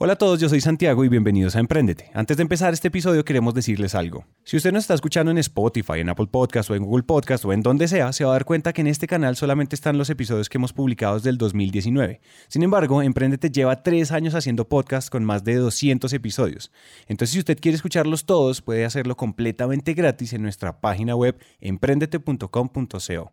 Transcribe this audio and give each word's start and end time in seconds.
Hola 0.00 0.12
a 0.12 0.16
todos, 0.16 0.38
yo 0.38 0.48
soy 0.48 0.60
Santiago 0.60 1.04
y 1.04 1.08
bienvenidos 1.08 1.56
a 1.56 1.58
Emprendete. 1.58 2.12
Antes 2.14 2.36
de 2.36 2.44
empezar 2.44 2.72
este 2.72 2.86
episodio 2.86 3.24
queremos 3.24 3.52
decirles 3.52 3.96
algo. 3.96 4.26
Si 4.44 4.56
usted 4.56 4.70
nos 4.70 4.84
está 4.84 4.94
escuchando 4.94 5.32
en 5.32 5.38
Spotify, 5.38 5.94
en 5.98 6.08
Apple 6.08 6.28
Podcast 6.28 6.70
o 6.70 6.76
en 6.76 6.84
Google 6.84 7.02
Podcast 7.02 7.44
o 7.44 7.52
en 7.52 7.62
donde 7.62 7.88
sea, 7.88 8.12
se 8.12 8.22
va 8.22 8.30
a 8.30 8.34
dar 8.34 8.44
cuenta 8.44 8.72
que 8.72 8.82
en 8.82 8.86
este 8.86 9.08
canal 9.08 9.34
solamente 9.34 9.74
están 9.74 9.98
los 9.98 10.08
episodios 10.08 10.48
que 10.48 10.56
hemos 10.56 10.72
publicado 10.72 11.16
desde 11.16 11.30
el 11.30 11.38
2019. 11.38 12.20
Sin 12.46 12.62
embargo, 12.62 13.02
Emprendete 13.02 13.50
lleva 13.50 13.82
tres 13.82 14.12
años 14.12 14.36
haciendo 14.36 14.68
podcast 14.68 15.10
con 15.10 15.24
más 15.24 15.42
de 15.42 15.56
200 15.56 16.12
episodios. 16.12 16.70
Entonces, 17.08 17.32
si 17.32 17.40
usted 17.40 17.58
quiere 17.60 17.74
escucharlos 17.74 18.24
todos, 18.24 18.62
puede 18.62 18.84
hacerlo 18.84 19.16
completamente 19.16 19.94
gratis 19.94 20.32
en 20.32 20.42
nuestra 20.42 20.80
página 20.80 21.16
web 21.16 21.40
emprendete.com.co. 21.60 23.32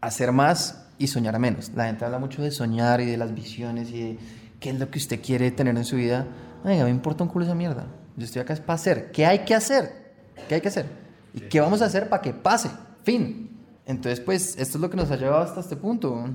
Hacer 0.00 0.30
más 0.30 0.86
y 0.96 1.08
soñar 1.08 1.40
menos. 1.40 1.72
La 1.74 1.86
gente 1.86 2.04
habla 2.04 2.20
mucho 2.20 2.40
de 2.40 2.52
soñar 2.52 3.00
y 3.00 3.06
de 3.06 3.16
las 3.16 3.34
visiones 3.34 3.90
y 3.90 4.00
de 4.00 4.18
qué 4.64 4.70
es 4.70 4.80
lo 4.80 4.90
que 4.90 4.98
usted 4.98 5.20
quiere 5.20 5.50
tener 5.50 5.76
en 5.76 5.84
su 5.84 5.96
vida, 5.96 6.26
venga, 6.64 6.84
me 6.84 6.90
importa 6.90 7.22
un 7.22 7.28
culo 7.28 7.44
esa 7.44 7.54
mierda. 7.54 7.84
Yo 8.16 8.24
estoy 8.24 8.40
acá 8.40 8.54
es 8.54 8.60
para 8.60 8.76
hacer. 8.76 9.12
¿Qué 9.12 9.26
hay 9.26 9.40
que 9.40 9.54
hacer? 9.54 10.14
¿Qué 10.48 10.54
hay 10.54 10.62
que 10.62 10.68
hacer? 10.68 10.86
¿Y 11.34 11.40
qué 11.40 11.60
vamos 11.60 11.82
a 11.82 11.84
hacer 11.84 12.08
para 12.08 12.22
que 12.22 12.32
pase? 12.32 12.70
Fin. 13.02 13.50
Entonces, 13.84 14.20
pues, 14.20 14.56
esto 14.56 14.78
es 14.78 14.80
lo 14.80 14.88
que 14.88 14.96
nos 14.96 15.10
ha 15.10 15.16
llevado 15.16 15.42
hasta 15.42 15.60
este 15.60 15.76
punto. 15.76 16.30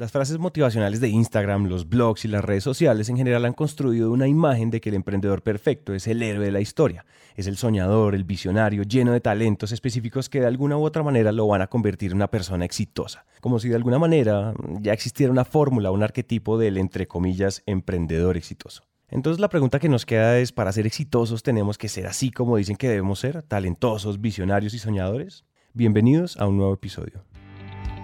Las 0.00 0.12
frases 0.12 0.38
motivacionales 0.38 0.98
de 1.02 1.10
Instagram, 1.10 1.66
los 1.66 1.86
blogs 1.86 2.24
y 2.24 2.28
las 2.28 2.42
redes 2.42 2.64
sociales 2.64 3.10
en 3.10 3.18
general 3.18 3.44
han 3.44 3.52
construido 3.52 4.10
una 4.10 4.26
imagen 4.26 4.70
de 4.70 4.80
que 4.80 4.88
el 4.88 4.94
emprendedor 4.94 5.42
perfecto 5.42 5.92
es 5.92 6.06
el 6.06 6.22
héroe 6.22 6.46
de 6.46 6.50
la 6.50 6.62
historia. 6.62 7.04
Es 7.36 7.46
el 7.46 7.58
soñador, 7.58 8.14
el 8.14 8.24
visionario, 8.24 8.82
lleno 8.84 9.12
de 9.12 9.20
talentos 9.20 9.72
específicos 9.72 10.30
que 10.30 10.40
de 10.40 10.46
alguna 10.46 10.78
u 10.78 10.84
otra 10.84 11.02
manera 11.02 11.32
lo 11.32 11.46
van 11.46 11.60
a 11.60 11.66
convertir 11.66 12.12
en 12.12 12.16
una 12.16 12.30
persona 12.30 12.64
exitosa. 12.64 13.26
Como 13.42 13.58
si 13.58 13.68
de 13.68 13.74
alguna 13.74 13.98
manera 13.98 14.54
ya 14.80 14.94
existiera 14.94 15.30
una 15.30 15.44
fórmula, 15.44 15.90
un 15.90 16.02
arquetipo 16.02 16.56
del, 16.56 16.78
entre 16.78 17.06
comillas, 17.06 17.62
emprendedor 17.66 18.38
exitoso. 18.38 18.84
Entonces 19.10 19.38
la 19.38 19.50
pregunta 19.50 19.80
que 19.80 19.90
nos 19.90 20.06
queda 20.06 20.38
es, 20.38 20.50
¿para 20.50 20.72
ser 20.72 20.86
exitosos 20.86 21.42
tenemos 21.42 21.76
que 21.76 21.90
ser 21.90 22.06
así 22.06 22.30
como 22.30 22.56
dicen 22.56 22.76
que 22.76 22.88
debemos 22.88 23.18
ser? 23.18 23.42
¿Talentosos, 23.42 24.18
visionarios 24.18 24.72
y 24.72 24.78
soñadores? 24.78 25.44
Bienvenidos 25.74 26.38
a 26.38 26.46
un 26.46 26.56
nuevo 26.56 26.72
episodio. 26.72 27.22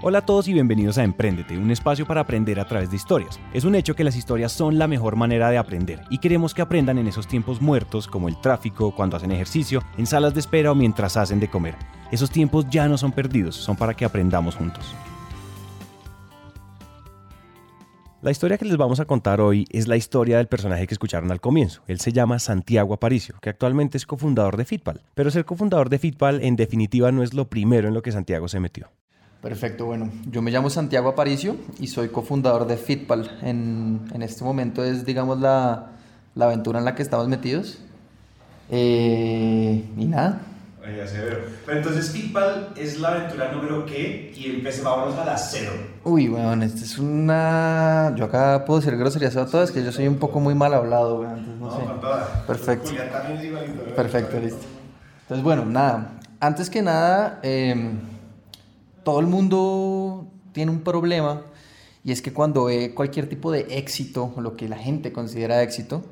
Hola 0.02 0.18
a 0.18 0.26
todos 0.26 0.46
y 0.46 0.52
bienvenidos 0.52 0.98
a 0.98 1.04
Emprendete, 1.04 1.56
un 1.56 1.70
espacio 1.70 2.06
para 2.06 2.20
aprender 2.20 2.60
a 2.60 2.66
través 2.66 2.90
de 2.90 2.96
historias. 2.96 3.40
Es 3.54 3.64
un 3.64 3.74
hecho 3.74 3.96
que 3.96 4.04
las 4.04 4.14
historias 4.14 4.52
son 4.52 4.78
la 4.78 4.86
mejor 4.86 5.16
manera 5.16 5.48
de 5.48 5.56
aprender 5.56 6.02
y 6.10 6.18
queremos 6.18 6.52
que 6.52 6.60
aprendan 6.60 6.98
en 6.98 7.06
esos 7.06 7.26
tiempos 7.26 7.62
muertos 7.62 8.06
como 8.06 8.28
el 8.28 8.38
tráfico, 8.38 8.94
cuando 8.94 9.16
hacen 9.16 9.32
ejercicio, 9.32 9.82
en 9.96 10.06
salas 10.06 10.34
de 10.34 10.40
espera 10.40 10.70
o 10.70 10.74
mientras 10.74 11.16
hacen 11.16 11.40
de 11.40 11.48
comer. 11.48 11.76
Esos 12.10 12.30
tiempos 12.30 12.66
ya 12.68 12.86
no 12.88 12.98
son 12.98 13.10
perdidos, 13.10 13.56
son 13.56 13.74
para 13.74 13.94
que 13.94 14.04
aprendamos 14.04 14.54
juntos. 14.54 14.94
La 18.20 18.30
historia 18.30 18.58
que 18.58 18.66
les 18.66 18.76
vamos 18.76 19.00
a 19.00 19.06
contar 19.06 19.40
hoy 19.40 19.64
es 19.70 19.88
la 19.88 19.96
historia 19.96 20.36
del 20.36 20.46
personaje 20.46 20.86
que 20.86 20.94
escucharon 20.94 21.30
al 21.32 21.40
comienzo. 21.40 21.82
Él 21.86 22.00
se 22.00 22.12
llama 22.12 22.38
Santiago 22.38 22.92
Aparicio, 22.92 23.36
que 23.40 23.48
actualmente 23.48 23.96
es 23.96 24.04
cofundador 24.04 24.58
de 24.58 24.66
Fitpal. 24.66 25.00
Pero 25.14 25.30
ser 25.30 25.46
cofundador 25.46 25.88
de 25.88 25.98
Fitpal 25.98 26.42
en 26.42 26.56
definitiva 26.56 27.10
no 27.12 27.22
es 27.22 27.32
lo 27.32 27.48
primero 27.48 27.88
en 27.88 27.94
lo 27.94 28.02
que 28.02 28.12
Santiago 28.12 28.46
se 28.48 28.60
metió. 28.60 28.90
Perfecto, 29.46 29.86
bueno, 29.86 30.10
yo 30.28 30.42
me 30.42 30.50
llamo 30.50 30.70
Santiago 30.70 31.08
Aparicio 31.08 31.56
y 31.78 31.86
soy 31.86 32.08
cofundador 32.08 32.66
de 32.66 32.76
Fitpal. 32.76 33.38
En, 33.42 34.00
en 34.12 34.22
este 34.22 34.42
momento 34.42 34.82
es, 34.82 35.06
digamos, 35.06 35.38
la, 35.38 35.92
la, 36.34 36.46
aventura 36.46 36.80
en 36.80 36.84
la 36.84 36.96
que 36.96 37.02
estamos 37.04 37.28
metidos. 37.28 37.78
Eh, 38.70 39.84
y 39.96 40.04
nada. 40.06 40.40
Oye, 40.82 41.06
severo. 41.06 41.44
Pero 41.64 41.78
entonces 41.78 42.10
Fitpal 42.10 42.72
es 42.76 42.98
la 42.98 43.10
aventura 43.10 43.52
número 43.52 43.86
qué 43.86 44.34
y 44.36 44.46
empecé, 44.46 44.82
vámonos 44.82 45.16
a 45.16 45.24
la 45.24 45.38
cero. 45.38 45.70
Uy, 46.02 46.26
bueno, 46.26 46.64
esta 46.64 46.80
es 46.80 46.98
una... 46.98 48.12
Yo 48.16 48.24
acá 48.24 48.64
puedo 48.64 48.80
decir 48.80 48.98
groserías 48.98 49.36
a 49.36 49.46
todas, 49.46 49.70
que 49.70 49.84
yo 49.84 49.92
soy 49.92 50.08
un 50.08 50.18
poco 50.18 50.40
muy 50.40 50.56
mal 50.56 50.74
hablado, 50.74 51.18
güey, 51.18 51.28
entonces 51.28 51.60
no, 51.60 51.66
no 51.66 51.76
sé. 51.76 51.82
Perfecto. 52.48 52.88
Julián 52.88 53.12
también 53.12 53.38
es 53.38 53.44
igualito. 53.44 53.78
¿verdad? 53.78 53.94
Perfecto, 53.94 54.40
listo. 54.40 54.66
Entonces, 55.22 55.44
bueno, 55.44 55.64
nada. 55.64 56.14
Antes 56.40 56.68
que 56.68 56.82
nada, 56.82 57.38
eh, 57.44 57.94
todo 59.06 59.20
el 59.20 59.28
mundo 59.28 60.26
tiene 60.50 60.72
un 60.72 60.80
problema 60.80 61.42
y 62.02 62.10
es 62.10 62.20
que 62.20 62.32
cuando 62.32 62.64
ve 62.64 62.92
cualquier 62.92 63.28
tipo 63.28 63.52
de 63.52 63.60
éxito, 63.70 64.34
lo 64.36 64.56
que 64.56 64.68
la 64.68 64.76
gente 64.76 65.12
considera 65.12 65.62
éxito, 65.62 66.02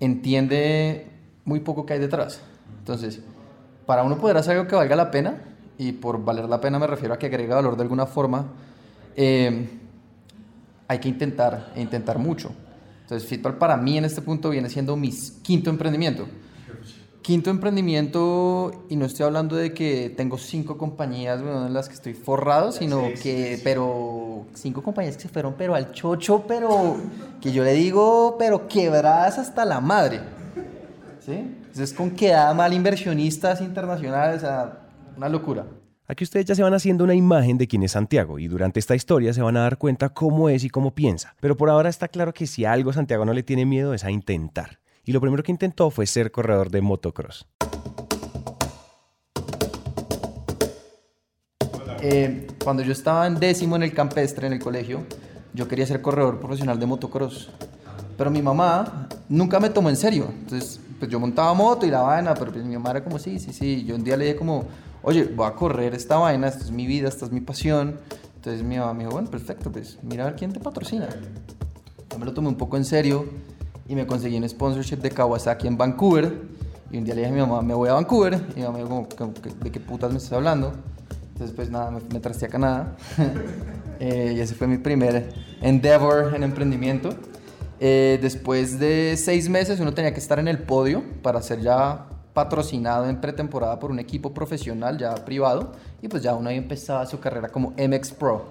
entiende 0.00 1.06
muy 1.46 1.60
poco 1.60 1.86
que 1.86 1.94
hay 1.94 1.98
detrás. 1.98 2.42
Entonces, 2.78 3.20
para 3.86 4.02
uno 4.02 4.18
poder 4.18 4.36
hacer 4.36 4.52
algo 4.58 4.68
que 4.68 4.76
valga 4.76 4.96
la 4.96 5.10
pena, 5.10 5.44
y 5.78 5.92
por 5.92 6.22
valer 6.22 6.46
la 6.46 6.60
pena 6.60 6.78
me 6.78 6.86
refiero 6.86 7.14
a 7.14 7.18
que 7.18 7.24
agrega 7.24 7.54
valor 7.54 7.74
de 7.74 7.82
alguna 7.84 8.04
forma, 8.04 8.48
eh, 9.16 9.66
hay 10.88 10.98
que 10.98 11.08
intentar, 11.08 11.72
e 11.74 11.80
intentar 11.80 12.18
mucho. 12.18 12.52
Entonces, 13.00 13.26
Fitball 13.26 13.56
para 13.56 13.78
mí 13.78 13.96
en 13.96 14.04
este 14.04 14.20
punto 14.20 14.50
viene 14.50 14.68
siendo 14.68 14.94
mi 14.94 15.10
quinto 15.40 15.70
emprendimiento. 15.70 16.26
Quinto 17.22 17.50
emprendimiento, 17.50 18.86
y 18.88 18.96
no 18.96 19.04
estoy 19.04 19.26
hablando 19.26 19.54
de 19.54 19.74
que 19.74 20.12
tengo 20.16 20.38
cinco 20.38 20.78
compañías 20.78 21.42
bueno, 21.42 21.66
en 21.66 21.74
las 21.74 21.88
que 21.88 21.94
estoy 21.94 22.14
forrado, 22.14 22.72
sino 22.72 23.08
Sí, 23.08 23.16
sí, 23.16 23.22
que, 23.22 23.56
sí. 23.56 23.62
pero 23.62 24.46
cinco 24.54 24.82
compañías 24.82 25.16
que 25.16 25.22
se 25.22 25.28
fueron, 25.28 25.54
pero 25.58 25.74
al 25.74 25.92
chocho, 25.92 26.44
pero 26.48 26.96
que 27.40 27.52
yo 27.52 27.62
le 27.62 27.74
digo, 27.74 28.36
pero 28.38 28.66
quebradas 28.68 29.38
hasta 29.38 29.66
la 29.66 29.80
madre. 29.80 30.20
¿Sí? 31.20 31.32
Entonces, 31.32 31.92
con 31.92 32.10
quedada 32.12 32.54
mal 32.54 32.72
inversionistas 32.72 33.60
internacionales, 33.60 34.38
o 34.38 34.40
sea, 34.40 34.88
una 35.16 35.28
locura. 35.28 35.66
Aquí 36.08 36.24
ustedes 36.24 36.46
ya 36.46 36.56
se 36.56 36.62
van 36.64 36.74
haciendo 36.74 37.04
una 37.04 37.14
imagen 37.14 37.56
de 37.56 37.68
quién 37.68 37.84
es 37.84 37.92
Santiago 37.92 38.40
y 38.40 38.48
durante 38.48 38.80
esta 38.80 38.96
historia 38.96 39.32
se 39.32 39.42
van 39.42 39.56
a 39.56 39.60
dar 39.60 39.78
cuenta 39.78 40.08
cómo 40.08 40.48
es 40.48 40.64
y 40.64 40.70
cómo 40.70 40.92
piensa. 40.92 41.36
Pero 41.40 41.56
por 41.56 41.70
ahora 41.70 41.88
está 41.88 42.08
claro 42.08 42.34
que 42.34 42.48
si 42.48 42.64
algo 42.64 42.92
Santiago 42.92 43.24
no 43.24 43.32
le 43.32 43.44
tiene 43.44 43.64
miedo 43.64 43.94
es 43.94 44.02
a 44.02 44.10
intentar. 44.10 44.79
Y 45.04 45.12
lo 45.12 45.20
primero 45.20 45.42
que 45.42 45.50
intentó 45.50 45.90
fue 45.90 46.06
ser 46.06 46.30
corredor 46.30 46.70
de 46.70 46.82
motocross. 46.82 47.46
Eh, 52.02 52.46
cuando 52.62 52.82
yo 52.82 52.92
estaba 52.92 53.26
en 53.26 53.38
décimo 53.38 53.76
en 53.76 53.82
el 53.82 53.92
campestre, 53.92 54.46
en 54.46 54.52
el 54.54 54.58
colegio, 54.58 55.04
yo 55.54 55.68
quería 55.68 55.86
ser 55.86 56.02
corredor 56.02 56.38
profesional 56.38 56.78
de 56.78 56.86
motocross. 56.86 57.50
Pero 58.16 58.30
mi 58.30 58.42
mamá 58.42 59.08
nunca 59.28 59.58
me 59.58 59.70
tomó 59.70 59.88
en 59.88 59.96
serio. 59.96 60.26
Entonces, 60.30 60.80
pues 60.98 61.10
yo 61.10 61.18
montaba 61.18 61.54
moto 61.54 61.86
y 61.86 61.90
la 61.90 62.02
vaina, 62.02 62.34
pero 62.34 62.52
pues 62.52 62.64
mi 62.64 62.74
mamá 62.74 62.90
era 62.90 63.02
como, 63.02 63.18
sí, 63.18 63.38
sí, 63.38 63.52
sí. 63.52 63.84
Yo 63.84 63.94
un 63.94 64.04
día 64.04 64.16
le 64.16 64.26
dije 64.26 64.36
como, 64.36 64.64
oye, 65.02 65.24
voy 65.24 65.46
a 65.46 65.52
correr 65.52 65.94
esta 65.94 66.16
vaina, 66.16 66.48
esta 66.48 66.64
es 66.64 66.70
mi 66.70 66.86
vida, 66.86 67.08
esta 67.08 67.24
es 67.24 67.32
mi 67.32 67.40
pasión. 67.40 67.98
Entonces 68.36 68.62
mi 68.62 68.76
mamá 68.78 68.92
me 68.92 69.00
dijo, 69.00 69.12
bueno, 69.12 69.30
perfecto, 69.30 69.72
pues 69.72 69.98
mira 70.02 70.24
a 70.24 70.26
ver 70.26 70.36
quién 70.36 70.52
te 70.52 70.60
patrocina. 70.60 71.08
Yo 72.10 72.18
me 72.18 72.26
lo 72.26 72.34
tomé 72.34 72.48
un 72.48 72.56
poco 72.56 72.76
en 72.76 72.84
serio 72.84 73.26
y 73.90 73.94
me 73.96 74.06
conseguí 74.06 74.36
un 74.36 74.48
sponsorship 74.48 74.98
de 74.98 75.10
Kawasaki 75.10 75.66
en 75.66 75.76
Vancouver. 75.76 76.32
Y 76.92 76.98
un 76.98 77.04
día 77.04 77.14
le 77.14 77.22
dije 77.22 77.32
a 77.32 77.34
mi 77.34 77.40
mamá, 77.40 77.60
me 77.60 77.74
voy 77.74 77.88
a 77.88 77.94
Vancouver. 77.94 78.34
Y 78.54 78.60
mi 78.60 78.62
mamá 78.62 78.78
me 78.78 78.84
dijo, 78.84 79.08
como, 79.18 79.34
"¿Qué- 79.34 79.50
¿de 79.62 79.70
qué 79.72 79.80
putas 79.80 80.12
me 80.12 80.18
estás 80.18 80.32
hablando? 80.34 80.72
Entonces, 81.32 81.54
pues 81.56 81.70
nada, 81.70 81.90
me, 81.90 82.00
me 82.12 82.20
trasté 82.20 82.46
a 82.46 82.48
Canadá. 82.48 82.96
Eh, 84.02 84.32
y 84.34 84.40
ese 84.40 84.54
fue 84.54 84.66
mi 84.66 84.78
primer 84.78 85.28
endeavor 85.60 86.34
en 86.34 86.42
emprendimiento. 86.42 87.10
Eh, 87.80 88.18
después 88.22 88.78
de 88.78 89.14
seis 89.18 89.50
meses, 89.50 89.78
uno 89.78 89.92
tenía 89.92 90.14
que 90.14 90.20
estar 90.20 90.38
en 90.38 90.48
el 90.48 90.56
podio 90.58 91.02
para 91.22 91.42
ser 91.42 91.60
ya 91.60 92.06
patrocinado 92.32 93.10
en 93.10 93.20
pretemporada 93.20 93.78
por 93.78 93.90
un 93.90 93.98
equipo 93.98 94.32
profesional 94.32 94.96
ya 94.96 95.14
privado. 95.16 95.72
Y 96.00 96.08
pues 96.08 96.22
ya 96.22 96.34
uno 96.34 96.48
ahí 96.48 96.56
empezaba 96.56 97.04
su 97.04 97.20
carrera 97.20 97.50
como 97.50 97.74
MX 97.76 98.12
Pro. 98.12 98.46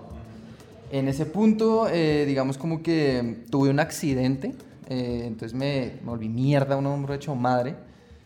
En 0.92 1.08
ese 1.08 1.26
punto, 1.26 1.88
eh, 1.90 2.26
digamos 2.28 2.60
como 2.60 2.84
que 2.84 3.44
tuve 3.50 3.72
un 3.72 3.80
accidente, 3.80 4.54
eh, 4.90 5.24
entonces 5.26 5.58
me, 5.58 6.00
me 6.02 6.10
volví 6.10 6.30
mierda, 6.30 6.76
un 6.76 6.86
hombro 6.88 7.14
hecho 7.14 7.36
madre, 7.36 7.76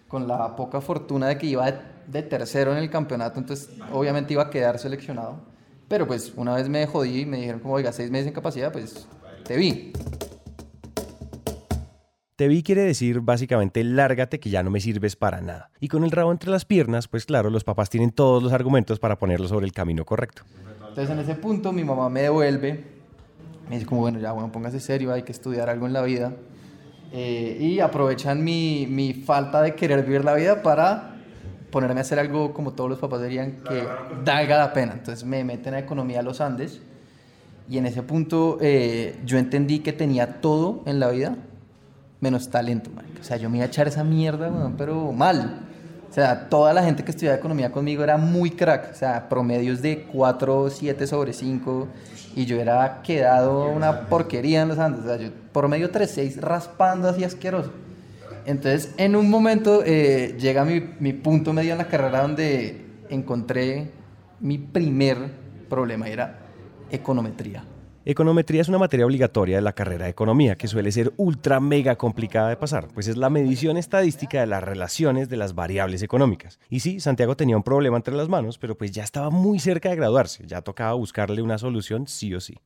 con 0.07 0.27
la 0.27 0.55
poca 0.55 0.81
fortuna 0.81 1.27
de 1.27 1.37
que 1.37 1.47
iba 1.47 1.71
de, 1.71 1.79
de 2.07 2.23
tercero 2.23 2.71
en 2.71 2.77
el 2.77 2.89
campeonato, 2.89 3.39
entonces 3.39 3.69
obviamente 3.91 4.33
iba 4.33 4.43
a 4.43 4.49
quedar 4.49 4.79
seleccionado. 4.79 5.53
Pero 5.87 6.07
pues 6.07 6.33
una 6.35 6.55
vez 6.55 6.69
me 6.69 6.85
jodí 6.87 7.21
y 7.21 7.25
me 7.25 7.37
dijeron 7.37 7.59
como, 7.59 7.73
oiga, 7.75 7.91
seis 7.91 8.09
meses 8.09 8.27
en 8.27 8.33
capacidad, 8.33 8.71
pues 8.71 9.07
te 9.43 9.57
vi. 9.57 9.93
Te 12.35 12.47
vi 12.47 12.63
quiere 12.63 12.81
decir 12.81 13.19
básicamente 13.19 13.83
lárgate 13.83 14.39
que 14.39 14.49
ya 14.49 14.63
no 14.63 14.71
me 14.71 14.79
sirves 14.79 15.15
para 15.15 15.39
nada. 15.41 15.69
Y 15.79 15.87
con 15.87 16.03
el 16.03 16.09
rabo 16.09 16.31
entre 16.31 16.49
las 16.49 16.65
piernas, 16.65 17.07
pues 17.07 17.25
claro, 17.25 17.51
los 17.51 17.63
papás 17.63 17.91
tienen 17.91 18.11
todos 18.11 18.41
los 18.41 18.53
argumentos 18.53 18.99
para 18.99 19.19
ponerlo 19.19 19.47
sobre 19.47 19.67
el 19.67 19.71
camino 19.71 20.03
correcto. 20.03 20.41
Entonces 20.79 21.09
en 21.11 21.19
ese 21.19 21.35
punto 21.35 21.71
mi 21.71 21.83
mamá 21.83 22.09
me 22.09 22.23
devuelve, 22.23 22.83
me 23.69 23.75
dice 23.75 23.85
como, 23.85 24.01
bueno, 24.01 24.19
ya, 24.19 24.31
bueno, 24.31 24.51
póngase 24.51 24.79
serio, 24.79 25.13
hay 25.13 25.21
que 25.21 25.31
estudiar 25.31 25.69
algo 25.69 25.85
en 25.85 25.93
la 25.93 26.01
vida. 26.01 26.33
Eh, 27.15 27.57
y 27.59 27.79
aprovechan 27.79 28.43
mi, 28.43 28.87
mi 28.89 29.13
falta 29.13 29.61
de 29.61 29.75
querer 29.75 30.03
vivir 30.03 30.25
la 30.25 30.33
vida 30.33 30.63
para 30.63 31.13
ponerme 31.69 31.99
a 31.99 32.01
hacer 32.01 32.17
algo 32.17 32.53
como 32.53 32.73
todos 32.73 32.89
los 32.89 32.99
papás 32.99 33.21
dirían 33.21 33.61
que 33.67 33.83
valga 34.25 34.57
la 34.57 34.73
pena. 34.73 34.93
Entonces 34.93 35.23
me 35.23 35.43
meten 35.43 35.75
a 35.75 35.79
Economía 35.79 36.21
a 36.21 36.23
los 36.23 36.41
Andes 36.41 36.81
y 37.69 37.77
en 37.77 37.85
ese 37.85 38.01
punto 38.01 38.57
eh, 38.61 39.19
yo 39.25 39.37
entendí 39.37 39.79
que 39.79 39.93
tenía 39.93 40.41
todo 40.41 40.81
en 40.85 40.99
la 40.99 41.09
vida 41.09 41.37
menos 42.19 42.49
talento, 42.49 42.89
marica. 42.89 43.21
O 43.21 43.23
sea, 43.23 43.37
yo 43.37 43.49
me 43.49 43.57
iba 43.57 43.65
a 43.65 43.67
echar 43.67 43.87
esa 43.87 44.03
mierda, 44.03 44.71
pero 44.77 45.11
mal. 45.11 45.59
O 46.13 46.15
sea, 46.15 46.47
toda 46.47 46.73
la 46.73 46.83
gente 46.83 47.03
que 47.03 47.09
estudiaba 47.09 47.39
economía 47.39 47.71
conmigo 47.71 48.03
era 48.03 48.17
muy 48.17 48.51
crack. 48.51 48.91
O 48.91 48.93
sea, 48.93 49.27
promedios 49.29 49.81
de 49.81 50.03
4, 50.03 50.69
7 50.69 51.07
sobre 51.07 51.33
5. 51.33 51.87
Y 52.35 52.45
yo 52.45 52.61
era 52.61 53.01
quedado 53.01 53.67
una 53.69 54.01
porquería 54.01 54.61
en 54.61 54.67
los 54.67 54.77
Andes. 54.77 55.05
O 55.05 55.07
sea, 55.07 55.17
yo 55.17 55.31
promedio 55.51 55.89
3, 55.89 56.11
6 56.11 56.39
raspando 56.39 57.09
así 57.09 57.23
asqueroso. 57.23 57.71
Entonces, 58.45 58.93
en 58.97 59.15
un 59.15 59.27
momento 59.27 59.81
eh, 59.83 60.37
llega 60.39 60.63
mi, 60.63 60.87
mi 60.99 61.13
punto 61.13 61.51
medio 61.51 61.71
en 61.71 61.79
la 61.79 61.87
carrera 61.87 62.21
donde 62.21 62.85
encontré 63.09 63.89
mi 64.39 64.59
primer 64.59 65.17
problema. 65.67 66.07
Era 66.09 66.41
econometría. 66.91 67.63
Econometría 68.05 68.59
es 68.61 68.67
una 68.67 68.79
materia 68.79 69.05
obligatoria 69.05 69.55
de 69.55 69.61
la 69.61 69.71
carrera 69.71 70.03
de 70.05 70.11
economía 70.11 70.55
que 70.55 70.67
suele 70.67 70.91
ser 70.91 71.13
ultra 71.15 71.61
mega 71.61 71.95
complicada 71.95 72.49
de 72.49 72.57
pasar, 72.57 72.89
pues 72.93 73.07
es 73.07 73.15
la 73.15 73.29
medición 73.29 73.77
estadística 73.77 74.41
de 74.41 74.47
las 74.47 74.61
relaciones 74.61 75.29
de 75.29 75.37
las 75.37 75.55
variables 75.55 76.01
económicas. 76.03 76.59
Y 76.69 76.81
sí, 76.81 76.99
Santiago 76.99 77.37
tenía 77.37 77.55
un 77.55 77.63
problema 77.63 77.95
entre 77.95 78.13
las 78.13 78.27
manos, 78.27 78.57
pero 78.57 78.75
pues 78.77 78.91
ya 78.91 79.03
estaba 79.05 79.29
muy 79.29 79.57
cerca 79.59 79.89
de 79.89 79.95
graduarse, 79.95 80.45
ya 80.45 80.61
tocaba 80.61 80.93
buscarle 80.95 81.41
una 81.41 81.57
solución 81.57 82.05
sí 82.07 82.35
o 82.35 82.41
sí. 82.41 82.57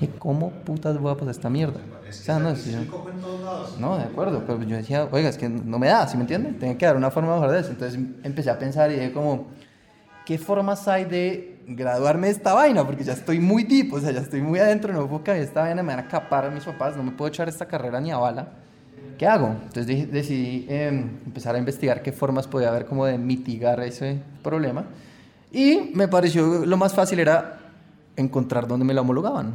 Dije, 0.00 0.10
¿cómo 0.18 0.50
putas 0.50 0.98
voy 0.98 1.12
a 1.12 1.14
pasar 1.14 1.30
esta 1.30 1.48
mierda? 1.48 1.78
O 2.08 2.12
sea, 2.12 2.40
no, 2.40 2.56
si 2.56 2.72
yo- 2.72 2.78
no, 3.78 3.96
de 3.96 4.02
acuerdo, 4.02 4.42
pero 4.44 4.60
yo 4.64 4.76
decía, 4.76 5.06
oiga, 5.12 5.28
es 5.28 5.38
que 5.38 5.48
no 5.48 5.78
me 5.78 5.86
da, 5.86 6.08
¿sí 6.08 6.16
me 6.16 6.22
entiende? 6.22 6.50
Tengo 6.52 6.76
que 6.76 6.84
dar 6.84 6.96
una 6.96 7.12
forma 7.12 7.32
mejor 7.34 7.52
de 7.52 7.60
eso. 7.60 7.70
Entonces 7.70 8.00
empecé 8.24 8.50
a 8.50 8.58
pensar 8.58 8.90
y 8.90 8.94
dije 8.94 9.12
como, 9.12 9.46
¿qué 10.26 10.36
formas 10.36 10.88
hay 10.88 11.04
de 11.04 11.53
graduarme 11.66 12.28
de 12.28 12.32
esta 12.32 12.54
vaina? 12.54 12.84
Porque 12.84 13.04
ya 13.04 13.12
estoy 13.12 13.40
muy 13.40 13.64
deep, 13.64 13.92
o 13.92 14.00
sea, 14.00 14.10
ya 14.10 14.20
estoy 14.20 14.42
muy 14.42 14.58
adentro, 14.58 14.92
no 14.92 15.06
puedo 15.08 15.24
caer 15.24 15.42
esta 15.42 15.62
vaina, 15.62 15.82
me 15.82 15.94
van 15.94 16.04
a 16.04 16.08
capar 16.08 16.50
mis 16.52 16.64
papás, 16.64 16.96
no 16.96 17.02
me 17.02 17.12
puedo 17.12 17.28
echar 17.28 17.48
esta 17.48 17.66
carrera 17.66 18.00
ni 18.00 18.10
a 18.10 18.18
bala. 18.18 18.48
¿Qué 19.18 19.26
hago? 19.26 19.48
Entonces 19.48 20.10
decidí 20.10 20.66
eh, 20.68 20.88
empezar 21.26 21.54
a 21.54 21.58
investigar 21.58 22.02
qué 22.02 22.12
formas 22.12 22.46
podía 22.48 22.68
haber 22.68 22.86
como 22.86 23.06
de 23.06 23.16
mitigar 23.16 23.80
ese 23.80 24.20
problema. 24.42 24.86
Y 25.52 25.92
me 25.94 26.08
pareció 26.08 26.66
lo 26.66 26.76
más 26.76 26.94
fácil 26.94 27.20
era 27.20 27.60
encontrar 28.16 28.66
dónde 28.66 28.84
me 28.84 28.92
lo 28.92 29.02
homologaban. 29.02 29.54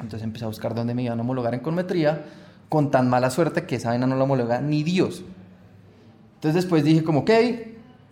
Entonces 0.00 0.22
empecé 0.22 0.44
a 0.44 0.48
buscar 0.48 0.74
dónde 0.74 0.94
me 0.94 1.04
iban 1.04 1.18
a 1.18 1.22
homologar 1.22 1.54
en 1.54 1.60
econometría, 1.60 2.24
con 2.68 2.90
tan 2.90 3.08
mala 3.08 3.30
suerte 3.30 3.64
que 3.64 3.76
esa 3.76 3.90
vaina 3.90 4.06
no 4.06 4.16
la 4.16 4.24
homologa 4.24 4.60
ni 4.60 4.82
Dios. 4.82 5.22
Entonces 6.34 6.64
después 6.64 6.82
dije 6.82 7.04
como, 7.04 7.20
ok, 7.20 7.30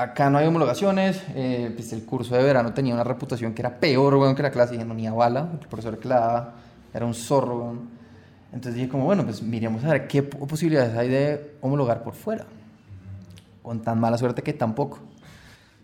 acá 0.03 0.31
no 0.31 0.39
hay 0.39 0.47
homologaciones, 0.47 1.23
eh, 1.35 1.73
pues 1.75 1.93
el 1.93 2.05
curso 2.05 2.35
de 2.35 2.43
verano 2.43 2.73
tenía 2.73 2.95
una 2.95 3.05
reputación 3.05 3.55
que 3.55 3.63
era 3.63 3.79
peor, 3.79 4.35
que 4.35 4.43
la 4.43 4.51
clase, 4.51 4.73
dije, 4.73 4.85
no, 4.85 4.95
ni 4.95 5.07
a 5.07 5.13
bala, 5.13 5.49
el 5.61 5.67
profesor 5.69 5.99
que 5.99 6.09
la 6.09 6.21
daba 6.21 6.55
era 6.93 7.07
un 7.07 7.15
zorro. 7.15 7.75
Entonces 8.53 8.75
dije 8.75 8.89
como, 8.89 9.05
bueno, 9.07 9.25
pues 9.25 9.43
miremos 9.43 9.83
a 9.85 9.89
ver 9.91 10.07
qué 10.09 10.23
po- 10.23 10.47
posibilidades 10.47 10.97
hay 10.97 11.09
de 11.09 11.57
homologar 11.63 12.03
por 12.03 12.15
fuera, 12.15 12.45
con 13.63 13.81
tan 13.81 13.99
mala 13.99 14.19
suerte 14.19 14.43
que 14.43 14.53
tampoco. 14.53 14.99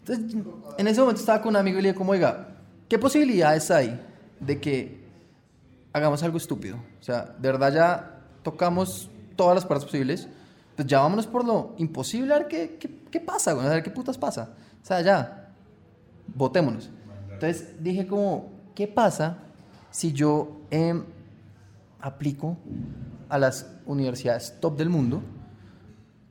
Entonces, 0.00 0.36
en 0.78 0.86
ese 0.88 1.00
momento 1.00 1.20
estaba 1.20 1.40
con 1.40 1.50
un 1.50 1.56
amigo 1.56 1.78
y 1.78 1.82
le 1.82 1.88
dije 1.88 1.98
como, 1.98 2.12
oiga, 2.12 2.48
¿qué 2.88 2.98
posibilidades 2.98 3.70
hay 3.70 4.00
de 4.40 4.60
que 4.60 5.04
hagamos 5.92 6.22
algo 6.22 6.36
estúpido? 6.38 6.76
O 7.00 7.02
sea, 7.02 7.34
de 7.38 7.52
verdad 7.52 7.72
ya 7.72 8.20
tocamos 8.42 9.10
todas 9.36 9.54
las 9.54 9.64
partes 9.64 9.84
posibles, 9.84 10.28
pues 10.76 10.86
ya 10.88 11.00
vámonos 11.00 11.26
por 11.26 11.44
lo 11.44 11.74
imposible 11.78 12.32
a 12.34 12.38
ver 12.38 12.48
qué, 12.48 12.76
qué, 12.78 12.88
qué 13.10 13.20
pasa, 13.20 13.52
güey, 13.52 13.66
a 13.66 13.70
ver 13.70 13.82
qué 13.82 13.90
putas 13.90 14.19
pasa. 14.19 14.50
O 14.82 14.87
sea, 14.87 15.00
ya, 15.00 15.50
votémonos. 16.34 16.90
Entonces 17.32 17.82
dije 17.82 18.06
como, 18.06 18.50
¿qué 18.75 18.88
pasa 18.88 19.38
si 19.90 20.12
yo 20.12 20.62
em, 20.70 21.05
aplico 22.00 22.56
a 23.28 23.38
las 23.38 23.66
universidades 23.87 24.55
top 24.60 24.76
del 24.76 24.88
mundo? 24.88 25.22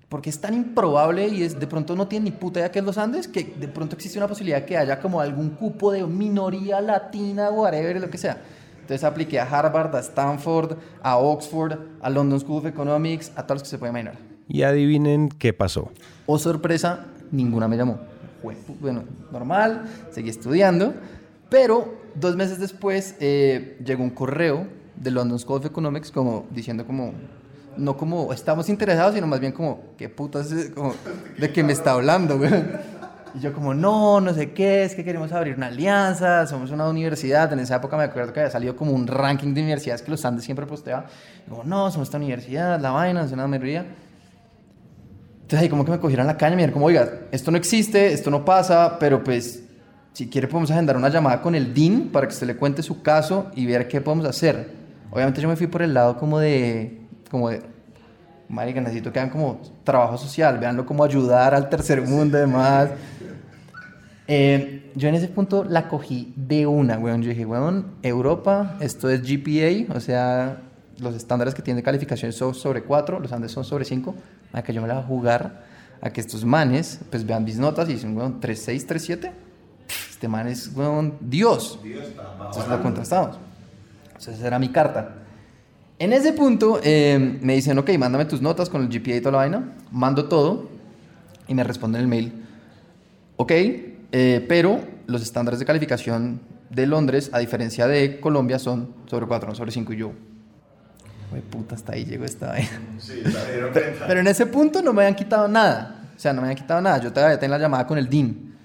Porque 0.09 0.29
es 0.29 0.39
tan 0.39 0.53
improbable 0.53 1.27
y 1.27 1.44
es, 1.44 1.59
de 1.59 1.68
pronto 1.68 1.95
no 1.95 2.07
tiene 2.07 2.25
ni 2.25 2.31
puta 2.31 2.59
idea 2.59 2.71
que 2.71 2.80
es 2.80 2.85
los 2.85 2.97
Andes, 2.97 3.27
que 3.27 3.44
de 3.44 3.68
pronto 3.68 3.95
existe 3.95 4.18
una 4.18 4.27
posibilidad 4.27 4.63
que 4.63 4.77
haya 4.77 5.00
como 5.00 5.19
algún 5.19 5.51
cupo 5.51 5.91
de 5.91 6.06
minoría 6.06 6.80
latina, 6.80 7.51
whatever, 7.51 8.00
lo 8.00 8.09
que 8.09 8.18
sea. 8.18 8.41
Entonces 8.81 9.03
apliqué 9.03 9.38
a 9.38 9.44
Harvard, 9.44 9.94
a 9.95 10.00
Stanford, 10.00 10.77
a 11.03 11.18
Oxford, 11.18 11.77
a 12.01 12.09
London 12.09 12.39
School 12.39 12.59
of 12.59 12.65
Economics, 12.68 13.33
a 13.35 13.44
todos 13.44 13.57
los 13.57 13.63
que 13.63 13.69
se 13.69 13.77
puede 13.77 13.89
imaginar. 13.89 14.26
Y 14.47 14.63
adivinen 14.63 15.29
qué 15.29 15.53
pasó. 15.53 15.91
Oh, 16.25 16.39
sorpresa, 16.39 17.05
ninguna 17.31 17.67
me 17.67 17.77
llamó. 17.77 17.99
Bueno, 18.79 19.03
normal, 19.31 19.85
seguí 20.11 20.29
estudiando, 20.29 20.94
pero 21.49 21.95
dos 22.15 22.35
meses 22.35 22.59
después 22.59 23.15
eh, 23.19 23.77
llegó 23.83 24.03
un 24.03 24.11
correo 24.11 24.67
de 24.95 25.11
London 25.11 25.39
School 25.39 25.59
of 25.59 25.65
Economics 25.65 26.11
como 26.11 26.45
diciendo 26.51 26.85
como, 26.85 27.13
no 27.77 27.97
como 27.97 28.33
estamos 28.33 28.69
interesados, 28.69 29.15
sino 29.15 29.27
más 29.27 29.39
bien 29.39 29.51
como, 29.51 29.81
¿qué 29.97 30.09
putas? 30.09 30.53
Como, 30.73 30.94
¿de 31.38 31.51
qué 31.51 31.63
me 31.63 31.73
está 31.73 31.91
hablando? 31.91 32.39
Y 33.35 33.39
yo 33.39 33.53
como, 33.53 33.73
no, 33.73 34.19
no 34.21 34.33
sé 34.33 34.51
qué, 34.51 34.83
es 34.83 34.95
que 34.95 35.03
queremos 35.03 35.31
abrir 35.31 35.55
una 35.55 35.67
alianza, 35.67 36.47
somos 36.47 36.71
una 36.71 36.88
universidad. 36.89 37.51
En 37.53 37.59
esa 37.59 37.75
época 37.75 37.97
me 37.97 38.03
acuerdo 38.03 38.33
que 38.33 38.39
había 38.39 38.51
salido 38.51 38.75
como 38.75 38.94
un 38.94 39.05
ranking 39.05 39.53
de 39.53 39.61
universidades 39.61 40.01
que 40.01 40.11
los 40.11 40.23
Andes 40.25 40.45
siempre 40.45 40.65
posteaba. 40.65 41.05
Y 41.45 41.49
como, 41.49 41.63
no, 41.63 41.91
somos 41.91 42.07
esta 42.07 42.17
universidad, 42.17 42.79
la 42.79 42.91
vaina, 42.91 43.23
es 43.23 43.31
una 43.31 43.47
mayoría. 43.47 43.85
Entonces 45.47 45.63
ahí 45.63 45.69
como 45.69 45.85
que 45.85 45.91
me 45.91 45.99
cogieron 45.99 46.27
la 46.27 46.35
caña 46.35 46.57
me 46.57 46.63
dijeron 46.63 46.73
como, 46.73 46.88
oiga, 46.88 47.09
esto 47.31 47.51
no 47.51 47.57
existe, 47.57 48.11
esto 48.11 48.29
no 48.29 48.44
pasa, 48.44 48.97
pero 48.99 49.23
pues 49.23 49.63
si 50.11 50.27
quiere 50.27 50.45
podemos 50.45 50.69
agendar 50.71 50.97
una 50.97 51.07
llamada 51.07 51.41
con 51.41 51.55
el 51.55 51.73
DIN 51.73 52.09
para 52.09 52.27
que 52.27 52.33
usted 52.33 52.47
le 52.47 52.57
cuente 52.57 52.83
su 52.83 53.01
caso 53.01 53.49
y 53.55 53.65
ver 53.65 53.88
qué 53.88 54.01
podemos 54.01 54.25
hacer. 54.25 54.69
Obviamente 55.09 55.39
yo 55.39 55.47
me 55.47 55.55
fui 55.55 55.67
por 55.67 55.81
el 55.81 55.94
lado 55.94 56.17
como 56.17 56.38
de, 56.38 56.99
como 57.31 57.49
de, 57.49 57.61
marica, 58.49 58.81
necesito 58.81 59.13
que 59.13 59.19
hagan 59.19 59.31
como 59.31 59.61
trabajo 59.85 60.17
social, 60.17 60.57
veanlo 60.57 60.85
como 60.85 61.05
ayudar 61.05 61.55
al 61.55 61.69
tercer 61.69 62.01
mundo 62.01 62.38
y 62.38 62.41
demás. 62.41 62.89
Eh, 64.27 64.91
yo 64.95 65.07
en 65.07 65.15
ese 65.15 65.29
punto 65.29 65.63
la 65.63 65.88
cogí 65.88 66.33
de 66.35 66.67
una, 66.67 66.99
weón. 66.99 67.21
Yo 67.21 67.29
dije, 67.29 67.45
weón, 67.45 67.94
Europa, 68.03 68.75
esto 68.81 69.09
es 69.09 69.21
GPA, 69.21 69.95
o 69.95 70.01
sea, 70.01 70.57
los 70.99 71.15
estándares 71.15 71.53
que 71.53 71.61
tiene 71.61 71.79
de 71.79 71.83
calificación 71.83 72.33
son 72.33 72.53
sobre 72.53 72.83
4, 72.83 73.19
los 73.19 73.31
Andes 73.31 73.51
son 73.51 73.63
sobre 73.63 73.85
5. 73.85 74.15
A 74.53 74.61
que 74.61 74.73
yo 74.73 74.81
me 74.81 74.88
la 74.88 74.95
voy 74.95 75.03
a 75.03 75.05
jugar 75.05 75.65
a 76.01 76.09
que 76.09 76.21
estos 76.21 76.45
manes, 76.45 76.99
pues 77.09 77.25
vean 77.25 77.44
mis 77.44 77.57
notas 77.57 77.89
y 77.89 77.94
dicen, 77.94 78.15
weón, 78.15 78.39
3.6, 78.39 78.85
3.7. 78.88 79.31
Este 80.09 80.27
man 80.27 80.47
es, 80.47 80.71
weón, 80.75 81.15
Dios. 81.21 81.79
Entonces 81.83 82.67
la 82.67 82.81
contrastamos. 82.81 83.38
Entonces 84.07 84.35
esa 84.35 84.47
era 84.47 84.59
mi 84.59 84.69
carta. 84.69 85.15
En 85.99 86.13
ese 86.13 86.33
punto 86.33 86.79
eh, 86.83 87.39
me 87.41 87.55
dicen, 87.55 87.77
ok, 87.77 87.89
mándame 87.97 88.25
tus 88.25 88.41
notas 88.41 88.69
con 88.69 88.81
el 88.81 88.88
GPA 88.88 89.15
y 89.15 89.19
toda 89.19 89.31
la 89.33 89.38
vaina. 89.39 89.73
Mando 89.91 90.27
todo 90.27 90.69
y 91.47 91.53
me 91.53 91.63
responden 91.63 92.01
el 92.01 92.07
mail. 92.07 92.33
Ok, 93.38 93.51
eh, 93.51 94.45
pero 94.47 94.81
los 95.07 95.21
estándares 95.21 95.59
de 95.59 95.65
calificación 95.65 96.41
de 96.69 96.85
Londres, 96.85 97.29
a 97.33 97.39
diferencia 97.39 97.88
de 97.88 98.19
Colombia, 98.19 98.59
son 98.59 98.94
sobre 99.05 99.25
4, 99.25 99.49
no 99.49 99.55
sobre 99.55 99.71
5. 99.71 99.94
Y 99.94 99.97
yo, 99.97 100.11
güey, 101.29 101.41
puta, 101.41 101.75
hasta 101.75 101.94
ahí 101.94 102.06
llegó 102.06 102.25
esta 102.25 102.47
vaina. 102.47 102.69
Sí, 103.00 103.21
dieron 103.51 103.71
cuenta. 103.71 104.07
Pero 104.07 104.19
en 104.19 104.27
ese 104.27 104.45
punto 104.45 104.81
no 104.81 104.94
me 104.94 105.03
habían 105.03 105.15
quitado 105.15 105.47
nada. 105.47 106.09
O 106.16 106.19
sea, 106.19 106.33
no 106.33 106.42
me 106.42 106.47
habían 106.47 106.61
quitado 106.61 106.81
nada. 106.81 106.99
Yo 106.99 107.11
todavía 107.11 107.40
tenía 107.40 107.57
la 107.57 107.63
llamada 107.63 107.85
con 107.85 107.97
el 107.97 108.09
DIN. 108.09 108.56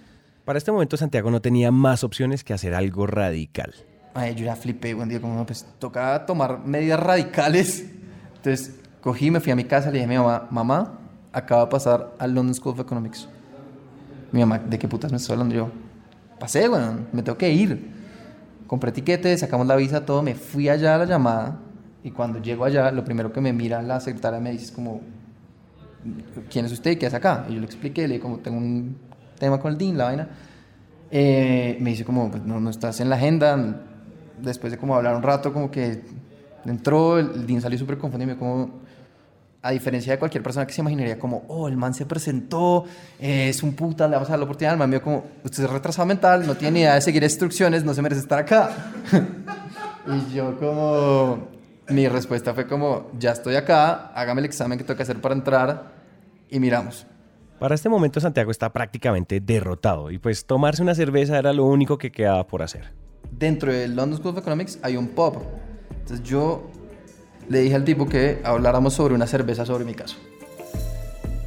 Para 0.44 0.58
este 0.58 0.72
momento 0.72 0.96
Santiago 0.96 1.30
no 1.30 1.40
tenía 1.40 1.70
más 1.70 2.02
opciones 2.02 2.42
que 2.44 2.52
hacer 2.52 2.74
algo 2.74 3.06
radical. 3.06 3.74
Ay, 4.14 4.34
yo 4.34 4.44
ya 4.44 4.56
flipé, 4.56 4.94
buen 4.94 5.08
día, 5.08 5.20
como 5.20 5.34
no, 5.34 5.46
pues 5.46 5.66
tocaba 5.78 6.26
tomar 6.26 6.60
medidas 6.64 7.00
radicales. 7.00 7.86
Entonces 8.36 8.74
cogí, 9.00 9.30
me 9.30 9.40
fui 9.40 9.52
a 9.52 9.56
mi 9.56 9.64
casa, 9.64 9.86
le 9.86 9.94
dije 9.94 10.04
a 10.04 10.08
mi 10.08 10.16
mamá, 10.16 10.48
mamá, 10.50 10.98
acaba 11.32 11.64
de 11.64 11.70
pasar 11.70 12.14
al 12.18 12.34
London 12.34 12.54
School 12.54 12.74
of 12.74 12.80
Economics. 12.80 13.28
Mi 14.32 14.40
mamá, 14.40 14.58
¿de 14.58 14.78
qué 14.78 14.88
putas 14.88 15.10
me 15.10 15.16
estoy 15.16 15.34
hablando 15.34 15.54
yo? 15.54 15.70
Pasé, 16.38 16.68
bueno, 16.68 17.06
me 17.12 17.22
tengo 17.22 17.38
que 17.38 17.50
ir. 17.50 17.90
Compré 18.66 18.92
tiquetes, 18.92 19.40
sacamos 19.40 19.66
la 19.66 19.76
visa, 19.76 20.04
todo, 20.04 20.22
me 20.22 20.34
fui 20.34 20.68
allá 20.68 20.94
a 20.94 20.98
la 20.98 21.04
llamada 21.04 21.58
y 22.04 22.10
cuando 22.10 22.40
llego 22.40 22.64
allá, 22.64 22.90
lo 22.90 23.04
primero 23.04 23.32
que 23.32 23.40
me 23.40 23.52
mira 23.52 23.80
la 23.82 24.00
secretaria 24.00 24.40
me 24.40 24.50
dice 24.50 24.66
es 24.66 24.72
como, 24.72 25.00
¿quién 26.50 26.66
es 26.66 26.72
usted 26.72 26.92
y 26.92 26.96
qué 26.96 27.06
hace 27.06 27.16
acá? 27.16 27.46
Y 27.48 27.54
yo 27.54 27.60
le 27.60 27.66
expliqué, 27.66 28.02
le 28.02 28.14
dije 28.14 28.20
como, 28.20 28.38
tengo 28.38 28.58
un 28.58 28.96
tema 29.38 29.60
con 29.60 29.72
el 29.72 29.78
DIN, 29.78 29.96
la 29.96 30.04
vaina. 30.04 30.28
Eh, 31.10 31.76
me 31.80 31.90
dice 31.90 32.04
como, 32.04 32.30
pues, 32.30 32.42
no, 32.42 32.58
no 32.58 32.70
estás 32.70 33.00
en 33.00 33.08
la 33.08 33.16
agenda. 33.16 33.82
Después 34.40 34.72
de 34.72 34.78
como 34.78 34.96
hablar 34.96 35.14
un 35.14 35.22
rato, 35.22 35.52
como 35.52 35.70
que 35.70 36.02
entró, 36.64 37.18
el 37.18 37.46
DIN 37.46 37.60
salió 37.60 37.78
súper 37.78 37.98
confundido 37.98 38.36
como, 38.36 38.82
a 39.62 39.70
diferencia 39.70 40.12
de 40.12 40.18
cualquier 40.18 40.42
persona 40.42 40.66
que 40.66 40.72
se 40.72 40.80
imaginaría 40.80 41.18
como, 41.18 41.44
oh, 41.48 41.68
el 41.68 41.76
man 41.76 41.94
se 41.94 42.04
presentó, 42.04 42.84
eh, 43.20 43.48
es 43.48 43.62
un 43.62 43.74
puta, 43.74 44.08
le 44.08 44.14
vamos 44.14 44.28
a 44.28 44.32
dar 44.32 44.40
la 44.40 44.44
oportunidad, 44.44 44.72
el 44.72 44.78
man 44.78 44.90
dijo 44.90 45.02
como, 45.02 45.24
usted 45.44 45.64
es 45.64 45.70
retrasado 45.70 46.06
mental, 46.06 46.44
no 46.46 46.56
tiene 46.56 46.74
ni 46.74 46.80
idea 46.80 46.94
de 46.94 47.00
seguir 47.00 47.22
instrucciones, 47.22 47.84
no 47.84 47.94
se 47.94 48.02
merece 48.02 48.22
estar 48.22 48.40
acá. 48.40 48.70
y 50.06 50.34
yo 50.34 50.58
como, 50.58 51.46
mi 51.88 52.08
respuesta 52.08 52.54
fue 52.54 52.66
como, 52.66 53.10
ya 53.18 53.32
estoy 53.32 53.56
acá, 53.56 54.12
hágame 54.14 54.40
el 54.40 54.44
examen 54.46 54.78
que 54.78 54.84
tengo 54.84 54.96
que 54.96 55.02
hacer 55.02 55.20
para 55.20 55.34
entrar 55.34 55.92
y 56.48 56.60
miramos. 56.60 57.06
Para 57.58 57.74
este 57.74 57.88
momento 57.88 58.20
Santiago 58.20 58.50
está 58.50 58.72
prácticamente 58.72 59.40
derrotado 59.40 60.10
y 60.10 60.18
pues 60.18 60.46
tomarse 60.46 60.82
una 60.82 60.94
cerveza 60.94 61.38
era 61.38 61.52
lo 61.52 61.64
único 61.64 61.96
que 61.98 62.10
quedaba 62.10 62.46
por 62.46 62.62
hacer. 62.62 62.92
dentro 63.30 63.72
del 63.72 63.96
London 63.96 64.18
School 64.18 64.32
of 64.32 64.38
Economics 64.38 64.78
hay 64.82 64.96
un 64.96 65.08
pub. 65.08 65.42
Entonces 65.90 66.22
yo 66.22 66.70
le 67.48 67.60
dije 67.60 67.74
al 67.74 67.84
tipo 67.84 68.06
que 68.08 68.40
habláramos 68.44 68.94
sobre 68.94 69.14
una 69.14 69.26
cerveza 69.26 69.64
sobre 69.64 69.84
mi 69.84 69.94
caso. 69.94 70.16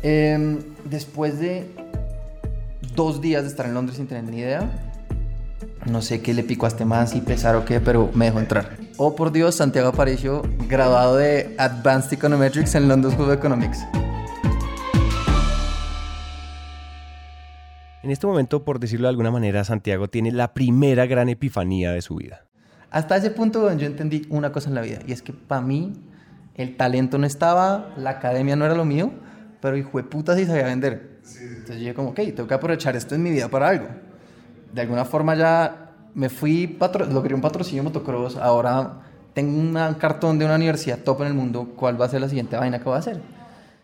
Em, 0.03 0.59
después 0.85 1.39
de 1.39 1.67
dos 2.95 3.21
días 3.21 3.43
de 3.43 3.49
estar 3.49 3.65
en 3.65 3.73
Londres 3.73 3.97
sin 3.97 4.07
tener 4.07 4.23
ni 4.23 4.39
idea. 4.39 4.84
No 5.85 6.01
sé 6.01 6.21
qué 6.21 6.33
le 6.33 6.43
picó 6.43 6.65
a 6.65 6.69
este 6.69 6.83
man, 6.83 7.07
si 7.07 7.21
pesar 7.21 7.55
o 7.55 7.63
qué, 7.63 7.79
pero 7.79 8.09
me 8.15 8.25
dejó 8.25 8.39
entrar. 8.39 8.77
Oh, 8.97 9.15
por 9.15 9.31
Dios, 9.31 9.53
Santiago 9.53 9.89
Aparicio, 9.89 10.41
graduado 10.67 11.17
de 11.17 11.53
Advanced 11.59 12.13
Econometrics 12.13 12.73
en 12.73 12.87
London 12.87 13.11
School 13.11 13.29
of 13.29 13.33
Economics. 13.35 13.85
En 18.01 18.09
este 18.09 18.25
momento, 18.25 18.63
por 18.65 18.79
decirlo 18.79 19.07
de 19.07 19.09
alguna 19.09 19.29
manera, 19.29 19.63
Santiago 19.63 20.07
tiene 20.07 20.31
la 20.31 20.55
primera 20.55 21.05
gran 21.05 21.29
epifanía 21.29 21.91
de 21.91 22.01
su 22.01 22.15
vida. 22.15 22.45
Hasta 22.89 23.17
ese 23.17 23.29
punto 23.29 23.71
yo 23.77 23.85
entendí 23.85 24.25
una 24.29 24.51
cosa 24.51 24.69
en 24.69 24.75
la 24.75 24.81
vida, 24.81 24.99
y 25.05 25.11
es 25.11 25.21
que 25.21 25.33
para 25.33 25.61
mí 25.61 25.93
el 26.55 26.77
talento 26.77 27.19
no 27.19 27.27
estaba, 27.27 27.93
la 27.95 28.11
academia 28.11 28.55
no 28.55 28.65
era 28.65 28.73
lo 28.73 28.85
mío, 28.85 29.11
pero 29.61 29.77
hijo 29.77 29.99
de 29.99 30.03
puta 30.03 30.35
sí 30.35 30.45
sabía 30.45 30.65
vender. 30.65 31.19
Entonces 31.25 31.75
yo 31.75 31.79
dije 31.79 31.93
como, 31.93 32.09
ok, 32.09 32.15
tengo 32.35 32.47
que 32.47 32.53
aprovechar 32.55 32.95
esto 32.95 33.13
en 33.13 33.21
mi 33.21 33.29
vida 33.29 33.49
para 33.49 33.69
algo. 33.69 33.87
De 34.73 34.81
alguna 34.81 35.05
forma 35.05 35.35
ya 35.35 35.91
me 36.13 36.29
fui, 36.29 36.67
patro 36.67 37.05
logré 37.05 37.33
un 37.35 37.41
patrocinio 37.41 37.83
de 37.83 37.89
motocross, 37.89 38.37
ahora 38.37 39.01
tengo 39.33 39.57
un 39.57 39.95
cartón 39.95 40.39
de 40.39 40.45
una 40.45 40.55
universidad 40.55 40.99
top 40.99 41.21
en 41.21 41.27
el 41.27 41.33
mundo, 41.33 41.73
¿cuál 41.75 41.99
va 41.99 42.05
a 42.05 42.09
ser 42.09 42.21
la 42.21 42.29
siguiente 42.29 42.55
vaina 42.55 42.79
que 42.79 42.85
voy 42.85 42.95
a 42.95 42.99
hacer? 42.99 43.19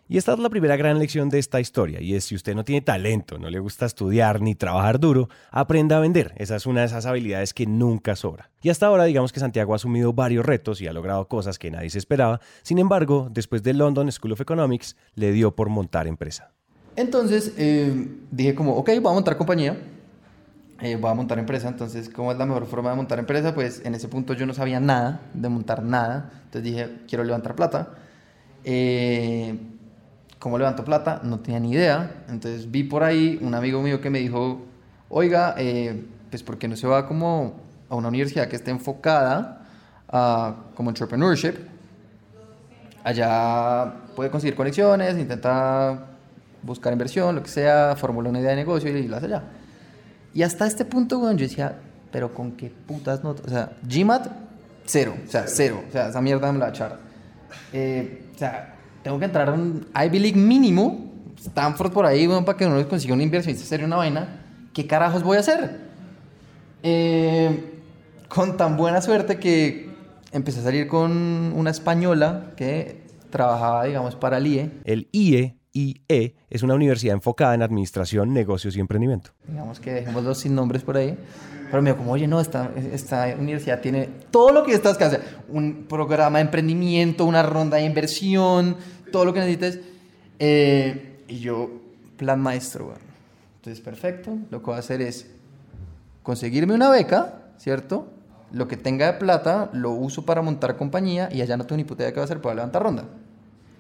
Y 0.08 0.18
esta 0.18 0.34
es 0.34 0.40
la 0.40 0.50
primera 0.50 0.76
gran 0.76 1.00
lección 1.00 1.30
de 1.30 1.40
esta 1.40 1.62
historia, 1.62 2.02
y 2.02 2.16
es 2.16 2.26
si 2.26 2.36
usted 2.36 2.54
no 2.54 2.66
tiene 2.66 2.82
talento, 2.82 3.38
no 3.38 3.50
le 3.50 3.60
gusta 3.60 3.86
estudiar 3.86 4.42
ni 4.42 4.56
trabajar 4.56 5.00
duro, 5.00 5.30
aprenda 5.52 5.96
a 5.96 6.00
vender. 6.02 6.34
Esa 6.36 6.58
es 6.58 6.66
una 6.66 6.82
de 6.82 6.88
esas 6.88 7.06
habilidades 7.06 7.54
que 7.54 7.66
nunca 7.66 8.18
sobra. 8.18 8.50
Y 8.62 8.70
hasta 8.70 8.88
ahora 8.88 9.06
digamos 9.06 9.32
que 9.32 9.40
Santiago 9.40 9.72
ha 9.72 9.78
asumido 9.78 10.12
varios 10.12 10.46
retos 10.46 10.82
y 10.82 10.88
ha 10.88 10.92
logrado 10.92 11.30
cosas 11.30 11.58
que 11.58 11.72
nadie 11.72 11.90
se 11.90 11.98
esperaba. 11.98 12.42
Sin 12.62 12.78
embargo, 12.78 13.30
después 13.32 13.64
de 13.64 13.74
London 13.74 14.12
School 14.12 14.34
of 14.34 14.42
Economics, 14.42 14.98
le 15.16 15.32
dio 15.32 15.56
por 15.56 15.70
montar 15.70 16.08
empresa. 16.08 16.52
Entonces 16.98 17.54
eh, 17.58 18.10
dije 18.32 18.54
como, 18.54 18.76
ok, 18.76 18.90
voy 19.02 19.12
a 19.12 19.14
montar 19.14 19.38
compañía, 19.38 19.78
eh, 20.82 20.96
voy 20.96 21.12
a 21.12 21.14
montar 21.14 21.38
empresa, 21.38 21.68
entonces, 21.68 22.10
¿cómo 22.10 22.32
es 22.32 22.38
la 22.40 22.46
mejor 22.46 22.66
forma 22.66 22.90
de 22.90 22.96
montar 22.96 23.20
empresa? 23.20 23.54
Pues 23.54 23.82
en 23.86 23.94
ese 23.94 24.08
punto 24.08 24.34
yo 24.34 24.48
no 24.48 24.54
sabía 24.54 24.80
nada 24.80 25.22
de 25.34 25.48
montar 25.48 25.84
nada, 25.84 26.32
entonces 26.46 26.64
dije, 26.64 26.90
quiero 27.08 27.24
levantar 27.24 27.56
plata. 27.56 27.90
Eh, 28.64 29.58
¿Cómo 30.40 30.58
levanto 30.58 30.84
plata? 30.84 31.22
No 31.24 31.40
tenía 31.40 31.60
ni 31.60 31.72
idea. 31.72 32.24
Entonces 32.28 32.70
vi 32.72 32.84
por 32.84 33.04
ahí 33.04 33.38
un 33.44 33.54
amigo 33.54 33.80
mío 33.84 34.02
que 34.02 34.10
me 34.10 34.18
dijo, 34.18 34.66
oiga, 35.08 35.54
eh, 35.60 36.04
pues 36.32 36.42
¿por 36.42 36.58
qué 36.58 36.68
no 36.68 36.76
se 36.76 36.88
va 36.88 37.08
como 37.08 37.60
a 37.90 37.96
una 37.96 38.08
universidad 38.08 38.48
que 38.48 38.56
esté 38.56 38.72
enfocada 38.72 39.68
a 40.10 40.56
como 40.74 40.90
entrepreneurship? 40.90 41.54
Allá 43.04 43.94
puede 44.16 44.32
conseguir 44.32 44.56
conexiones, 44.56 45.16
intenta 45.16 46.08
buscar 46.64 46.92
inversión, 46.92 47.36
lo 47.36 47.44
que 47.44 47.50
sea, 47.50 47.96
formula 47.96 48.30
una 48.30 48.40
idea 48.40 48.50
de 48.50 48.56
negocio 48.56 48.90
y 48.98 49.08
la 49.08 49.18
hace 49.18 49.28
allá. 49.28 49.44
Y 50.34 50.44
hasta 50.44 50.66
este 50.66 50.86
punto, 50.86 51.20
bueno, 51.20 51.38
yo 51.38 51.48
decía, 51.48 51.80
pero 52.12 52.34
con 52.34 52.54
qué 52.54 52.70
putas 52.70 53.24
notas. 53.24 53.46
O 53.46 53.50
sea, 53.50 53.72
GMAT, 53.84 54.28
cero. 54.86 55.16
O 55.26 55.30
sea, 55.30 55.46
cero. 55.48 55.84
O 55.88 55.92
sea, 55.92 56.10
esa 56.10 56.22
mierda 56.22 56.52
me 56.52 56.60
la 56.60 56.70
echar. 56.70 57.00
Eh, 57.74 58.26
o 58.34 58.38
sea, 58.38 58.76
tengo 59.04 59.20
que 59.20 59.26
entrar 59.26 59.50
a 59.50 59.54
un 59.54 59.88
Ivy 59.96 60.20
League 60.20 60.40
mínimo, 60.40 61.12
Stanford 61.38 61.92
por 61.92 62.06
ahí, 62.06 62.28
bueno, 62.28 62.46
para 62.46 62.58
que 62.58 62.66
uno 62.66 62.88
consiga 62.88 63.14
una 63.14 63.24
inversión 63.24 63.56
y 63.56 63.58
sería 63.58 63.86
una 63.86 63.98
vaina. 63.98 64.42
¿Qué 64.74 64.88
carajos 64.88 65.24
voy 65.24 65.38
a 65.38 65.42
hacer? 65.42 65.80
Eh, 66.84 67.74
con 68.28 68.58
tan 68.58 68.78
buena 68.78 69.02
suerte 69.02 69.38
que 69.38 69.90
empecé 70.32 70.62
a 70.62 70.64
salir 70.64 70.88
con 70.88 71.12
una 71.56 71.70
española 71.70 72.52
que 72.56 73.04
trabajaba, 73.30 73.86
digamos, 73.86 74.16
para 74.16 74.38
el 74.38 74.48
IE. 74.48 74.72
El 74.84 75.10
IE, 75.12 75.58
IE, 75.74 76.36
es 76.50 76.64
una 76.64 76.74
universidad 76.74 77.14
enfocada 77.14 77.56
en 77.56 77.62
administración, 77.62 78.34
negocios 78.34 78.76
y 78.76 78.80
emprendimiento. 78.80 79.32
Digamos 79.48 79.80
que 79.80 79.94
dejemos 79.94 80.24
los 80.24 80.40
sin 80.40 80.56
nombres 80.56 80.84
por 80.84 80.98
ahí. 80.98 81.18
Pero 81.70 81.82
me 81.82 81.92
dijo, 81.92 82.00
como, 82.00 82.12
oye, 82.12 82.28
no, 82.28 82.42
esta, 82.42 82.70
esta 82.76 83.34
universidad 83.40 83.80
tiene 83.80 84.10
todo 84.30 84.52
lo 84.52 84.64
que 84.64 84.74
estás 84.74 84.98
que 84.98 85.06
hacer. 85.06 85.22
Un 85.48 85.86
programa 85.88 86.40
de 86.40 86.44
emprendimiento, 86.44 87.24
una 87.24 87.44
ronda 87.44 87.78
de 87.78 87.86
inversión, 87.86 88.76
todo 89.12 89.24
lo 89.24 89.34
que 89.34 89.40
necesites. 89.40 89.80
Eh, 90.38 91.20
y 91.30 91.40
yo, 91.40 91.72
plan 92.18 92.42
maestro, 92.42 92.86
bueno. 92.88 93.00
Entonces, 93.58 93.82
perfecto. 93.82 94.38
Lo 94.50 94.60
que 94.60 94.66
voy 94.66 94.76
a 94.76 94.80
hacer 94.80 95.02
es 95.02 95.28
conseguirme 96.24 96.74
una 96.74 96.90
beca, 96.90 97.36
¿cierto? 97.58 98.12
Lo 98.52 98.68
que 98.68 98.76
tenga 98.76 99.06
de 99.06 99.14
plata 99.14 99.70
lo 99.72 99.92
uso 99.92 100.26
para 100.26 100.42
montar 100.42 100.76
compañía 100.76 101.30
y 101.32 101.42
allá 101.42 101.56
no 101.56 101.66
tengo 101.66 101.78
ni 101.78 101.86
puta 101.86 102.04
idea 102.04 102.12
qué 102.12 102.18
va 102.18 102.24
a 102.24 102.26
hacer 102.26 102.42
para 102.42 102.56
levantar 102.56 102.84
ronda. 102.84 103.06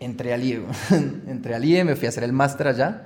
Entré 0.02 0.34
al 0.34 0.44
IE, 0.44 0.62
entré 1.28 1.56
al 1.56 1.64
IE, 1.64 1.86
me 1.86 1.96
fui 1.96 2.08
a 2.08 2.10
hacer 2.10 2.24
el 2.24 2.34
máster 2.34 2.68
allá 2.68 3.04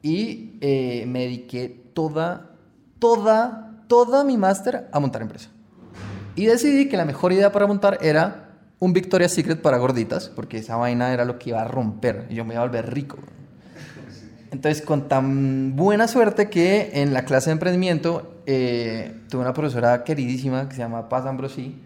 y 0.00 0.56
eh, 0.60 1.04
me 1.06 1.24
dediqué 1.24 1.68
toda, 1.92 2.52
toda, 2.98 3.82
toda 3.88 4.24
mi 4.24 4.38
máster 4.38 4.88
a 4.92 5.00
montar 5.00 5.22
empresa. 5.22 5.50
Y 6.36 6.46
decidí 6.46 6.88
que 6.88 6.96
la 6.96 7.04
mejor 7.04 7.32
idea 7.32 7.52
para 7.52 7.66
montar 7.66 7.98
era 8.00 8.50
un 8.78 8.92
Victoria's 8.92 9.32
Secret 9.32 9.60
para 9.60 9.76
gorditas, 9.78 10.28
porque 10.28 10.58
esa 10.58 10.76
vaina 10.76 11.12
era 11.12 11.24
lo 11.24 11.38
que 11.38 11.50
iba 11.50 11.60
a 11.60 11.68
romper 11.68 12.26
y 12.30 12.36
yo 12.36 12.44
me 12.44 12.54
iba 12.54 12.62
a 12.62 12.66
volver 12.66 12.94
rico. 12.94 13.18
Entonces, 14.50 14.82
con 14.82 15.08
tan 15.08 15.76
buena 15.76 16.08
suerte 16.08 16.48
que 16.48 16.90
en 16.94 17.12
la 17.12 17.24
clase 17.24 17.50
de 17.50 17.52
emprendimiento 17.52 18.42
eh, 18.46 19.14
tuve 19.28 19.42
una 19.42 19.52
profesora 19.52 20.02
queridísima 20.02 20.68
que 20.68 20.74
se 20.74 20.80
llama 20.80 21.08
Paz 21.08 21.26
Ambrosi, 21.26 21.76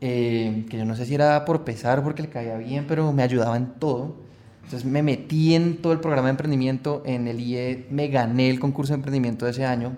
eh, 0.00 0.66
que 0.68 0.78
yo 0.78 0.84
no 0.84 0.94
sé 0.96 1.06
si 1.06 1.14
era 1.14 1.44
por 1.44 1.64
pesar, 1.64 2.02
porque 2.02 2.22
le 2.22 2.28
caía 2.28 2.56
bien, 2.56 2.86
pero 2.88 3.12
me 3.12 3.22
ayudaba 3.22 3.56
en 3.56 3.74
todo. 3.78 4.16
Entonces 4.64 4.84
me 4.84 5.02
metí 5.02 5.54
en 5.54 5.78
todo 5.78 5.92
el 5.92 6.00
programa 6.00 6.28
de 6.28 6.30
emprendimiento, 6.30 7.02
en 7.04 7.26
el 7.26 7.40
IE 7.40 7.86
me 7.90 8.08
gané 8.08 8.50
el 8.50 8.60
concurso 8.60 8.92
de 8.92 8.96
emprendimiento 8.96 9.44
de 9.44 9.50
ese 9.50 9.64
año. 9.66 9.92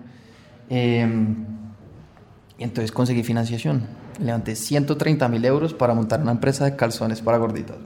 Y 2.57 2.63
entonces 2.63 2.91
conseguí 2.91 3.23
financiación. 3.23 3.87
Levanté 4.19 4.55
130 4.55 5.27
mil 5.27 5.43
euros 5.45 5.73
para 5.73 5.93
montar 5.93 6.21
una 6.21 6.31
empresa 6.31 6.65
de 6.65 6.75
calzones 6.75 7.21
para 7.21 7.37
gorditas. 7.37 7.77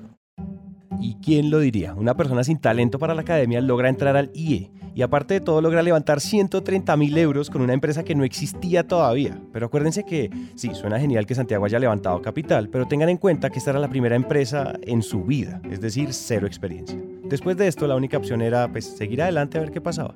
¿Y 1.00 1.15
quién 1.15 1.50
lo 1.50 1.59
diría? 1.59 1.93
Una 1.93 2.15
persona 2.15 2.43
sin 2.43 2.59
talento 2.59 3.00
para 3.00 3.15
la 3.15 3.21
academia 3.21 3.62
logra 3.62 3.89
entrar 3.89 4.15
al 4.17 4.31
IE 4.33 4.71
y 4.98 5.04
aparte 5.04 5.36
de 5.36 5.42
todo 5.42 5.62
logra 5.62 5.84
levantar 5.84 6.20
130 6.20 6.98
mil 6.98 7.16
euros 7.20 7.51
con 7.51 7.62
una 7.62 7.74
empresa 7.74 8.04
que 8.04 8.16
no 8.16 8.24
existía 8.24 8.88
todavía. 8.88 9.39
Pero 9.54 9.68
acuérdense 9.68 10.04
que 10.04 10.32
sí, 10.56 10.74
suena 10.74 11.00
genial 11.00 11.27
que 11.27 11.36
Santiago 11.36 11.66
haya 11.66 11.77
levantado 11.77 12.20
capital, 12.20 12.68
pero 12.70 12.88
tengan 12.88 13.10
en 13.10 13.18
cuenta 13.18 13.51
que 13.51 13.60
esta 13.60 13.70
era 13.70 13.80
la 13.80 13.89
primera 13.89 14.16
empresa 14.16 14.74
en 14.82 15.04
su 15.04 15.24
vida, 15.24 15.62
es 15.70 15.82
decir, 15.82 16.16
cero 16.16 16.48
experiencia. 16.48 17.00
Después 17.25 17.56
de 17.58 17.68
esto 17.68 17.86
la 17.86 17.96
única 17.96 18.18
opción 18.18 18.42
era 18.42 18.72
pues 18.72 18.86
seguir 18.86 19.22
adelante 19.22 19.60
a 19.60 19.62
ver 19.62 19.72
qué 19.72 19.82
pasaba. 19.82 20.16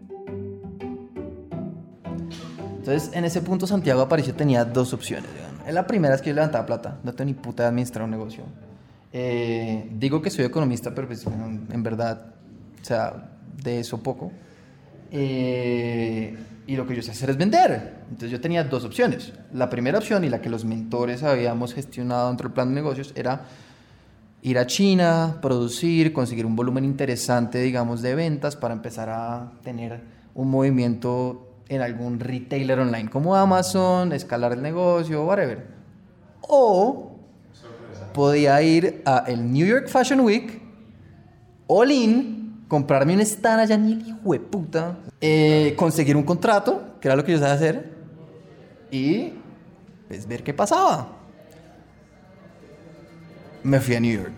Entonces, 2.80 3.12
en 3.14 3.24
ese 3.24 3.42
punto 3.44 3.68
Santiago 3.68 4.02
Aparicio 4.02 4.34
tenía 4.34 4.66
dos 4.66 4.94
opciones. 4.94 5.30
La 5.72 5.86
primera 5.86 6.16
es 6.16 6.24
que 6.24 6.32
yo 6.32 6.36
levantaba 6.36 6.66
plata, 6.66 6.98
no 7.04 7.14
tengo 7.14 7.28
ni 7.28 7.36
puta 7.36 7.62
de 7.62 7.70
administrar 7.70 8.04
un 8.04 8.10
negocio. 8.10 8.46
Eh, 9.14 9.92
digo 10.00 10.24
que 10.24 10.32
soy 10.32 10.46
economista, 10.46 10.96
pero 10.96 11.06
pues, 11.06 11.24
en 11.28 11.84
verdad, 11.84 12.34
o 12.82 12.84
sea, 12.84 13.30
de 13.62 13.80
eso 13.80 14.02
poco. 14.02 14.32
Eh, 15.12 16.38
y 16.68 16.76
lo 16.76 16.88
que 16.88 16.96
yo 16.96 17.02
sé 17.02 17.12
hacer 17.12 17.30
es 17.30 17.38
vender. 17.38 17.96
Entonces 18.10 18.32
yo 18.32 18.40
tenía 18.40 18.64
dos 18.64 18.86
opciones. 18.86 19.34
La 19.54 19.70
primera 19.70 19.98
opción 19.98 20.24
y 20.24 20.30
la 20.30 20.42
que 20.42 20.50
los 20.50 20.64
mentores 20.64 21.24
habíamos 21.24 21.74
gestionado 21.74 22.30
dentro 22.30 22.48
del 22.48 22.54
plan 22.54 22.70
de 22.70 22.76
negocios 22.76 23.12
era 23.16 23.46
ir 24.42 24.58
a 24.58 24.66
China, 24.66 25.38
producir, 25.42 26.14
conseguir 26.14 26.46
un 26.46 26.56
volumen 26.56 26.86
interesante, 26.86 27.60
digamos, 27.60 28.02
de 28.02 28.16
ventas 28.16 28.56
para 28.56 28.74
empezar 28.74 29.10
a 29.10 29.52
tener 29.64 30.02
un 30.34 30.50
movimiento 30.50 31.48
en 31.68 31.82
algún 31.82 32.20
retailer 32.20 32.80
online 32.80 33.10
como 33.10 33.36
Amazon, 33.36 34.12
escalar 34.14 34.54
el 34.54 34.62
negocio, 34.62 35.26
whatever. 35.26 35.68
O 36.42 37.12
podía 38.14 38.62
ir 38.62 39.02
a 39.06 39.26
el 39.28 39.52
New 39.52 39.66
York 39.66 39.88
Fashion 39.88 40.20
Week, 40.22 40.62
all 41.68 41.92
in, 41.92 42.41
comprarme 42.72 43.14
un 43.14 43.20
stand 43.20 43.60
allá 43.60 43.78
ni 43.78 43.92
el 43.92 44.08
hijo 44.08 44.32
de 44.32 44.40
puta, 44.40 44.98
eh, 45.20 45.74
conseguir 45.76 46.16
un 46.16 46.24
contrato, 46.24 46.96
que 47.02 47.10
era 47.10 47.18
lo 47.18 47.26
que 47.26 47.34
yo 47.34 47.38
sabía 47.38 47.56
hacer, 47.56 47.94
y 48.90 49.34
pues 50.08 50.26
ver 50.26 50.42
qué 50.42 50.54
pasaba. 50.54 51.10
Me 53.64 53.78
fui 53.82 53.96
a 53.96 54.00
New 54.00 54.14
York. 54.14 54.32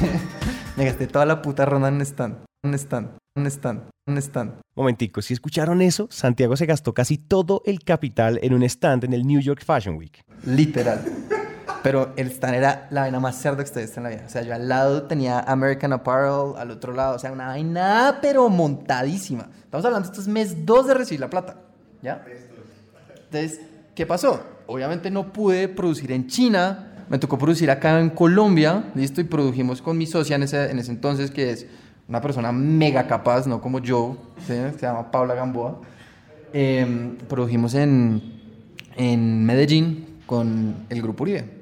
Me 0.76 0.84
gasté 0.84 1.08
toda 1.08 1.26
la 1.26 1.42
puta 1.42 1.64
ronda 1.64 1.88
en 1.88 1.94
un 1.94 2.02
stand, 2.02 2.36
un 2.62 2.74
stand, 2.74 3.08
un 3.36 3.46
stand, 3.48 3.90
un 4.06 4.18
stand. 4.18 4.52
Momentico, 4.76 5.20
si 5.20 5.34
escucharon 5.34 5.82
eso, 5.82 6.06
Santiago 6.12 6.56
se 6.56 6.66
gastó 6.66 6.94
casi 6.94 7.18
todo 7.18 7.62
el 7.66 7.82
capital 7.82 8.38
en 8.40 8.54
un 8.54 8.62
stand 8.62 9.02
en 9.02 9.14
el 9.14 9.26
New 9.26 9.40
York 9.40 9.64
Fashion 9.64 9.96
Week. 9.96 10.22
Literal. 10.44 11.02
Pero 11.86 12.12
el 12.16 12.32
stand 12.32 12.56
era 12.56 12.88
la 12.90 13.02
vaina 13.02 13.20
más 13.20 13.36
cerda 13.36 13.58
que 13.58 13.68
ustedes 13.68 13.96
en 13.96 14.02
la 14.02 14.08
vida. 14.08 14.24
O 14.26 14.28
sea, 14.28 14.42
yo 14.42 14.52
al 14.52 14.68
lado 14.68 15.04
tenía 15.04 15.38
American 15.38 15.92
Apparel, 15.92 16.56
al 16.58 16.72
otro 16.72 16.92
lado, 16.92 17.14
o 17.14 17.18
sea, 17.20 17.30
una 17.30 17.46
vaina, 17.46 18.18
pero 18.20 18.48
montadísima. 18.48 19.46
Estamos 19.62 19.86
hablando, 19.86 20.08
esto 20.08 20.20
es 20.20 20.26
mes 20.26 20.66
2 20.66 20.88
de 20.88 20.94
recibir 20.94 21.20
la 21.20 21.30
plata. 21.30 21.58
¿Ya? 22.02 22.24
Entonces, 23.26 23.60
¿qué 23.94 24.04
pasó? 24.04 24.42
Obviamente 24.66 25.12
no 25.12 25.32
pude 25.32 25.68
producir 25.68 26.10
en 26.10 26.26
China 26.26 27.04
me 27.08 27.20
tocó 27.20 27.38
producir 27.38 27.70
acá 27.70 28.00
en 28.00 28.10
Colombia, 28.10 28.90
listo, 28.96 29.20
y 29.20 29.24
produjimos 29.24 29.80
con 29.80 29.96
mi 29.96 30.06
socia 30.06 30.34
en 30.34 30.42
ese, 30.42 30.68
en 30.68 30.80
ese 30.80 30.90
entonces, 30.90 31.30
que 31.30 31.50
es 31.50 31.68
una 32.08 32.20
persona 32.20 32.50
mega 32.50 33.06
capaz, 33.06 33.46
no 33.46 33.60
como 33.60 33.78
yo, 33.78 34.16
¿sí? 34.40 34.54
se 34.54 34.80
llama 34.80 35.12
Paula 35.12 35.34
Gamboa. 35.34 35.82
Em, 36.52 37.14
produjimos 37.28 37.74
en, 37.74 38.40
en 38.96 39.46
Medellín 39.46 40.16
con 40.26 40.74
el 40.88 41.00
Grupo 41.00 41.22
Uribe. 41.22 41.55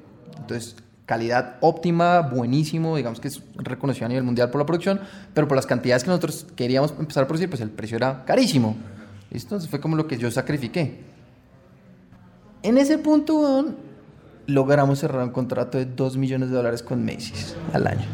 Entonces, 0.45 0.75
calidad 1.07 1.55
óptima, 1.61 2.21
buenísimo, 2.21 2.95
digamos 2.95 3.19
que 3.19 3.29
es 3.29 3.41
reconocido 3.55 4.05
a 4.05 4.09
nivel 4.09 4.23
mundial 4.23 4.51
por 4.51 4.61
la 4.61 4.65
producción, 4.65 5.01
pero 5.33 5.47
por 5.47 5.55
las 5.55 5.65
cantidades 5.65 6.03
que 6.03 6.09
nosotros 6.09 6.45
queríamos 6.55 6.93
empezar 6.99 7.23
a 7.23 7.27
producir, 7.27 7.49
pues 7.49 7.61
el 7.61 7.71
precio 7.71 7.97
era 7.97 8.23
carísimo. 8.25 8.75
¿Listo? 9.31 9.55
Entonces 9.55 9.69
fue 9.69 9.79
como 9.79 9.95
lo 9.95 10.07
que 10.07 10.17
yo 10.17 10.29
sacrifiqué. 10.29 10.99
En 12.61 12.77
ese 12.77 12.99
punto, 12.99 13.35
weón, 13.37 13.75
logramos 14.45 14.99
cerrar 14.99 15.23
un 15.23 15.31
contrato 15.31 15.79
de 15.79 15.85
2 15.85 16.17
millones 16.17 16.49
de 16.49 16.55
dólares 16.55 16.83
con 16.83 17.03
Macy's 17.03 17.55
al 17.73 17.87
año. 17.87 18.05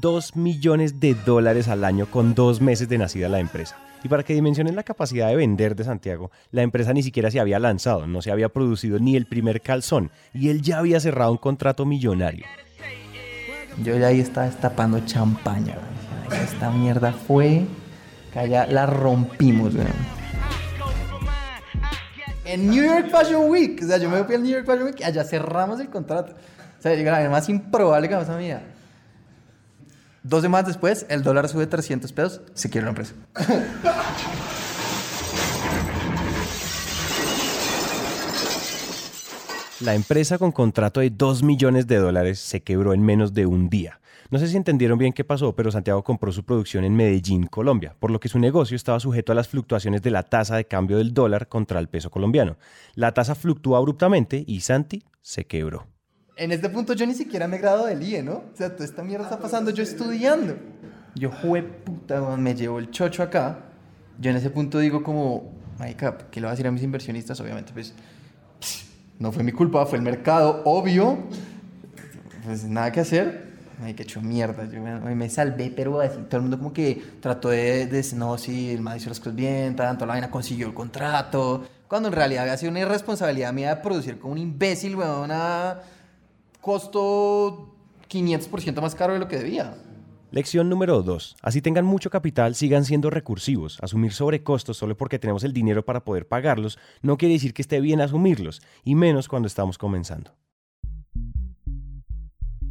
2 0.00 0.36
millones 0.36 1.00
de 1.00 1.14
dólares 1.14 1.68
al 1.68 1.84
año 1.84 2.06
con 2.10 2.34
dos 2.34 2.60
meses 2.60 2.88
de 2.88 2.98
nacida 2.98 3.30
la 3.30 3.40
empresa. 3.40 3.76
Y 4.04 4.08
para 4.08 4.22
que 4.22 4.34
dimensionen 4.34 4.76
la 4.76 4.82
capacidad 4.82 5.28
de 5.28 5.36
vender 5.36 5.74
de 5.74 5.84
Santiago, 5.84 6.30
la 6.52 6.62
empresa 6.62 6.92
ni 6.92 7.02
siquiera 7.02 7.30
se 7.30 7.40
había 7.40 7.58
lanzado, 7.58 8.06
no 8.06 8.22
se 8.22 8.30
había 8.30 8.48
producido 8.48 8.98
ni 8.98 9.16
el 9.16 9.26
primer 9.26 9.60
calzón, 9.60 10.10
y 10.32 10.50
él 10.50 10.62
ya 10.62 10.78
había 10.78 11.00
cerrado 11.00 11.32
un 11.32 11.38
contrato 11.38 11.84
millonario. 11.84 12.44
Yo 13.82 13.96
ya 13.96 14.08
ahí 14.08 14.20
estaba 14.20 14.46
destapando 14.46 15.00
champaña. 15.00 15.76
weón. 16.28 16.42
Esta 16.42 16.70
mierda 16.70 17.12
fue 17.12 17.64
que 18.32 18.38
allá 18.38 18.66
la 18.66 18.86
rompimos, 18.86 19.74
weón. 19.74 20.18
En 22.44 22.70
New 22.70 22.82
York 22.82 23.10
Fashion 23.10 23.50
Week, 23.50 23.80
o 23.82 23.86
sea, 23.86 23.98
yo 23.98 24.08
me 24.08 24.24
fui 24.24 24.34
al 24.34 24.42
New 24.42 24.50
York 24.50 24.64
Fashion 24.64 24.84
Week, 24.84 25.02
allá 25.04 25.22
cerramos 25.22 25.80
el 25.80 25.90
contrato. 25.90 26.34
O 26.78 26.82
sea, 26.82 26.94
la 26.94 27.28
más 27.28 27.48
improbable 27.48 28.08
que 28.08 28.14
vamos 28.14 28.30
a 28.30 28.36
mía. 28.38 28.62
Dos 30.28 30.42
semanas 30.42 30.66
después, 30.66 31.06
el 31.08 31.22
dólar 31.22 31.48
sube 31.48 31.66
300 31.66 32.12
pesos, 32.12 32.42
se 32.52 32.68
quiere 32.68 32.84
la 32.84 32.90
empresa. 32.90 33.14
La 39.80 39.94
empresa 39.94 40.36
con 40.36 40.52
contrato 40.52 41.00
de 41.00 41.08
2 41.08 41.42
millones 41.42 41.86
de 41.86 41.96
dólares 41.96 42.40
se 42.40 42.62
quebró 42.62 42.92
en 42.92 43.00
menos 43.00 43.32
de 43.32 43.46
un 43.46 43.70
día. 43.70 44.00
No 44.30 44.38
sé 44.38 44.48
si 44.48 44.58
entendieron 44.58 44.98
bien 44.98 45.14
qué 45.14 45.24
pasó, 45.24 45.56
pero 45.56 45.70
Santiago 45.70 46.04
compró 46.04 46.30
su 46.30 46.44
producción 46.44 46.84
en 46.84 46.94
Medellín, 46.94 47.46
Colombia, 47.46 47.96
por 47.98 48.10
lo 48.10 48.20
que 48.20 48.28
su 48.28 48.38
negocio 48.38 48.76
estaba 48.76 49.00
sujeto 49.00 49.32
a 49.32 49.34
las 49.34 49.48
fluctuaciones 49.48 50.02
de 50.02 50.10
la 50.10 50.24
tasa 50.24 50.56
de 50.56 50.66
cambio 50.66 50.98
del 50.98 51.14
dólar 51.14 51.48
contra 51.48 51.80
el 51.80 51.88
peso 51.88 52.10
colombiano. 52.10 52.58
La 52.94 53.14
tasa 53.14 53.34
fluctuó 53.34 53.78
abruptamente 53.78 54.44
y 54.46 54.60
Santi 54.60 55.04
se 55.22 55.46
quebró. 55.46 55.86
En 56.38 56.52
este 56.52 56.68
punto 56.68 56.92
yo 56.92 57.04
ni 57.04 57.14
siquiera 57.14 57.48
me 57.48 57.58
grado 57.58 57.86
del 57.86 58.00
IE, 58.00 58.22
¿no? 58.22 58.34
O 58.34 58.50
sea, 58.54 58.72
toda 58.72 58.84
esta 58.84 59.02
mierda 59.02 59.24
está 59.24 59.40
pasando 59.40 59.72
yo 59.72 59.82
estudiando. 59.82 60.56
Yo, 61.16 61.32
jue 61.32 61.64
puta, 61.64 62.36
me 62.36 62.54
llevo 62.54 62.78
el 62.78 62.92
chocho 62.92 63.24
acá. 63.24 63.58
Yo 64.20 64.30
en 64.30 64.36
ese 64.36 64.48
punto 64.48 64.78
digo 64.78 65.02
como, 65.02 65.50
marica, 65.80 66.16
¿qué 66.30 66.40
le 66.40 66.46
voy 66.46 66.50
a 66.50 66.52
decir 66.52 66.68
a 66.68 66.70
mis 66.70 66.84
inversionistas? 66.84 67.40
Obviamente, 67.40 67.72
pues, 67.72 67.92
no 69.18 69.32
fue 69.32 69.42
mi 69.42 69.50
culpa, 69.50 69.84
fue 69.84 69.98
el 69.98 70.04
mercado, 70.04 70.62
obvio. 70.64 71.18
Pues 72.44 72.62
nada 72.62 72.92
que 72.92 73.00
hacer. 73.00 73.48
Ay, 73.82 73.94
que 73.94 74.04
hecho 74.04 74.20
mierda. 74.20 74.64
Yo 74.70 74.80
me, 74.80 75.14
me 75.16 75.28
salvé, 75.28 75.72
pero 75.74 76.00
así, 76.00 76.18
todo 76.28 76.36
el 76.36 76.42
mundo 76.42 76.58
como 76.58 76.72
que 76.72 77.02
trató 77.20 77.48
de, 77.48 77.86
de 77.86 78.06
no, 78.14 78.38
sí, 78.38 78.70
el 78.70 78.80
man 78.80 78.96
hizo 78.96 79.08
las 79.08 79.18
cosas 79.18 79.34
bien, 79.34 79.74
tanto 79.74 80.06
la 80.06 80.12
vaina 80.12 80.30
consiguió 80.30 80.68
el 80.68 80.74
contrato. 80.74 81.64
Cuando 81.88 82.08
en 82.08 82.14
realidad 82.14 82.42
había 82.42 82.56
sido 82.56 82.70
una 82.70 82.80
irresponsabilidad 82.80 83.52
mía 83.52 83.74
de 83.74 83.82
producir 83.82 84.20
como 84.20 84.34
un 84.34 84.38
imbécil, 84.38 84.94
weón, 84.94 85.30
a 85.32 85.80
costo 86.60 87.74
500% 88.08 88.80
más 88.80 88.94
caro 88.94 89.12
de 89.12 89.18
lo 89.18 89.28
que 89.28 89.38
debía. 89.38 89.76
Lección 90.30 90.68
número 90.68 91.02
2. 91.02 91.36
Así 91.40 91.62
tengan 91.62 91.86
mucho 91.86 92.10
capital, 92.10 92.54
sigan 92.54 92.84
siendo 92.84 93.08
recursivos. 93.08 93.78
Asumir 93.80 94.12
sobrecostos 94.12 94.76
solo 94.76 94.94
porque 94.94 95.18
tenemos 95.18 95.42
el 95.42 95.54
dinero 95.54 95.84
para 95.86 96.04
poder 96.04 96.28
pagarlos 96.28 96.78
no 97.00 97.16
quiere 97.16 97.34
decir 97.34 97.54
que 97.54 97.62
esté 97.62 97.80
bien 97.80 98.02
asumirlos, 98.02 98.60
y 98.84 98.94
menos 98.94 99.26
cuando 99.26 99.46
estamos 99.46 99.78
comenzando. 99.78 100.32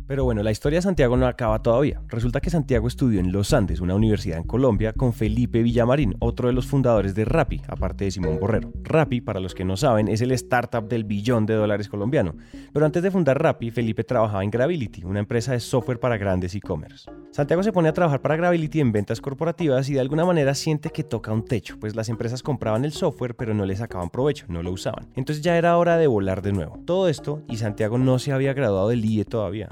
Pero 0.07 0.23
bueno, 0.23 0.41
la 0.41 0.51
historia 0.51 0.77
de 0.77 0.83
Santiago 0.83 1.17
no 1.17 1.27
acaba 1.27 1.61
todavía. 1.61 2.01
Resulta 2.07 2.39
que 2.39 2.49
Santiago 2.49 2.87
estudió 2.87 3.19
en 3.19 3.31
Los 3.31 3.53
Andes, 3.53 3.81
una 3.81 3.95
universidad 3.95 4.37
en 4.37 4.45
Colombia, 4.45 4.93
con 4.93 5.13
Felipe 5.13 5.61
Villamarín, 5.61 6.15
otro 6.19 6.47
de 6.47 6.53
los 6.53 6.65
fundadores 6.65 7.13
de 7.13 7.25
Rappi, 7.25 7.61
aparte 7.67 8.05
de 8.05 8.11
Simón 8.11 8.39
Borrero. 8.39 8.71
Rappi, 8.83 9.19
para 9.19 9.39
los 9.39 9.53
que 9.53 9.65
no 9.65 9.75
saben, 9.75 10.07
es 10.07 10.21
el 10.21 10.31
startup 10.31 10.87
del 10.87 11.03
billón 11.03 11.45
de 11.45 11.55
dólares 11.55 11.89
colombiano. 11.89 12.35
Pero 12.71 12.85
antes 12.85 13.03
de 13.03 13.11
fundar 13.11 13.41
Rappi, 13.41 13.69
Felipe 13.69 14.03
trabajaba 14.03 14.43
en 14.43 14.51
Gravity, 14.51 15.03
una 15.03 15.19
empresa 15.19 15.51
de 15.51 15.59
software 15.59 15.99
para 15.99 16.17
grandes 16.17 16.55
e-commerce. 16.55 17.11
Santiago 17.31 17.61
se 17.61 17.71
pone 17.71 17.89
a 17.89 17.93
trabajar 17.93 18.21
para 18.21 18.37
Gravity 18.37 18.79
en 18.79 18.91
ventas 18.91 19.19
corporativas 19.19 19.89
y 19.89 19.93
de 19.93 19.99
alguna 19.99 20.25
manera 20.25 20.55
siente 20.55 20.89
que 20.89 21.03
toca 21.03 21.31
un 21.31 21.43
techo, 21.43 21.77
pues 21.79 21.95
las 21.95 22.09
empresas 22.09 22.41
compraban 22.41 22.85
el 22.85 22.93
software 22.93 23.35
pero 23.35 23.53
no 23.53 23.65
le 23.65 23.75
sacaban 23.75 24.09
provecho, 24.09 24.45
no 24.47 24.63
lo 24.63 24.71
usaban. 24.71 25.09
Entonces 25.15 25.43
ya 25.43 25.57
era 25.57 25.77
hora 25.77 25.97
de 25.97 26.07
volar 26.07 26.41
de 26.41 26.53
nuevo. 26.53 26.79
Todo 26.85 27.09
esto 27.09 27.43
y 27.47 27.57
Santiago 27.57 27.97
no 27.97 28.19
se 28.19 28.31
había 28.31 28.53
graduado 28.53 28.89
del 28.89 29.03
IE 29.05 29.25
todavía. 29.25 29.69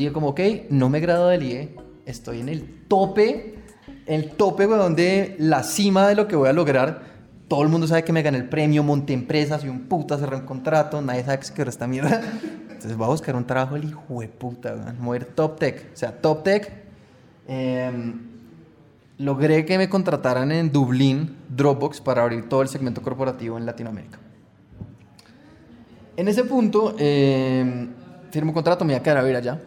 Dije 0.00 0.14
como, 0.14 0.28
ok, 0.28 0.40
no 0.70 0.88
me 0.88 0.98
grado 0.98 1.28
del 1.28 1.42
IE, 1.42 1.76
estoy 2.06 2.40
en 2.40 2.48
el 2.48 2.86
tope, 2.88 3.56
el 4.06 4.30
tope, 4.30 4.66
weón, 4.66 4.96
de 4.96 5.36
la 5.38 5.62
cima 5.62 6.08
de 6.08 6.14
lo 6.14 6.26
que 6.26 6.36
voy 6.36 6.48
a 6.48 6.54
lograr. 6.54 7.02
Todo 7.48 7.62
el 7.64 7.68
mundo 7.68 7.86
sabe 7.86 8.02
que 8.02 8.10
me 8.10 8.22
gané 8.22 8.38
el 8.38 8.48
premio, 8.48 8.82
monté 8.82 9.12
empresas, 9.12 9.60
soy 9.60 9.68
un 9.68 9.80
puta, 9.80 10.16
cerré 10.16 10.36
un 10.36 10.46
contrato, 10.46 11.02
nadie 11.02 11.22
sabe 11.22 11.40
que 11.40 11.52
quedó 11.52 11.68
esta 11.68 11.86
mierda. 11.86 12.22
Entonces 12.70 12.96
voy 12.96 13.08
a 13.08 13.10
buscar 13.10 13.36
un 13.36 13.44
trabajo 13.44 13.76
el 13.76 13.84
hijo 13.84 14.20
de 14.22 14.28
puta, 14.28 14.72
weón. 14.72 14.96
Mover 15.02 15.26
top 15.26 15.58
tech. 15.58 15.90
O 15.92 15.96
sea, 15.98 16.12
top 16.12 16.44
tech. 16.44 16.72
em, 17.46 18.22
logré 19.18 19.66
que 19.66 19.76
me 19.76 19.90
contrataran 19.90 20.50
en 20.50 20.72
Dublín, 20.72 21.36
Dropbox, 21.50 22.00
para 22.00 22.22
abrir 22.22 22.48
todo 22.48 22.62
el 22.62 22.68
segmento 22.68 23.02
corporativo 23.02 23.58
en 23.58 23.66
Latinoamérica. 23.66 24.18
En 26.16 26.26
ese 26.26 26.44
punto, 26.44 26.96
eh, 26.98 27.86
firmo 28.30 28.52
un 28.52 28.54
contrato, 28.54 28.86
me 28.86 28.94
iba 28.94 29.00
a 29.00 29.02
quedar 29.02 29.18
a 29.18 29.22
vivir 29.22 29.36
allá. 29.36 29.60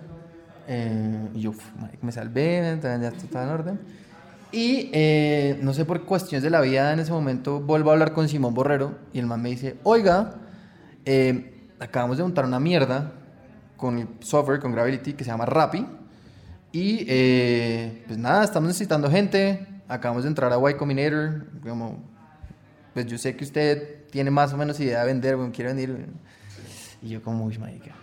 Eh, 0.67 1.29
y 1.33 1.41
yo 1.41 1.53
me 2.01 2.11
salvé, 2.11 2.79
ya 2.81 2.97
ya 2.97 3.07
estaba 3.09 3.45
en 3.45 3.51
orden. 3.51 3.79
Y 4.53 4.91
eh, 4.93 5.57
no 5.63 5.73
sé 5.73 5.83
por 5.83 6.05
cuestiones 6.05 6.43
de 6.43 6.51
la 6.51 6.61
vida 6.61 6.93
en 6.93 6.99
ese 6.99 7.11
momento, 7.11 7.59
vuelvo 7.59 7.89
a 7.89 7.93
hablar 7.93 8.13
con 8.13 8.29
Simón 8.29 8.53
Borrero 8.53 8.99
y 9.11 9.17
el 9.17 9.25
man 9.25 9.41
me 9.41 9.49
dice, 9.49 9.77
oiga, 9.81 10.35
eh, 11.05 11.71
acabamos 11.79 12.17
de 12.17 12.23
montar 12.23 12.45
una 12.45 12.59
mierda 12.59 13.13
con 13.77 13.97
el 13.97 14.07
software, 14.19 14.59
con 14.59 14.71
Gravity, 14.71 15.13
que 15.13 15.23
se 15.23 15.31
llama 15.31 15.47
Rappi. 15.47 15.85
Y 16.71 17.05
eh, 17.07 18.03
pues 18.05 18.19
nada, 18.19 18.43
estamos 18.43 18.67
necesitando 18.67 19.09
gente. 19.09 19.67
Acabamos 19.87 20.23
de 20.23 20.29
entrar 20.29 20.53
a 20.53 20.69
Y 20.69 20.75
Combinator. 20.75 21.47
Como, 21.61 22.03
pues 22.93 23.07
yo 23.07 23.17
sé 23.17 23.35
que 23.35 23.43
usted 23.43 24.05
tiene 24.11 24.29
más 24.29 24.53
o 24.53 24.57
menos 24.57 24.79
idea 24.79 25.01
de 25.01 25.07
vender, 25.07 25.35
bueno, 25.35 25.51
quiere 25.51 25.73
venir. 25.73 26.09
Y 27.01 27.09
yo 27.09 27.23
como, 27.23 27.45
uy, 27.45 27.57
marica. 27.57 28.02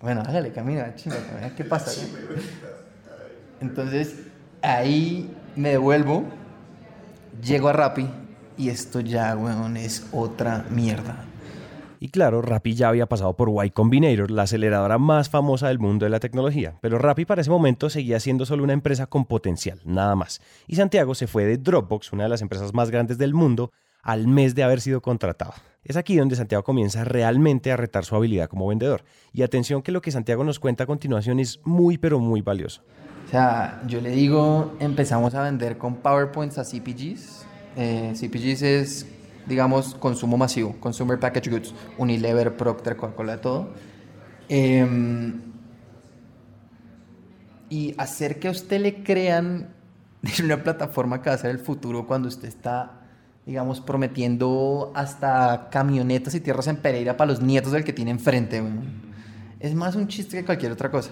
Bueno, 0.00 0.22
hágale, 0.26 0.52
camina, 0.52 0.94
chinga, 0.94 1.16
camina, 1.26 1.54
¿qué 1.54 1.64
pasa? 1.64 2.06
Entonces, 3.60 4.16
ahí 4.62 5.30
me 5.56 5.70
devuelvo, 5.70 6.24
llego 7.42 7.68
a 7.68 7.72
Rappi 7.72 8.08
y 8.56 8.68
esto 8.68 9.00
ya, 9.00 9.36
weón, 9.36 9.76
es 9.76 10.06
otra 10.12 10.64
mierda. 10.70 11.24
Y 12.02 12.08
claro, 12.08 12.40
Rappi 12.40 12.74
ya 12.74 12.88
había 12.88 13.06
pasado 13.06 13.36
por 13.36 13.50
Y 13.64 13.70
Combinator, 13.70 14.30
la 14.30 14.42
aceleradora 14.42 14.96
más 14.96 15.28
famosa 15.28 15.68
del 15.68 15.78
mundo 15.78 16.06
de 16.06 16.10
la 16.10 16.18
tecnología, 16.18 16.78
pero 16.80 16.98
Rappi 16.98 17.26
para 17.26 17.42
ese 17.42 17.50
momento 17.50 17.90
seguía 17.90 18.18
siendo 18.20 18.46
solo 18.46 18.64
una 18.64 18.72
empresa 18.72 19.06
con 19.06 19.26
potencial, 19.26 19.80
nada 19.84 20.16
más. 20.16 20.40
Y 20.66 20.76
Santiago 20.76 21.14
se 21.14 21.26
fue 21.26 21.44
de 21.44 21.58
Dropbox, 21.58 22.14
una 22.14 22.22
de 22.22 22.30
las 22.30 22.40
empresas 22.40 22.72
más 22.72 22.90
grandes 22.90 23.18
del 23.18 23.34
mundo, 23.34 23.70
al 24.02 24.26
mes 24.26 24.54
de 24.54 24.62
haber 24.62 24.80
sido 24.80 25.02
contratado. 25.02 25.52
Es 25.84 25.96
aquí 25.96 26.16
donde 26.16 26.36
Santiago 26.36 26.62
comienza 26.62 27.04
realmente 27.04 27.72
a 27.72 27.76
retar 27.76 28.04
su 28.04 28.14
habilidad 28.14 28.48
como 28.48 28.66
vendedor. 28.66 29.02
Y 29.32 29.42
atención 29.42 29.82
que 29.82 29.92
lo 29.92 30.02
que 30.02 30.10
Santiago 30.10 30.44
nos 30.44 30.58
cuenta 30.58 30.84
a 30.84 30.86
continuación 30.86 31.40
es 31.40 31.60
muy 31.64 31.96
pero 31.96 32.20
muy 32.20 32.42
valioso. 32.42 32.82
O 33.26 33.30
sea, 33.30 33.80
yo 33.86 34.00
le 34.00 34.10
digo, 34.10 34.76
empezamos 34.80 35.34
a 35.34 35.42
vender 35.42 35.78
con 35.78 35.96
PowerPoints 35.96 36.58
a 36.58 36.64
CPGs. 36.64 37.46
Eh, 37.76 38.12
CPGs 38.14 38.62
es, 38.62 39.06
digamos, 39.46 39.94
consumo 39.94 40.36
masivo, 40.36 40.76
Consumer 40.80 41.18
Package 41.18 41.50
Goods, 41.50 41.74
Unilever, 41.96 42.56
Procter, 42.56 42.96
Coca-Cola, 42.96 43.40
todo. 43.40 43.68
Em, 44.48 45.40
y 47.68 47.94
hacer 47.96 48.40
que 48.40 48.48
a 48.48 48.50
usted 48.50 48.80
le 48.80 49.02
crean 49.02 49.72
en 50.38 50.44
una 50.44 50.62
plataforma 50.62 51.22
que 51.22 51.30
va 51.30 51.36
a 51.36 51.38
ser 51.38 51.50
el 51.50 51.60
futuro 51.60 52.06
cuando 52.06 52.28
usted 52.28 52.48
está, 52.48 52.99
digamos, 53.46 53.80
prometiendo 53.80 54.92
hasta 54.94 55.68
camionetas 55.70 56.34
y 56.34 56.40
tierras 56.40 56.66
en 56.66 56.76
Pereira 56.76 57.16
para 57.16 57.30
los 57.30 57.40
nietos 57.40 57.72
del 57.72 57.84
que 57.84 57.92
tiene 57.92 58.10
enfrente. 58.10 58.62
Es 59.58 59.74
más 59.74 59.96
un 59.96 60.08
chiste 60.08 60.36
que 60.36 60.44
cualquier 60.44 60.72
otra 60.72 60.90
cosa. 60.90 61.10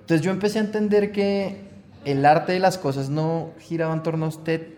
Entonces 0.00 0.24
yo 0.24 0.30
empecé 0.30 0.58
a 0.58 0.62
entender 0.62 1.12
que 1.12 1.66
el 2.04 2.24
arte 2.24 2.52
de 2.52 2.60
las 2.60 2.78
cosas 2.78 3.08
no 3.08 3.50
giraba 3.58 3.92
en 3.92 4.02
torno 4.02 4.26
a 4.26 4.28
usted 4.28 4.68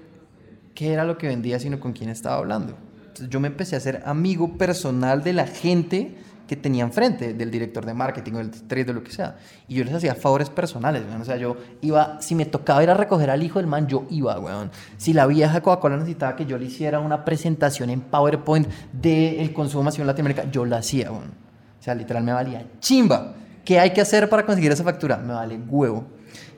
qué 0.75 0.93
era 0.93 1.05
lo 1.05 1.19
que 1.19 1.27
vendía, 1.27 1.59
sino 1.59 1.81
con 1.81 1.93
quién 1.93 2.09
estaba 2.09 2.37
hablando. 2.37 2.77
Entonces 3.01 3.29
yo 3.29 3.41
me 3.41 3.49
empecé 3.49 3.77
a 3.77 3.81
ser 3.81 4.03
amigo 4.07 4.57
personal 4.57 5.23
de 5.23 5.33
la 5.33 5.47
gente 5.47 6.17
que 6.49 6.57
tenía 6.57 6.83
enfrente, 6.83 7.35
del 7.35 7.51
director 7.51 7.85
de 7.85 7.93
marketing 7.93 8.33
o 8.33 8.39
del 8.39 8.51
trade 8.51 8.87
de 8.87 8.95
lo 8.95 9.05
que 9.05 9.13
sea. 9.13 9.37
Y 9.69 9.75
yo 9.75 9.85
les 9.85 9.93
hacía 9.93 10.15
favores 10.15 10.49
personales, 10.49 11.05
weón. 11.07 11.21
O 11.21 11.25
sea, 11.25 11.37
yo 11.37 11.57
iba, 11.83 12.21
si 12.23 12.35
me 12.35 12.47
tocaba 12.47 12.83
ir 12.83 12.89
a 12.89 12.95
recoger 12.95 13.29
al 13.29 13.43
hijo 13.43 13.59
del 13.59 13.69
man, 13.69 13.87
yo 13.87 14.07
iba, 14.09 14.37
weón. 14.41 14.71
Si 14.97 15.13
la 15.13 15.27
vieja 15.27 15.61
Coca-Cola 15.61 15.97
necesitaba 15.97 16.35
que 16.35 16.47
yo 16.47 16.57
le 16.57 16.65
hiciera 16.65 17.01
una 17.01 17.25
presentación 17.25 17.91
en 17.91 18.01
PowerPoint 18.01 18.67
del 18.93 19.53
consumo 19.53 19.85
masivo 19.85 20.05
en 20.05 20.07
Latinoamérica, 20.09 20.51
yo 20.51 20.65
la 20.65 20.79
hacía, 20.79 21.13
weón. 21.13 21.33
O 21.79 21.83
sea, 21.83 21.95
literal 21.95 22.25
me 22.25 22.33
valía 22.33 22.67
chimba. 22.81 23.35
¿Qué 23.65 23.79
hay 23.79 23.93
que 23.93 24.01
hacer 24.01 24.31
para 24.31 24.47
conseguir 24.47 24.73
esa 24.73 24.83
factura? 24.83 25.19
Me 25.19 25.35
vale 25.35 25.61
huevo. 25.69 26.07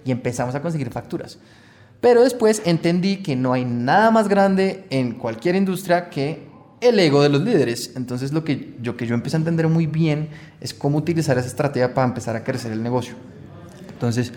Y 0.04 0.12
empezamos 0.12 0.54
a 0.54 0.62
conseguir 0.62 0.90
facturas. 0.90 1.38
Pero 2.00 2.22
después 2.22 2.62
entendí 2.64 3.18
que 3.18 3.34
no 3.34 3.52
hay 3.52 3.64
nada 3.64 4.12
más 4.12 4.28
grande 4.28 4.86
en 4.90 5.14
cualquier 5.14 5.56
industria 5.56 6.08
que 6.08 6.48
el 6.80 6.98
ego 6.98 7.22
de 7.22 7.28
los 7.28 7.42
líderes. 7.42 7.92
Entonces 7.96 8.32
lo 8.32 8.44
que 8.44 8.74
yo, 8.80 8.96
que 8.96 9.06
yo 9.06 9.14
empecé 9.14 9.36
a 9.36 9.38
entender 9.38 9.68
muy 9.68 9.86
bien 9.86 10.30
es 10.60 10.74
cómo 10.74 10.98
utilizar 10.98 11.38
esa 11.38 11.48
estrategia 11.48 11.94
para 11.94 12.08
empezar 12.08 12.36
a 12.36 12.44
crecer 12.44 12.72
el 12.72 12.82
negocio. 12.82 13.14
Entonces, 13.90 14.32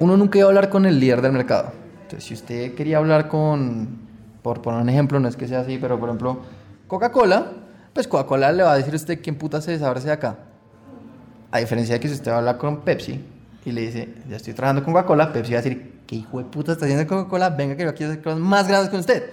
uno 0.00 0.16
nunca 0.16 0.38
iba 0.38 0.46
a 0.46 0.50
hablar 0.50 0.68
con 0.68 0.86
el 0.86 0.98
líder 0.98 1.22
del 1.22 1.32
mercado. 1.32 1.72
Entonces, 2.02 2.24
si 2.24 2.34
usted 2.34 2.74
quería 2.74 2.98
hablar 2.98 3.28
con, 3.28 4.00
por 4.42 4.60
poner 4.60 4.82
un 4.82 4.88
ejemplo, 4.88 5.20
no 5.20 5.28
es 5.28 5.36
que 5.36 5.46
sea 5.46 5.60
así, 5.60 5.78
pero 5.80 6.00
por 6.00 6.08
ejemplo, 6.08 6.40
Coca-Cola, 6.88 7.52
pues 7.92 8.08
Coca-Cola 8.08 8.50
le 8.50 8.64
va 8.64 8.72
a 8.72 8.76
decir 8.76 8.92
a 8.92 8.96
usted 8.96 9.20
quién 9.22 9.36
puta 9.36 9.60
se 9.60 9.70
desabrece 9.70 10.08
de 10.08 10.14
acá. 10.14 10.38
A 11.52 11.58
diferencia 11.58 11.94
de 11.94 12.00
que 12.00 12.08
si 12.08 12.14
usted 12.14 12.30
va 12.30 12.36
a 12.36 12.38
hablar 12.38 12.58
con 12.58 12.80
Pepsi 12.80 13.20
y 13.64 13.70
le 13.70 13.82
dice, 13.82 14.12
ya 14.28 14.36
estoy 14.36 14.54
trabajando 14.54 14.82
con 14.82 14.94
Coca-Cola, 14.94 15.32
Pepsi 15.32 15.52
va 15.52 15.60
a 15.60 15.62
decir, 15.62 16.00
¿qué 16.06 16.16
hijo 16.16 16.38
de 16.38 16.44
puta 16.44 16.72
está 16.72 16.86
haciendo 16.86 17.06
Coca-Cola? 17.06 17.50
Venga 17.50 17.76
que 17.76 17.84
yo 17.84 17.94
quiero 17.94 18.12
hacer 18.12 18.24
cosas 18.24 18.40
más 18.40 18.66
grandes 18.66 18.90
con 18.90 18.98
usted. 18.98 19.30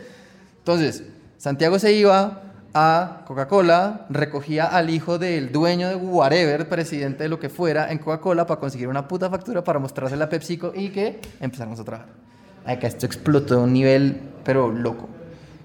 Entonces, 0.60 1.04
Santiago 1.39 1.80
se 1.80 1.93
iba 1.93 2.41
a 2.73 3.21
Coca-Cola, 3.25 4.08
recogía 4.10 4.65
al 4.65 4.89
hijo 4.89 5.17
del 5.17 5.54
dueño 5.54 5.88
de 5.88 5.95
whatever, 5.95 6.67
presidente 6.67 7.23
de 7.23 7.30
lo 7.30 7.39
que 7.39 7.47
fuera, 7.47 7.93
en 7.93 7.97
Coca-Cola 7.97 8.45
para 8.45 8.60
conseguir 8.60 8.89
una 8.89 9.08
puta 9.08 9.30
factura 9.30 9.63
para 9.63 9.80
mostrársela 9.80 10.25
a 10.25 10.30
PepsiCo 10.30 10.73
y 10.75 10.89
que 10.89 11.21
empezamos 11.39 11.80
a 11.80 11.86
trabajar. 11.86 12.10
Acá 12.65 12.88
esto 12.88 13.06
explotó 13.06 13.56
a 13.56 13.63
un 13.63 13.71
nivel, 13.71 14.19
pero 14.43 14.69
loco. 14.69 15.08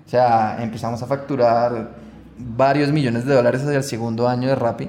O 0.07 0.09
sea, 0.09 0.63
empezamos 0.63 1.03
a 1.03 1.07
facturar 1.07 1.91
varios 2.39 2.93
millones 2.93 3.25
de 3.27 3.35
dólares 3.35 3.63
hacia 3.63 3.79
el 3.79 3.83
segundo 3.83 4.29
año 4.29 4.51
de 4.51 4.55
Rappi 4.55 4.89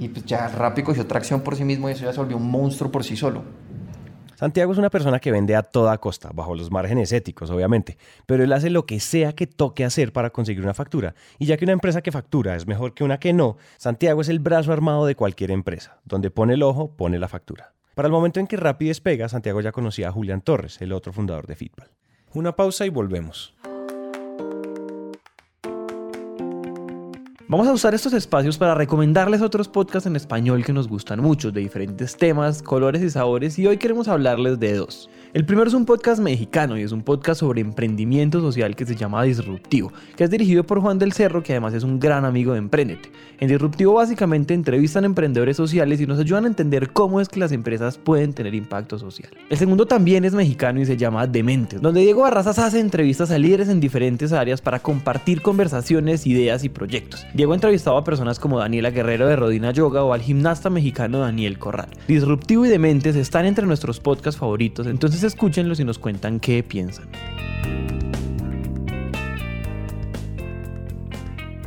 y 0.00 0.08
pues 0.08 0.26
ya 0.26 0.48
Rappi 0.48 0.82
cogió 0.82 1.06
tracción 1.06 1.42
por 1.42 1.54
sí 1.54 1.62
mismo 1.62 1.88
y 1.88 1.92
eso 1.92 2.06
ya 2.06 2.12
se 2.12 2.18
volvió 2.18 2.38
un 2.38 2.50
monstruo 2.50 2.90
por 2.90 3.04
sí 3.04 3.16
solo. 3.16 3.42
Santiago 4.36 4.72
es 4.72 4.78
una 4.78 4.90
persona 4.90 5.20
que 5.20 5.32
vende 5.32 5.56
a 5.56 5.62
toda 5.62 5.98
costa, 5.98 6.30
bajo 6.34 6.54
los 6.54 6.70
márgenes 6.70 7.12
éticos, 7.12 7.50
obviamente, 7.50 7.98
pero 8.26 8.44
él 8.44 8.52
hace 8.52 8.70
lo 8.70 8.86
que 8.86 9.00
sea 9.00 9.34
que 9.34 9.46
toque 9.46 9.84
hacer 9.84 10.12
para 10.12 10.30
conseguir 10.30 10.62
una 10.62 10.74
factura. 10.74 11.14
Y 11.38 11.46
ya 11.46 11.56
que 11.56 11.64
una 11.64 11.72
empresa 11.72 12.02
que 12.02 12.12
factura 12.12 12.56
es 12.56 12.66
mejor 12.66 12.94
que 12.94 13.04
una 13.04 13.18
que 13.18 13.32
no, 13.32 13.56
Santiago 13.76 14.20
es 14.20 14.28
el 14.28 14.38
brazo 14.38 14.72
armado 14.72 15.06
de 15.06 15.14
cualquier 15.14 15.50
empresa. 15.50 15.98
Donde 16.04 16.30
pone 16.30 16.54
el 16.54 16.62
ojo, 16.62 16.92
pone 16.96 17.18
la 17.18 17.28
factura. 17.28 17.72
Para 17.94 18.08
el 18.08 18.12
momento 18.12 18.40
en 18.40 18.46
que 18.46 18.56
Rappi 18.56 18.88
despega, 18.88 19.28
Santiago 19.28 19.60
ya 19.60 19.72
conocía 19.72 20.08
a 20.08 20.12
Julián 20.12 20.40
Torres, 20.40 20.80
el 20.80 20.92
otro 20.92 21.12
fundador 21.12 21.46
de 21.46 21.54
Fitball. 21.54 21.90
Una 22.32 22.56
pausa 22.56 22.84
y 22.86 22.88
volvemos. 22.88 23.54
Vamos 27.46 27.68
a 27.68 27.72
usar 27.72 27.92
estos 27.92 28.14
espacios 28.14 28.56
para 28.56 28.74
recomendarles 28.74 29.42
otros 29.42 29.68
podcasts 29.68 30.06
en 30.06 30.16
español 30.16 30.64
que 30.64 30.72
nos 30.72 30.88
gustan 30.88 31.20
mucho, 31.20 31.52
de 31.52 31.60
diferentes 31.60 32.16
temas, 32.16 32.62
colores 32.62 33.02
y 33.02 33.10
sabores, 33.10 33.58
y 33.58 33.66
hoy 33.66 33.76
queremos 33.76 34.08
hablarles 34.08 34.58
de 34.58 34.72
dos. 34.76 35.10
El 35.34 35.44
primero 35.44 35.66
es 35.66 35.74
un 35.74 35.84
podcast 35.84 36.20
mexicano 36.20 36.78
y 36.78 36.82
es 36.82 36.92
un 36.92 37.02
podcast 37.02 37.40
sobre 37.40 37.60
emprendimiento 37.60 38.40
social 38.40 38.76
que 38.76 38.86
se 38.86 38.94
llama 38.94 39.24
Disruptivo, 39.24 39.92
que 40.14 40.22
es 40.22 40.30
dirigido 40.30 40.62
por 40.62 40.78
Juan 40.78 41.00
del 41.00 41.12
Cerro, 41.12 41.42
que 41.42 41.54
además 41.54 41.74
es 41.74 41.82
un 41.82 41.98
gran 41.98 42.24
amigo 42.24 42.52
de 42.52 42.58
Emprendete. 42.58 43.10
En 43.40 43.48
Disruptivo 43.48 43.94
básicamente 43.94 44.54
entrevistan 44.54 45.04
emprendedores 45.04 45.56
sociales 45.56 46.00
y 46.00 46.06
nos 46.06 46.20
ayudan 46.20 46.44
a 46.44 46.46
entender 46.46 46.92
cómo 46.92 47.20
es 47.20 47.28
que 47.28 47.40
las 47.40 47.50
empresas 47.50 47.98
pueden 47.98 48.32
tener 48.32 48.54
impacto 48.54 48.96
social. 48.96 49.28
El 49.50 49.58
segundo 49.58 49.86
también 49.86 50.24
es 50.24 50.34
mexicano 50.34 50.80
y 50.80 50.86
se 50.86 50.96
llama 50.96 51.26
Dementes, 51.26 51.82
donde 51.82 52.02
Diego 52.02 52.22
Barrazas 52.22 52.60
hace 52.60 52.78
entrevistas 52.78 53.32
a 53.32 53.38
líderes 53.38 53.68
en 53.68 53.80
diferentes 53.80 54.32
áreas 54.32 54.60
para 54.60 54.78
compartir 54.78 55.42
conversaciones, 55.42 56.28
ideas 56.28 56.62
y 56.62 56.68
proyectos. 56.68 57.26
Diego 57.34 57.50
ha 57.50 57.56
entrevistado 57.56 57.96
a 57.96 58.04
personas 58.04 58.38
como 58.38 58.60
Daniela 58.60 58.92
Guerrero 58.92 59.26
de 59.26 59.34
Rodina 59.34 59.72
Yoga 59.72 60.04
o 60.04 60.12
al 60.12 60.22
gimnasta 60.22 60.70
mexicano 60.70 61.18
Daniel 61.18 61.58
Corral. 61.58 61.88
Disruptivo 62.06 62.66
y 62.66 62.68
Dementes 62.68 63.16
están 63.16 63.46
entre 63.46 63.66
nuestros 63.66 63.98
podcasts 63.98 64.38
favoritos, 64.38 64.86
entonces 64.86 65.23
escúchenlos 65.26 65.80
y 65.80 65.84
nos 65.84 65.98
cuentan 65.98 66.40
qué 66.40 66.62
piensan. 66.62 67.08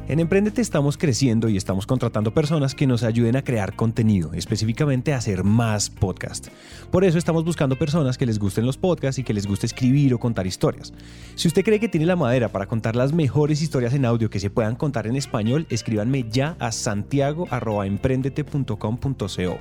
En 0.07 0.19
Emprendete 0.21 0.61
estamos 0.61 0.97
creciendo 0.97 1.49
y 1.49 1.57
estamos 1.57 1.85
contratando 1.85 2.33
personas 2.33 2.73
que 2.75 2.87
nos 2.87 3.03
ayuden 3.03 3.35
a 3.35 3.43
crear 3.43 3.75
contenido, 3.75 4.31
específicamente 4.33 5.11
a 5.11 5.17
hacer 5.17 5.43
más 5.43 5.89
podcast. 5.89 6.47
Por 6.91 7.03
eso 7.03 7.17
estamos 7.17 7.43
buscando 7.43 7.77
personas 7.77 8.17
que 8.17 8.25
les 8.25 8.39
gusten 8.39 8.65
los 8.65 8.77
podcasts 8.77 9.19
y 9.19 9.25
que 9.25 9.33
les 9.33 9.45
guste 9.45 9.65
escribir 9.65 10.13
o 10.13 10.19
contar 10.19 10.47
historias. 10.47 10.93
Si 11.35 11.49
usted 11.49 11.65
cree 11.65 11.81
que 11.81 11.89
tiene 11.89 12.05
la 12.05 12.15
madera 12.15 12.47
para 12.47 12.67
contar 12.67 12.95
las 12.95 13.11
mejores 13.11 13.61
historias 13.61 13.93
en 13.93 14.05
audio 14.05 14.29
que 14.29 14.39
se 14.39 14.49
puedan 14.49 14.77
contar 14.77 15.07
en 15.07 15.17
español, 15.17 15.67
escríbanme 15.69 16.25
ya 16.29 16.55
a 16.59 16.71
santiago.emprendete.com.co. 16.71 19.59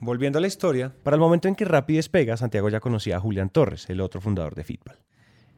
Volviendo 0.00 0.38
a 0.38 0.40
la 0.40 0.46
historia, 0.46 0.92
para 1.02 1.16
el 1.16 1.20
momento 1.20 1.48
en 1.48 1.56
que 1.56 1.64
Rappi 1.64 1.96
despega, 1.96 2.36
Santiago 2.36 2.68
ya 2.68 2.78
conocía 2.78 3.16
a 3.16 3.20
Julián 3.20 3.50
Torres, 3.50 3.90
el 3.90 4.00
otro 4.00 4.20
fundador 4.20 4.54
de 4.54 4.62
Fitball. 4.62 4.96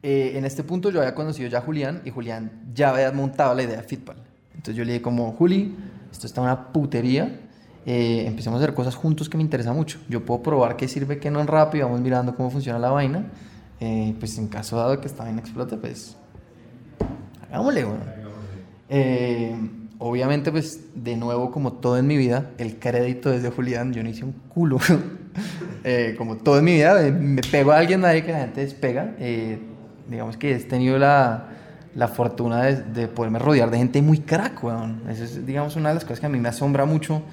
Eh, 0.01 0.33
en 0.35 0.45
este 0.45 0.63
punto 0.63 0.89
yo 0.89 0.99
había 0.99 1.13
conocido 1.13 1.47
ya 1.47 1.59
a 1.59 1.61
Julián 1.61 2.01
y 2.05 2.09
Julián 2.09 2.71
ya 2.73 2.89
había 2.89 3.11
montado 3.11 3.53
la 3.53 3.61
idea 3.61 3.77
de 3.77 3.83
Fitball. 3.83 4.17
Entonces 4.55 4.75
yo 4.75 4.83
le 4.83 4.93
dije 4.93 5.03
como, 5.03 5.31
Juli, 5.33 5.75
esto 6.11 6.25
está 6.25 6.41
una 6.41 6.71
putería, 6.71 7.39
eh, 7.85 8.23
empecemos 8.25 8.59
a 8.59 8.63
hacer 8.63 8.73
cosas 8.73 8.95
juntos 8.95 9.29
que 9.29 9.37
me 9.37 9.43
interesa 9.43 9.73
mucho. 9.73 9.99
Yo 10.09 10.25
puedo 10.25 10.41
probar 10.41 10.75
qué 10.75 10.87
sirve, 10.87 11.19
qué 11.19 11.29
no 11.29 11.39
en 11.39 11.45
Rappi, 11.45 11.79
vamos 11.79 12.01
mirando 12.01 12.35
cómo 12.35 12.49
funciona 12.49 12.79
la 12.79 12.89
vaina. 12.89 13.25
Eh, 13.79 14.15
pues 14.19 14.37
en 14.39 14.47
caso 14.47 14.75
dado 14.75 14.99
que 14.99 15.07
esta 15.07 15.23
vaina 15.23 15.39
explote, 15.39 15.77
pues 15.77 16.17
hagámosle, 17.43 17.83
bueno. 17.83 18.03
Obviamente, 20.03 20.51
pues 20.51 20.79
de 20.95 21.15
nuevo, 21.15 21.51
como 21.51 21.73
todo 21.73 21.95
en 21.95 22.07
mi 22.07 22.17
vida, 22.17 22.49
el 22.57 22.79
crédito 22.79 23.31
es 23.31 23.43
de 23.43 23.51
Julián, 23.51 23.93
yo 23.93 24.01
no 24.01 24.09
hice 24.09 24.25
un 24.25 24.33
culo. 24.49 24.77
Eh, 25.83 26.13
como 26.15 26.37
todo 26.37 26.59
en 26.59 26.65
mi 26.65 26.73
vida, 26.73 27.07
eh, 27.07 27.11
me 27.11 27.41
pego 27.41 27.71
a 27.71 27.77
alguien, 27.77 28.01
nadie 28.01 28.23
que 28.23 28.31
la 28.31 28.41
gente 28.41 28.61
despega. 28.61 29.15
Eh, 29.17 29.57
digamos 30.07 30.37
que 30.37 30.53
he 30.53 30.59
tenido 30.59 30.99
la, 30.99 31.47
la 31.95 32.07
fortuna 32.07 32.61
de, 32.63 32.83
de, 32.83 33.07
poderme 33.07 33.39
rodear 33.39 33.71
de 33.71 33.79
gente 33.79 33.99
muy 34.01 34.19
crack, 34.19 34.63
weón. 34.63 35.01
Eso 35.09 35.23
es, 35.23 35.43
digamos, 35.43 35.75
una 35.77 35.89
de 35.89 35.95
las 35.95 36.03
cosas 36.03 36.19
que 36.19 36.27
a 36.27 36.29
mí 36.29 36.37
me 36.37 36.49
asombra 36.49 36.85
mucho. 36.85 37.23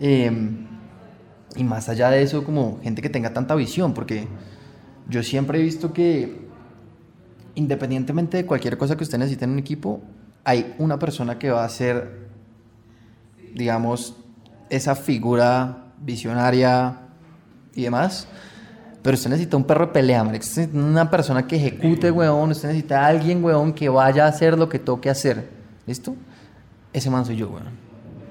Y 0.00 1.64
más 1.64 1.90
allá 1.90 2.08
de 2.08 2.22
eso, 2.22 2.44
como 2.44 2.80
gente 2.82 3.02
que 3.02 3.10
tenga 3.10 3.34
tanta 3.34 3.54
visión, 3.54 3.92
porque 3.92 4.26
yo 5.10 5.22
siempre 5.22 5.58
he 5.58 5.62
visto 5.62 5.92
que 5.92 6.46
independientemente 7.56 8.38
de 8.38 8.46
cualquier 8.46 8.78
cosa 8.78 8.96
que 8.96 9.02
usted 9.02 9.18
necesite 9.18 9.44
en 9.44 9.50
un 9.50 9.58
equipo, 9.58 10.00
hay 10.46 10.76
una 10.78 10.96
persona 10.96 11.40
que 11.40 11.50
va 11.50 11.64
a 11.64 11.68
ser, 11.68 12.28
digamos, 13.52 14.14
esa 14.70 14.94
figura 14.94 15.88
visionaria 16.00 16.98
y 17.74 17.82
demás. 17.82 18.28
Pero 19.02 19.16
usted 19.16 19.28
necesita 19.28 19.56
un 19.56 19.64
perro 19.64 19.86
de 19.86 19.92
pelea, 19.92 20.22
marica. 20.22 20.44
Usted 20.44 20.68
necesita 20.68 20.78
una 20.78 21.10
persona 21.10 21.48
que 21.48 21.56
ejecute, 21.56 22.12
weón. 22.12 22.52
Usted 22.52 22.68
necesita 22.68 23.04
a 23.04 23.08
alguien, 23.08 23.42
weón, 23.42 23.72
que 23.72 23.88
vaya 23.88 24.24
a 24.24 24.28
hacer 24.28 24.56
lo 24.56 24.68
que 24.68 24.78
toque 24.78 25.10
hacer. 25.10 25.50
¿Listo? 25.84 26.14
Ese 26.92 27.10
man 27.10 27.24
soy 27.24 27.34
yo, 27.34 27.48
weón. 27.48 27.66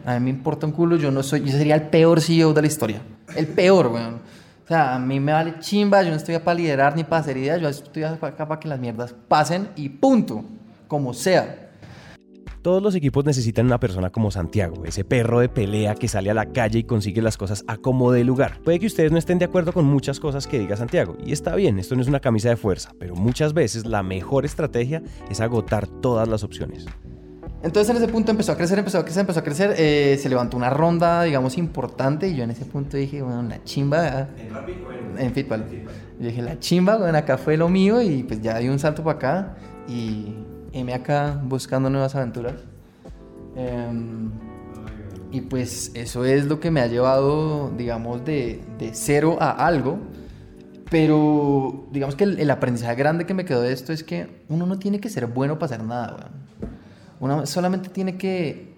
A 0.06 0.14
mí 0.14 0.22
me 0.22 0.30
importa 0.30 0.66
un 0.66 0.72
culo. 0.72 0.96
Yo 0.96 1.12
no 1.12 1.22
soy... 1.22 1.44
Yo 1.44 1.52
sería 1.52 1.76
el 1.76 1.90
peor 1.90 2.22
CEO 2.22 2.54
de 2.54 2.62
la 2.62 2.68
historia. 2.68 3.02
El 3.36 3.48
peor, 3.48 3.88
weón. 3.88 4.22
O 4.64 4.68
sea, 4.70 4.96
a 4.96 5.00
mí 5.00 5.20
me 5.20 5.34
vale 5.34 5.60
chimba. 5.60 6.02
Yo 6.02 6.12
no 6.12 6.16
estoy 6.16 6.40
para 6.40 6.56
liderar 6.56 6.96
ni 6.96 7.04
para 7.04 7.24
hacer 7.24 7.36
ideas. 7.36 7.60
Yo 7.60 7.68
estoy 7.68 8.04
acá 8.04 8.48
para 8.48 8.58
que 8.58 8.70
las 8.70 8.80
mierdas 8.80 9.14
pasen 9.28 9.68
y 9.76 9.90
punto. 9.90 10.46
Como 10.88 11.14
sea. 11.14 11.65
Todos 12.66 12.82
los 12.82 12.96
equipos 12.96 13.24
necesitan 13.26 13.68
una 13.68 13.80
persona 13.80 14.10
como 14.10 14.32
Santiago, 14.32 14.86
ese 14.86 15.04
perro 15.04 15.40
de 15.40 15.50
pelea 15.50 15.94
que 15.94 16.08
sale 16.08 16.32
a 16.32 16.34
la 16.34 16.48
calle 16.48 16.80
y 16.80 16.84
consigue 16.84 17.22
las 17.22 17.38
cosas 17.38 17.64
a 17.68 17.78
como 17.78 18.12
de 18.12 18.24
lugar. 18.24 18.60
Puede 18.64 18.80
que 18.80 18.88
ustedes 18.88 19.12
no 19.12 19.20
estén 19.20 19.38
de 19.38 19.46
acuerdo 19.46 19.72
con 19.72 19.86
muchas 19.86 20.20
cosas 20.20 20.48
que 20.48 20.58
diga 20.58 20.76
Santiago, 20.76 21.16
y 21.24 21.32
está 21.32 21.54
bien, 21.56 21.78
esto 21.78 21.96
no 21.96 22.02
es 22.02 22.08
una 22.08 22.22
camisa 22.22 22.50
de 22.50 22.56
fuerza, 22.56 22.90
pero 22.98 23.14
muchas 23.14 23.54
veces 23.54 23.86
la 23.86 24.02
mejor 24.02 24.46
estrategia 24.46 25.04
es 25.30 25.42
agotar 25.42 25.86
todas 25.86 26.28
las 26.28 26.44
opciones. 26.44 26.88
Entonces 27.62 27.96
en 27.96 28.02
ese 28.02 28.12
punto 28.12 28.32
empezó 28.32 28.54
a 28.54 28.58
crecer, 28.58 28.80
empezó 28.80 28.98
a 28.98 29.04
crecer, 29.04 29.22
empezó 29.22 29.40
a 29.42 29.44
crecer. 29.44 29.76
Eh, 29.78 30.18
se 30.20 30.28
levantó 30.28 30.58
una 30.58 30.72
ronda, 30.72 31.22
digamos, 31.22 31.60
importante. 31.60 32.28
Y 32.28 32.36
yo 32.36 32.44
en 32.44 32.52
ese 32.52 32.66
punto 32.66 32.98
dije, 32.98 33.22
bueno, 33.22 33.44
la 33.44 33.64
chimba. 33.64 34.30
¿En 34.38 34.54
Rappi 34.54 34.72
en, 34.72 35.20
En 35.20 35.34
Fitball. 35.34 35.62
en 35.62 35.70
Fitball? 35.70 35.94
Yo 36.20 36.28
dije, 36.28 36.42
la 36.42 36.60
chimba, 36.60 36.98
bueno, 36.98 37.18
acá 37.18 37.38
fue 37.38 37.58
lo 37.58 37.70
mío. 37.70 38.02
Y 38.04 38.24
pues 38.24 38.42
ya 38.42 38.60
di 38.60 38.70
un 38.70 38.78
salto 38.78 39.04
para 39.04 39.18
acá. 39.18 39.56
Y 39.88 40.45
M 40.76 40.94
acá 40.94 41.42
buscando 41.44 41.90
nuevas 41.90 42.14
aventuras. 42.16 42.54
Em, 43.56 44.30
Y 45.32 45.42
pues 45.42 45.92
eso 45.96 46.24
es 46.24 46.46
lo 46.46 46.60
que 46.60 46.72
me 46.72 46.80
ha 46.82 46.88
llevado, 46.88 47.70
digamos, 47.76 48.24
de, 48.24 48.62
de 48.78 48.92
cero 48.94 49.38
a 49.40 49.52
algo. 49.52 49.98
Pero 50.90 51.88
digamos 51.92 52.16
que 52.16 52.24
el, 52.26 52.40
el 52.40 52.50
aprendizaje 52.52 52.96
grande 52.96 53.26
que 53.26 53.34
me 53.34 53.44
quedó 53.44 53.62
de 53.62 53.74
esto 53.74 53.92
es 53.92 54.04
que 54.04 54.44
uno 54.50 54.66
no 54.66 54.78
tiene 54.78 55.00
que 55.00 55.10
ser 55.10 55.26
bueno 55.26 55.58
para 55.58 55.74
hacer 55.74 55.86
nada, 55.86 56.16
weón. 56.16 56.46
Uno 57.20 57.46
solamente 57.48 57.90
tiene 57.90 58.18
que 58.18 58.76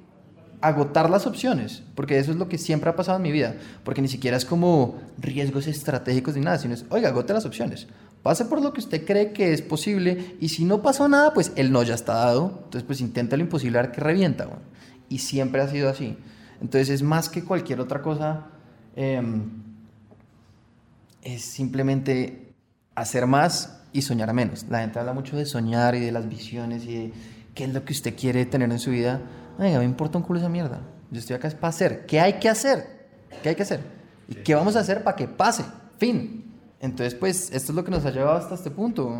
agotar 0.62 1.10
las 1.10 1.28
opciones, 1.28 1.84
porque 1.96 2.18
eso 2.18 2.32
es 2.32 2.38
lo 2.38 2.48
que 2.48 2.58
siempre 2.58 2.90
ha 2.90 2.96
pasado 2.96 3.18
en 3.18 3.24
mi 3.24 3.32
vida, 3.32 3.56
porque 3.84 4.02
ni 4.02 4.08
siquiera 4.08 4.38
es 4.38 4.46
como 4.46 4.96
riesgos 5.20 5.68
estratégicos 5.68 6.36
ni 6.36 6.42
nada, 6.42 6.58
sino 6.58 6.74
es, 6.74 6.86
oiga, 6.90 7.10
agote 7.10 7.34
las 7.34 7.46
opciones, 7.46 7.88
pase 8.24 8.46
por 8.46 8.62
lo 8.62 8.74
que 8.74 8.80
usted 8.80 9.06
cree 9.06 9.32
que 9.32 9.54
es 9.54 9.62
posible, 9.62 10.36
y 10.40 10.50
si 10.50 10.66
no 10.66 10.82
pasó 10.82 11.08
nada, 11.08 11.34
pues 11.34 11.52
el 11.56 11.72
no 11.72 11.84
ya 11.84 11.96
está 11.96 12.14
dado, 12.14 12.62
entonces 12.66 12.84
pues 12.84 13.02
intenta 13.02 13.38
lo 13.38 13.44
imposible 13.44 13.80
a 13.80 13.84
ver 13.84 13.92
que 13.92 14.02
revienta, 14.02 14.48
y 15.10 15.20
siempre 15.20 15.62
ha 15.62 15.68
sido 15.68 15.90
así. 15.90 16.18
Entonces 16.62 16.90
es 16.90 17.04
más 17.04 17.30
que 17.30 17.44
cualquier 17.44 17.80
otra 17.80 18.02
cosa, 18.02 18.48
em, 18.96 19.50
es 21.22 21.42
simplemente 21.44 22.54
hacer 22.96 23.28
más 23.28 23.82
y 23.94 24.02
soñar 24.02 24.34
menos. 24.34 24.66
La 24.70 24.80
gente 24.80 25.00
habla 25.00 25.14
mucho 25.14 25.38
de 25.38 25.46
soñar 25.46 25.96
y 25.96 26.00
de 26.00 26.12
las 26.12 26.28
visiones 26.28 26.86
y 26.86 26.94
de 26.94 27.14
qué 27.54 27.66
es 27.66 27.74
lo 27.74 27.84
que 27.84 27.94
usted 27.94 28.16
quiere 28.16 28.46
tener 28.46 28.72
en 28.72 28.80
su 28.80 28.92
vida. 28.92 29.22
Oiga, 29.60 29.80
me 29.80 29.86
importa 29.86 30.18
un 30.18 30.24
culo 30.24 30.40
esa 30.40 30.50
mierda. 30.50 30.82
Yo 31.12 31.20
estoy 31.20 31.36
acá 31.36 31.48
es 31.48 31.56
para 31.56 31.70
hacer. 31.70 32.06
¿Qué 32.06 32.20
hay 32.20 32.34
que 32.34 32.50
hacer? 32.50 33.08
¿Qué 33.42 33.50
hay 33.50 33.56
que 33.56 33.64
hacer? 33.64 33.82
¿Y 34.28 34.36
qué 34.36 34.56
vamos 34.56 34.76
a 34.76 34.80
hacer 34.80 35.04
para 35.04 35.16
que 35.16 35.28
pase? 35.28 35.64
Fin. 35.98 36.47
Entonces, 36.80 37.16
pues, 37.16 37.52
esto 37.52 37.72
es 37.72 37.76
lo 37.76 37.84
que 37.84 37.92
nos 37.92 38.06
ha 38.06 38.12
llevado 38.12 38.38
hasta 38.38 38.56
este 38.56 38.72
punto. 38.72 39.20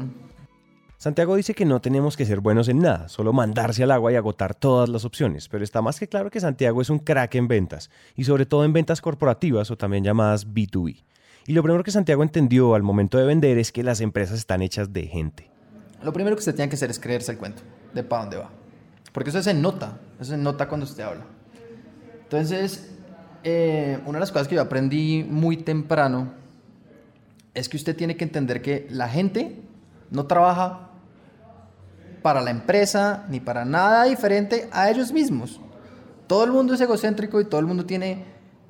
Santiago 0.98 1.36
dice 1.36 1.54
que 1.54 1.66
no 1.66 1.80
tenemos 1.80 2.18
que 2.18 2.26
ser 2.26 2.40
buenos 2.40 2.68
en 2.70 2.80
nada, 2.80 3.08
solo 3.08 3.32
mandarse 3.32 3.84
al 3.84 3.92
agua 3.92 4.12
y 4.12 4.16
agotar 4.16 4.56
todas 4.56 4.90
las 4.90 5.06
opciones, 5.06 5.48
pero 5.48 5.64
está 5.64 5.82
más 5.82 6.00
que 6.00 6.08
claro 6.08 6.32
que 6.32 6.40
Santiago 6.40 6.82
es 6.82 6.90
un 6.90 6.98
crack 6.98 7.36
en 7.36 7.48
ventas, 7.48 7.92
y 8.16 8.24
sobre 8.24 8.48
todo 8.48 8.66
en 8.66 8.74
ventas 8.74 9.00
corporativas 9.00 9.70
o 9.70 9.78
también 9.78 10.04
llamadas 10.04 10.48
B2B. 10.48 11.04
Y 11.46 11.54
lo 11.54 11.62
primero 11.62 11.84
que 11.84 11.92
Santiago 11.92 12.24
entendió 12.24 12.74
al 12.74 12.82
momento 12.82 13.18
de 13.20 13.26
vender 13.26 13.60
es 13.60 13.72
que 13.72 13.84
las 13.84 14.02
empresas 14.02 14.40
están 14.40 14.64
hechas 14.64 14.92
de 14.92 15.06
gente. 15.06 15.52
Lo 16.04 16.12
primero 16.12 16.36
que 16.36 16.40
usted 16.40 16.56
tiene 16.56 16.68
que 16.68 16.76
hacer 16.76 16.90
es 16.90 17.00
creerse 17.00 17.32
el 17.32 17.38
cuento 17.38 17.62
de 17.94 18.04
para 18.04 18.24
dónde 18.24 18.38
va. 18.38 18.50
Porque 19.14 19.30
eso 19.30 19.42
se 19.42 19.54
nota, 19.54 20.00
eso 20.20 20.32
se 20.32 20.38
nota 20.38 20.68
cuando 20.68 20.86
usted 20.86 21.04
habla. 21.04 21.26
Entonces, 22.24 22.92
eh, 23.44 24.00
una 24.06 24.18
de 24.18 24.20
las 24.20 24.32
cosas 24.32 24.48
que 24.48 24.56
yo 24.56 24.62
aprendí 24.62 25.24
muy 25.24 25.58
temprano 25.58 26.34
es 27.58 27.70
que 27.70 27.78
usted 27.78 27.96
tiene 27.96 28.16
que 28.16 28.24
entender 28.24 28.62
que 28.62 28.88
la 28.92 29.10
gente 29.10 29.60
no 30.12 30.28
trabaja 30.28 30.92
para 32.22 32.42
la 32.42 32.52
empresa 32.52 33.26
ni 33.30 33.40
para 33.40 33.66
nada 33.66 34.04
diferente 34.04 34.70
a 34.72 34.92
ellos 34.92 35.12
mismos. 35.12 35.60
Todo 36.28 36.44
el 36.44 36.52
mundo 36.52 36.76
es 36.76 36.82
egocéntrico 36.82 37.42
y 37.42 37.46
todo 37.46 37.60
el 37.60 37.66
mundo 37.66 37.86
tiene, 37.86 38.26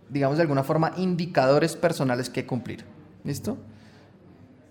digamos 0.10 0.38
de 0.38 0.44
alguna 0.44 0.64
forma, 0.64 0.94
indicadores 0.96 1.76
personales 1.76 2.30
que 2.30 2.46
cumplir. 2.46 2.86
¿Listo? 3.26 3.58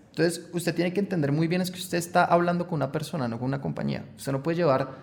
Entonces, 0.09 0.49
usted 0.51 0.73
tiene 0.73 0.93
que 0.93 0.99
entender 0.99 1.31
muy 1.31 1.47
bien 1.47 1.61
es 1.61 1.69
que 1.69 1.77
usted 1.77 1.99
está 1.99 2.25
hablando 2.25 2.65
con 2.65 2.77
una 2.77 2.91
persona, 2.91 3.27
no 3.27 3.37
con 3.37 3.45
una 3.47 3.61
compañía. 3.61 4.03
Usted 4.15 4.31
no 4.31 4.41
puede 4.41 4.57
llevar 4.57 4.95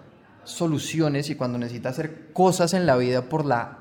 soluciones 0.42 1.30
y 1.30 1.36
cuando 1.36 1.56
necesita 1.56 1.90
hacer 1.90 2.32
cosas 2.32 2.74
en 2.74 2.84
la 2.84 2.96
vida 2.96 3.22
por 3.28 3.44
la, 3.44 3.78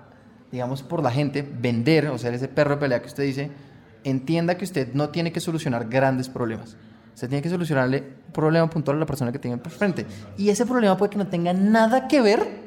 digamos, 0.52 0.84
por 0.84 1.02
la 1.02 1.10
gente, 1.10 1.42
vender, 1.42 2.10
o 2.10 2.20
sea, 2.20 2.30
ese 2.30 2.50
perro 2.50 2.76
de 2.76 2.82
pelea 2.82 3.02
que 3.02 3.08
usted 3.08 3.24
dice, 3.24 3.50
entienda 4.04 4.58
que 4.58 4.66
usted 4.66 4.94
no 4.94 5.10
tiene 5.10 5.32
que 5.32 5.40
solucionar 5.40 5.88
grandes 5.88 6.30
problemas. 6.30 6.78
Usted 7.14 7.30
tiene 7.30 7.42
que 7.42 7.50
solucionarle 7.50 8.04
un 8.28 8.34
problema 8.34 8.70
puntual 8.70 8.98
a 8.98 9.00
la 9.02 9.06
persona 9.06 9.32
que 9.32 9.40
tiene 9.40 9.58
por 9.58 9.72
frente. 9.72 10.06
Y 10.38 10.50
ese 10.50 10.66
problema 10.66 10.98
puede 10.98 11.12
que 11.12 11.18
no 11.18 11.28
tenga 11.28 11.54
nada 11.54 12.08
que 12.08 12.22
ver 12.22 12.64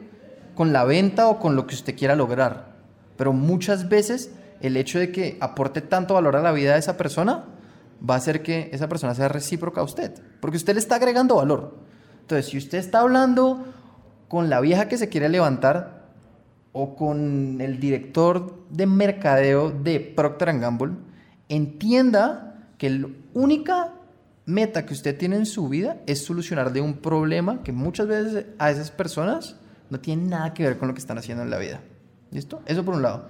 con 0.54 0.72
la 0.72 0.84
venta 0.84 1.28
o 1.28 1.38
con 1.38 1.56
lo 1.56 1.66
que 1.66 1.74
usted 1.74 1.96
quiera 1.96 2.14
lograr. 2.14 2.76
Pero 3.16 3.32
muchas 3.32 3.88
veces 3.88 4.30
el 4.60 4.76
hecho 4.76 4.98
de 4.98 5.10
que 5.10 5.36
aporte 5.40 5.80
tanto 5.80 6.14
valor 6.14 6.36
a 6.36 6.42
la 6.42 6.52
vida 6.52 6.74
de 6.74 6.78
esa 6.78 6.96
persona 6.96 7.44
va 8.08 8.14
a 8.14 8.18
hacer 8.18 8.42
que 8.42 8.70
esa 8.72 8.88
persona 8.88 9.14
sea 9.14 9.28
recíproca 9.28 9.80
a 9.80 9.84
usted. 9.84 10.12
Porque 10.40 10.56
usted 10.56 10.74
le 10.74 10.80
está 10.80 10.96
agregando 10.96 11.36
valor. 11.36 11.76
Entonces, 12.20 12.46
si 12.46 12.58
usted 12.58 12.78
está 12.78 13.00
hablando 13.00 13.66
con 14.28 14.48
la 14.48 14.60
vieja 14.60 14.88
que 14.88 14.98
se 14.98 15.08
quiere 15.08 15.28
levantar 15.28 16.06
o 16.72 16.94
con 16.94 17.60
el 17.60 17.80
director 17.80 18.64
de 18.70 18.86
mercadeo 18.86 19.70
de 19.70 20.00
Procter 20.00 20.58
Gamble, 20.58 20.94
entienda 21.48 22.68
que 22.78 22.90
la 22.90 23.08
única 23.34 23.92
meta 24.46 24.86
que 24.86 24.94
usted 24.94 25.16
tiene 25.18 25.36
en 25.36 25.46
su 25.46 25.68
vida 25.68 25.98
es 26.06 26.24
solucionarle 26.24 26.80
un 26.80 26.94
problema 26.94 27.62
que 27.62 27.72
muchas 27.72 28.06
veces 28.06 28.46
a 28.58 28.70
esas 28.70 28.90
personas 28.90 29.56
no 29.90 30.00
tiene 30.00 30.28
nada 30.28 30.54
que 30.54 30.62
ver 30.62 30.78
con 30.78 30.88
lo 30.88 30.94
que 30.94 31.00
están 31.00 31.18
haciendo 31.18 31.42
en 31.42 31.50
la 31.50 31.58
vida. 31.58 31.80
¿Listo? 32.30 32.62
Eso 32.66 32.84
por 32.84 32.94
un 32.94 33.02
lado. 33.02 33.28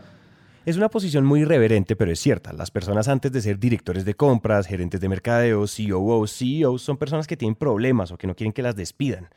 Es 0.65 0.77
una 0.77 0.89
posición 0.89 1.25
muy 1.25 1.43
irreverente, 1.43 1.95
pero 1.95 2.11
es 2.11 2.19
cierta. 2.19 2.53
Las 2.53 2.73
personas 2.73 3.07
antes 3.07 3.31
de 3.31 3.41
ser 3.41 3.59
directores 3.59 4.05
de 4.05 4.15
compras, 4.15 4.67
gerentes 4.67 5.01
de 5.01 5.09
mercadeo, 5.09 5.65
COO, 5.65 6.27
CEOs, 6.27 6.83
son 6.83 6.97
personas 6.97 7.27
que 7.27 7.37
tienen 7.37 7.55
problemas 7.55 8.11
o 8.11 8.19
que 8.19 8.27
no 8.27 8.35
quieren 8.35 8.53
que 8.53 8.63
las 8.63 8.75
despidan. 8.75 9.29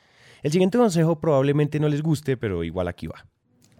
El 0.42 0.52
siguiente 0.52 0.78
consejo 0.78 1.20
probablemente 1.20 1.80
no 1.80 1.88
les 1.88 2.02
guste, 2.02 2.36
pero 2.36 2.64
igual 2.64 2.88
aquí 2.88 3.08
va. 3.08 3.26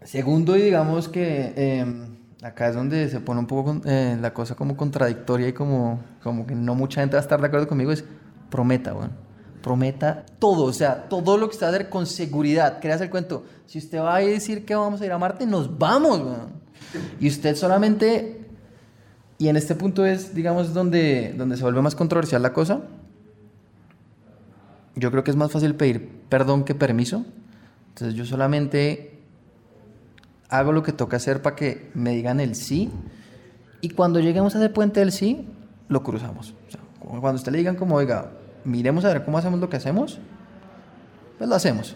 Segundo, 0.04 0.58
y 0.58 0.62
digamos 0.62 1.10
que 1.10 1.54
eh, 1.56 1.86
acá 2.42 2.70
es 2.70 2.76
donde 2.76 3.10
se 3.10 3.20
pone 3.20 3.40
un 3.40 3.48
poco 3.48 3.82
eh, 3.86 4.18
la 4.20 4.34
cosa 4.34 4.56
como 4.56 4.78
contradictoria 4.78 5.50
y 5.50 5.54
como, 5.54 6.00
como 6.24 6.46
que 6.46 6.56
no 6.56 6.76
mucha 6.76 7.02
gente 7.02 7.16
va 7.16 7.20
a 7.20 7.24
estar 7.24 7.40
de 7.42 7.48
acuerdo 7.48 7.68
conmigo, 7.68 7.92
es 7.92 8.04
prometa, 8.50 8.94
weón. 8.94 9.12
Prometa 9.62 10.26
todo, 10.40 10.64
o 10.64 10.74
sea, 10.74 11.10
todo 11.10 11.38
lo 11.38 11.50
que 11.50 11.54
usted 11.54 11.66
va 11.66 11.72
a 11.72 11.74
hacer 11.74 11.90
con 11.90 12.06
seguridad. 12.06 12.80
Creas 12.80 13.02
el 13.02 13.10
cuento. 13.10 13.44
Si 13.66 13.78
usted 13.78 14.00
va 14.00 14.16
a 14.16 14.20
decir 14.20 14.66
que 14.66 14.74
vamos 14.74 15.02
a 15.02 15.06
ir 15.06 15.12
a 15.12 15.18
Marte, 15.18 15.46
nos 15.46 15.78
vamos, 15.78 16.20
weón. 16.20 16.60
Y 17.20 17.28
usted 17.28 17.56
solamente, 17.58 18.46
y 19.38 19.50
en 19.50 19.58
este 19.58 19.76
punto 19.76 20.06
es, 20.06 20.34
digamos, 20.34 20.74
donde, 20.74 21.34
donde 21.38 21.58
se 21.58 21.64
vuelve 21.64 21.82
más 21.82 21.94
controversial 21.94 22.42
la 22.42 22.54
cosa. 22.54 22.82
Yo 24.96 25.12
creo 25.12 25.24
que 25.26 25.32
es 25.32 25.38
más 25.38 25.52
fácil 25.52 25.76
pedir 25.76 26.10
perdón 26.30 26.64
que 26.64 26.74
permiso. 26.74 27.26
Entonces 27.90 28.16
yo 28.16 28.26
solamente 28.26 29.19
hago 30.50 30.72
lo 30.72 30.84
que 30.84 30.92
toca 30.92 31.18
hacer 31.18 31.42
para 31.42 31.56
que 31.56 31.92
me 31.94 32.12
digan 32.16 32.40
el 32.40 32.56
sí. 32.56 32.92
Y 33.82 33.92
cuando 33.92 34.20
lleguemos 34.20 34.56
a 34.56 34.60
ese 34.60 34.70
puente 34.70 35.00
del 35.00 35.12
sí, 35.12 35.48
lo 35.88 36.04
cruzamos. 36.04 36.54
O 36.68 36.72
sea, 36.72 36.82
cuando 37.00 37.38
usted 37.38 37.52
le 37.52 37.60
digan 37.60 37.76
como, 37.76 37.96
oiga, 37.96 38.32
miremos 38.66 39.06
a 39.06 39.10
ver 39.10 39.24
cómo 39.24 39.38
hacemos 39.38 39.60
lo 39.60 39.70
que 39.70 39.78
hacemos, 39.78 40.20
pues 41.38 41.50
lo 41.50 41.56
hacemos. 41.56 41.96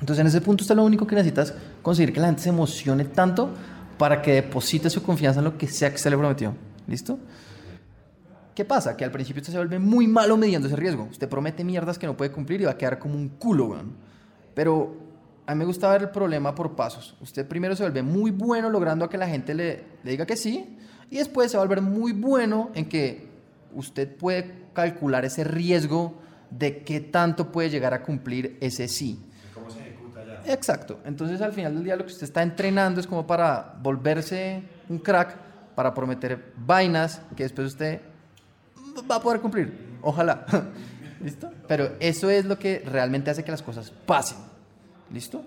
Entonces 0.00 0.20
en 0.20 0.26
ese 0.26 0.40
punto 0.40 0.62
usted 0.62 0.76
lo 0.76 0.84
único 0.84 1.06
que 1.06 1.14
necesita 1.14 1.42
es 1.42 1.54
conseguir 1.82 2.12
que 2.12 2.20
la 2.20 2.26
gente 2.26 2.42
se 2.42 2.50
emocione 2.50 3.04
tanto 3.04 3.50
para 3.98 4.20
que 4.20 4.34
deposite 4.34 4.90
su 4.90 5.02
confianza 5.02 5.40
en 5.40 5.44
lo 5.44 5.56
que 5.56 5.66
sea 5.66 5.90
que 5.90 5.98
se 5.98 6.10
le 6.10 6.16
prometió. 6.16 6.54
¿Listo? 6.86 7.18
¿Qué 8.54 8.64
pasa? 8.64 8.96
Que 8.96 9.04
al 9.04 9.10
principio 9.10 9.40
usted 9.40 9.52
se 9.52 9.58
vuelve 9.58 9.78
muy 9.78 10.06
malo 10.06 10.36
midiendo 10.36 10.68
ese 10.68 10.76
riesgo. 10.76 11.08
Usted 11.10 11.28
promete 11.28 11.64
mierdas 11.64 11.98
que 11.98 12.06
no 12.06 12.16
puede 12.16 12.30
cumplir 12.30 12.60
y 12.60 12.64
va 12.64 12.72
a 12.72 12.78
quedar 12.78 12.98
como 12.98 13.14
un 13.14 13.28
culo, 13.28 13.66
weón. 13.66 13.92
Pero 14.54 15.05
a 15.46 15.54
mí 15.54 15.58
me 15.60 15.64
gusta 15.64 15.90
ver 15.90 16.02
el 16.02 16.10
problema 16.10 16.54
por 16.54 16.74
pasos. 16.74 17.16
Usted 17.20 17.46
primero 17.46 17.76
se 17.76 17.82
vuelve 17.84 18.02
muy 18.02 18.30
bueno 18.30 18.68
logrando 18.68 19.04
a 19.04 19.10
que 19.10 19.16
la 19.16 19.28
gente 19.28 19.54
le, 19.54 19.84
le 20.02 20.10
diga 20.10 20.26
que 20.26 20.36
sí 20.36 20.76
y 21.10 21.16
después 21.16 21.50
se 21.50 21.56
va 21.56 21.62
a 21.62 21.66
volver 21.66 21.82
muy 21.82 22.12
bueno 22.12 22.70
en 22.74 22.88
que 22.88 23.28
usted 23.74 24.16
puede 24.16 24.66
calcular 24.72 25.24
ese 25.24 25.44
riesgo 25.44 26.14
de 26.50 26.82
qué 26.82 27.00
tanto 27.00 27.52
puede 27.52 27.70
llegar 27.70 27.94
a 27.94 28.02
cumplir 28.02 28.58
ese 28.60 28.88
sí. 28.88 29.20
¿Cómo 29.54 29.70
se 29.70 29.80
ejecuta 29.80 30.24
ya? 30.24 30.52
Exacto. 30.52 30.98
Entonces 31.04 31.40
al 31.40 31.52
final 31.52 31.74
del 31.74 31.84
día 31.84 31.96
lo 31.96 32.04
que 32.04 32.12
usted 32.12 32.24
está 32.24 32.42
entrenando 32.42 33.00
es 33.00 33.06
como 33.06 33.26
para 33.26 33.76
volverse 33.80 34.62
un 34.88 34.98
crack, 34.98 35.36
para 35.74 35.94
prometer 35.94 36.52
vainas 36.56 37.20
que 37.36 37.44
después 37.44 37.68
usted 37.68 38.00
va 39.08 39.16
a 39.16 39.20
poder 39.20 39.40
cumplir. 39.40 39.98
Ojalá. 40.02 40.44
¿Listo? 41.20 41.50
Pero 41.66 41.92
eso 42.00 42.30
es 42.30 42.44
lo 42.44 42.58
que 42.58 42.82
realmente 42.84 43.30
hace 43.30 43.44
que 43.44 43.50
las 43.50 43.62
cosas 43.62 43.90
pasen. 43.90 44.38
¿Listo? 45.12 45.44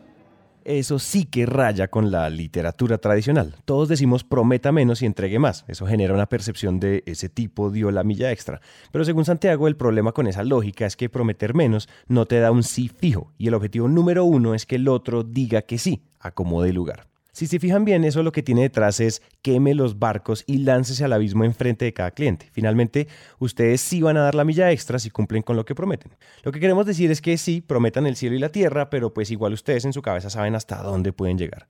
Eso 0.65 0.99
sí 0.99 1.25
que 1.25 1.45
raya 1.45 1.87
con 1.87 2.11
la 2.11 2.29
literatura 2.29 2.97
tradicional. 2.97 3.55
Todos 3.65 3.87
decimos 3.87 4.23
prometa 4.23 4.71
menos 4.71 5.01
y 5.01 5.05
entregue 5.05 5.39
más. 5.39 5.65
Eso 5.67 5.87
genera 5.87 6.13
una 6.13 6.27
percepción 6.27 6.79
de 6.79 7.01
ese 7.05 7.29
tipo 7.29 7.71
dio 7.71 7.91
la 7.91 8.03
milla 8.03 8.31
extra. 8.31 8.61
Pero 8.91 9.05
según 9.05 9.25
Santiago, 9.25 9.67
el 9.67 9.77
problema 9.77 10.11
con 10.11 10.27
esa 10.27 10.43
lógica 10.43 10.85
es 10.85 10.95
que 10.95 11.09
prometer 11.09 11.55
menos 11.55 11.87
no 12.07 12.25
te 12.25 12.39
da 12.39 12.51
un 12.51 12.63
sí 12.63 12.89
fijo. 12.89 13.33
Y 13.37 13.47
el 13.47 13.53
objetivo 13.53 13.87
número 13.87 14.25
uno 14.25 14.53
es 14.53 14.65
que 14.65 14.75
el 14.75 14.87
otro 14.89 15.23
diga 15.23 15.61
que 15.61 15.77
sí, 15.77 16.03
acomode 16.19 16.73
lugar. 16.73 17.08
Si 17.31 17.47
se 17.47 17.59
fijan 17.59 17.85
bien, 17.85 18.03
eso 18.03 18.23
lo 18.23 18.31
que 18.31 18.43
tiene 18.43 18.61
detrás 18.61 18.99
es 18.99 19.21
queme 19.41 19.75
los 19.75 19.99
barcos 19.99 20.43
y 20.47 20.59
láncese 20.59 21.05
al 21.05 21.13
abismo 21.13 21.43
enfrente 21.43 21.85
de 21.85 21.93
cada 21.93 22.11
cliente. 22.11 22.49
Finalmente, 22.51 23.07
ustedes 23.37 23.81
sí 23.81 24.01
van 24.01 24.17
a 24.17 24.21
dar 24.21 24.35
la 24.35 24.43
milla 24.43 24.71
extra 24.71 24.99
si 24.99 25.09
cumplen 25.09 25.43
con 25.43 25.55
lo 25.55 25.65
que 25.65 25.75
prometen. 25.75 26.11
Lo 26.43 26.51
que 26.51 26.59
queremos 26.59 26.85
decir 26.85 27.11
es 27.11 27.21
que 27.21 27.37
sí, 27.37 27.61
prometan 27.61 28.07
el 28.07 28.15
cielo 28.15 28.35
y 28.35 28.39
la 28.39 28.49
tierra, 28.49 28.89
pero 28.89 29.13
pues 29.13 29.31
igual 29.31 29.53
ustedes 29.53 29.85
en 29.85 29.93
su 29.93 30.01
cabeza 30.01 30.29
saben 30.29 30.55
hasta 30.55 30.81
dónde 30.81 31.13
pueden 31.13 31.37
llegar. 31.37 31.67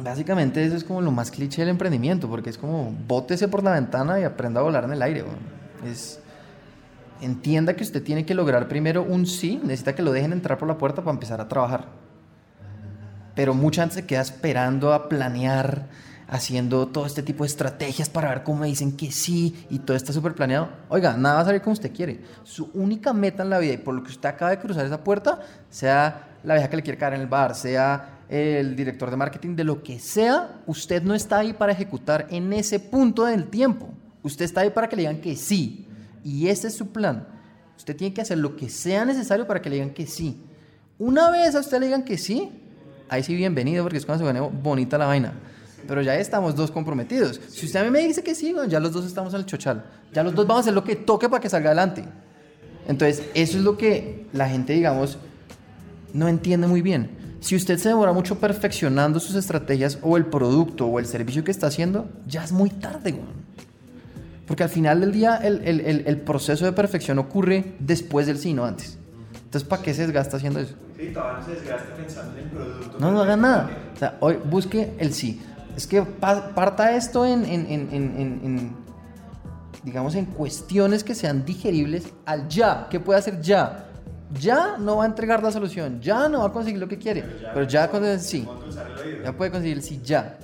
Básicamente 0.00 0.64
eso 0.64 0.76
es 0.76 0.84
como 0.84 1.00
lo 1.00 1.10
más 1.10 1.30
cliché 1.30 1.62
del 1.62 1.70
emprendimiento, 1.70 2.28
porque 2.28 2.50
es 2.50 2.58
como 2.58 2.94
bótese 3.06 3.48
por 3.48 3.64
la 3.64 3.72
ventana 3.72 4.20
y 4.20 4.24
aprenda 4.24 4.60
a 4.60 4.62
volar 4.62 4.84
en 4.84 4.92
el 4.92 5.02
aire. 5.02 5.24
Es, 5.84 6.20
entienda 7.20 7.74
que 7.74 7.82
usted 7.82 8.02
tiene 8.02 8.24
que 8.24 8.34
lograr 8.34 8.68
primero 8.68 9.02
un 9.02 9.26
sí, 9.26 9.60
necesita 9.62 9.96
que 9.96 10.02
lo 10.02 10.12
dejen 10.12 10.32
entrar 10.32 10.56
por 10.56 10.68
la 10.68 10.78
puerta 10.78 11.02
para 11.02 11.14
empezar 11.14 11.40
a 11.40 11.48
trabajar. 11.48 11.88
Pero 13.38 13.54
mucha 13.54 13.82
gente 13.82 13.94
se 13.94 14.04
queda 14.04 14.22
esperando 14.22 14.92
a 14.92 15.08
planear, 15.08 15.86
haciendo 16.26 16.88
todo 16.88 17.06
este 17.06 17.22
tipo 17.22 17.44
de 17.44 17.46
estrategias 17.46 18.10
para 18.10 18.30
ver 18.30 18.42
cómo 18.42 18.62
me 18.62 18.66
dicen 18.66 18.96
que 18.96 19.12
sí 19.12 19.64
y 19.70 19.78
todo 19.78 19.96
está 19.96 20.12
súper 20.12 20.34
planeado. 20.34 20.70
Oiga, 20.88 21.16
nada 21.16 21.36
va 21.36 21.40
a 21.42 21.44
salir 21.44 21.62
como 21.62 21.74
usted 21.74 21.94
quiere. 21.94 22.20
Su 22.42 22.68
única 22.74 23.12
meta 23.12 23.44
en 23.44 23.50
la 23.50 23.60
vida 23.60 23.74
y 23.74 23.76
por 23.76 23.94
lo 23.94 24.02
que 24.02 24.10
usted 24.10 24.28
acaba 24.28 24.50
de 24.50 24.58
cruzar 24.58 24.84
esa 24.84 25.04
puerta, 25.04 25.38
sea 25.70 26.36
la 26.42 26.54
vieja 26.54 26.68
que 26.68 26.78
le 26.78 26.82
quiere 26.82 26.98
caer 26.98 27.14
en 27.14 27.20
el 27.20 27.26
bar, 27.28 27.54
sea 27.54 28.24
el 28.28 28.74
director 28.74 29.08
de 29.08 29.16
marketing, 29.16 29.54
de 29.54 29.62
lo 29.62 29.84
que 29.84 30.00
sea, 30.00 30.60
usted 30.66 31.04
no 31.04 31.14
está 31.14 31.38
ahí 31.38 31.52
para 31.52 31.70
ejecutar 31.70 32.26
en 32.30 32.52
ese 32.52 32.80
punto 32.80 33.24
del 33.24 33.46
tiempo. 33.46 33.88
Usted 34.24 34.46
está 34.46 34.62
ahí 34.62 34.70
para 34.70 34.88
que 34.88 34.96
le 34.96 35.02
digan 35.02 35.20
que 35.20 35.36
sí. 35.36 35.86
Y 36.24 36.48
ese 36.48 36.66
es 36.66 36.76
su 36.76 36.88
plan. 36.88 37.28
Usted 37.76 37.94
tiene 37.94 38.12
que 38.12 38.20
hacer 38.20 38.38
lo 38.38 38.56
que 38.56 38.68
sea 38.68 39.04
necesario 39.04 39.46
para 39.46 39.62
que 39.62 39.70
le 39.70 39.76
digan 39.76 39.90
que 39.90 40.08
sí. 40.08 40.42
Una 40.98 41.30
vez 41.30 41.54
a 41.54 41.60
usted 41.60 41.78
le 41.78 41.86
digan 41.86 42.02
que 42.02 42.18
sí, 42.18 42.64
ahí 43.08 43.22
sí 43.22 43.34
bienvenido 43.34 43.82
porque 43.84 43.98
es 43.98 44.06
cuando 44.06 44.24
se 44.24 44.32
pone 44.32 44.40
bonita 44.62 44.98
la 44.98 45.06
vaina. 45.06 45.32
Pero 45.86 46.02
ya 46.02 46.16
estamos 46.16 46.54
dos 46.54 46.70
comprometidos. 46.70 47.40
Si 47.48 47.66
usted 47.66 47.80
a 47.80 47.84
mí 47.84 47.90
me 47.90 48.00
dice 48.00 48.22
que 48.22 48.34
sí, 48.34 48.54
ya 48.68 48.80
los 48.80 48.92
dos 48.92 49.06
estamos 49.06 49.32
en 49.34 49.40
el 49.40 49.46
chochal. 49.46 49.84
Ya 50.12 50.22
los 50.22 50.34
dos 50.34 50.46
vamos 50.46 50.60
a 50.60 50.64
hacer 50.64 50.74
lo 50.74 50.84
que 50.84 50.96
toque 50.96 51.28
para 51.28 51.40
que 51.40 51.48
salga 51.48 51.70
adelante. 51.70 52.04
Entonces, 52.86 53.22
eso 53.34 53.58
es 53.58 53.64
lo 53.64 53.76
que 53.76 54.26
la 54.32 54.48
gente, 54.48 54.72
digamos, 54.72 55.18
no 56.12 56.28
entiende 56.28 56.66
muy 56.66 56.82
bien. 56.82 57.10
Si 57.40 57.54
usted 57.54 57.78
se 57.78 57.90
demora 57.90 58.12
mucho 58.12 58.38
perfeccionando 58.38 59.20
sus 59.20 59.34
estrategias 59.34 59.98
o 60.02 60.16
el 60.16 60.26
producto 60.26 60.86
o 60.86 60.98
el 60.98 61.06
servicio 61.06 61.44
que 61.44 61.50
está 61.50 61.68
haciendo, 61.68 62.08
ya 62.26 62.42
es 62.42 62.52
muy 62.52 62.70
tarde, 62.70 63.14
Porque 64.46 64.62
al 64.62 64.70
final 64.70 65.00
del 65.00 65.12
día 65.12 65.36
el, 65.36 65.62
el, 65.64 66.04
el, 66.06 66.20
proceso 66.20 66.64
de 66.64 66.72
perfección 66.72 67.18
ocurre 67.18 67.76
después 67.78 68.26
del 68.26 68.38
sí, 68.38 68.54
no 68.54 68.64
antes. 68.64 68.98
Entonces, 69.44 69.68
¿para 69.68 69.82
qué 69.82 69.94
se 69.94 70.02
desgasta 70.02 70.38
haciendo 70.38 70.58
eso? 70.60 70.74
Sí, 70.98 71.10
todavía 71.14 71.38
no 71.38 71.44
se 71.44 71.52
desgasta 71.52 71.94
pensando 71.94 72.36
en 72.36 72.44
el 72.44 72.50
producto. 72.50 72.98
No, 72.98 73.12
no 73.12 73.22
haga 73.22 73.36
nada. 73.36 73.70
O 73.94 73.98
sea, 73.98 74.16
hoy 74.18 74.38
busque 74.44 74.94
el 74.98 75.14
sí. 75.14 75.40
Es 75.76 75.86
que 75.86 76.02
parta 76.02 76.96
esto 76.96 77.24
en, 77.24 77.44
en, 77.44 77.66
en, 77.70 77.92
en, 77.92 78.76
digamos, 79.84 80.16
en 80.16 80.24
cuestiones 80.24 81.04
que 81.04 81.14
sean 81.14 81.44
digeribles 81.44 82.12
al 82.26 82.48
ya. 82.48 82.88
¿Qué 82.90 82.98
puede 82.98 83.20
hacer 83.20 83.40
ya? 83.40 83.84
Ya 84.40 84.76
no 84.76 84.96
va 84.96 85.04
a 85.04 85.06
entregar 85.06 85.40
la 85.42 85.52
solución, 85.52 86.00
ya 86.00 86.28
no 86.28 86.40
va 86.40 86.46
a 86.46 86.52
conseguir 86.52 86.80
lo 86.80 86.88
que 86.88 86.98
quiere, 86.98 87.24
pero 87.54 87.66
ya, 87.66 87.88
cuando 87.88 88.08
es 88.08 88.26
sí, 88.26 88.46
ya 89.24 89.32
puede 89.32 89.50
conseguir 89.50 89.78
el 89.78 89.82
sí 89.82 90.00
ya. 90.04 90.38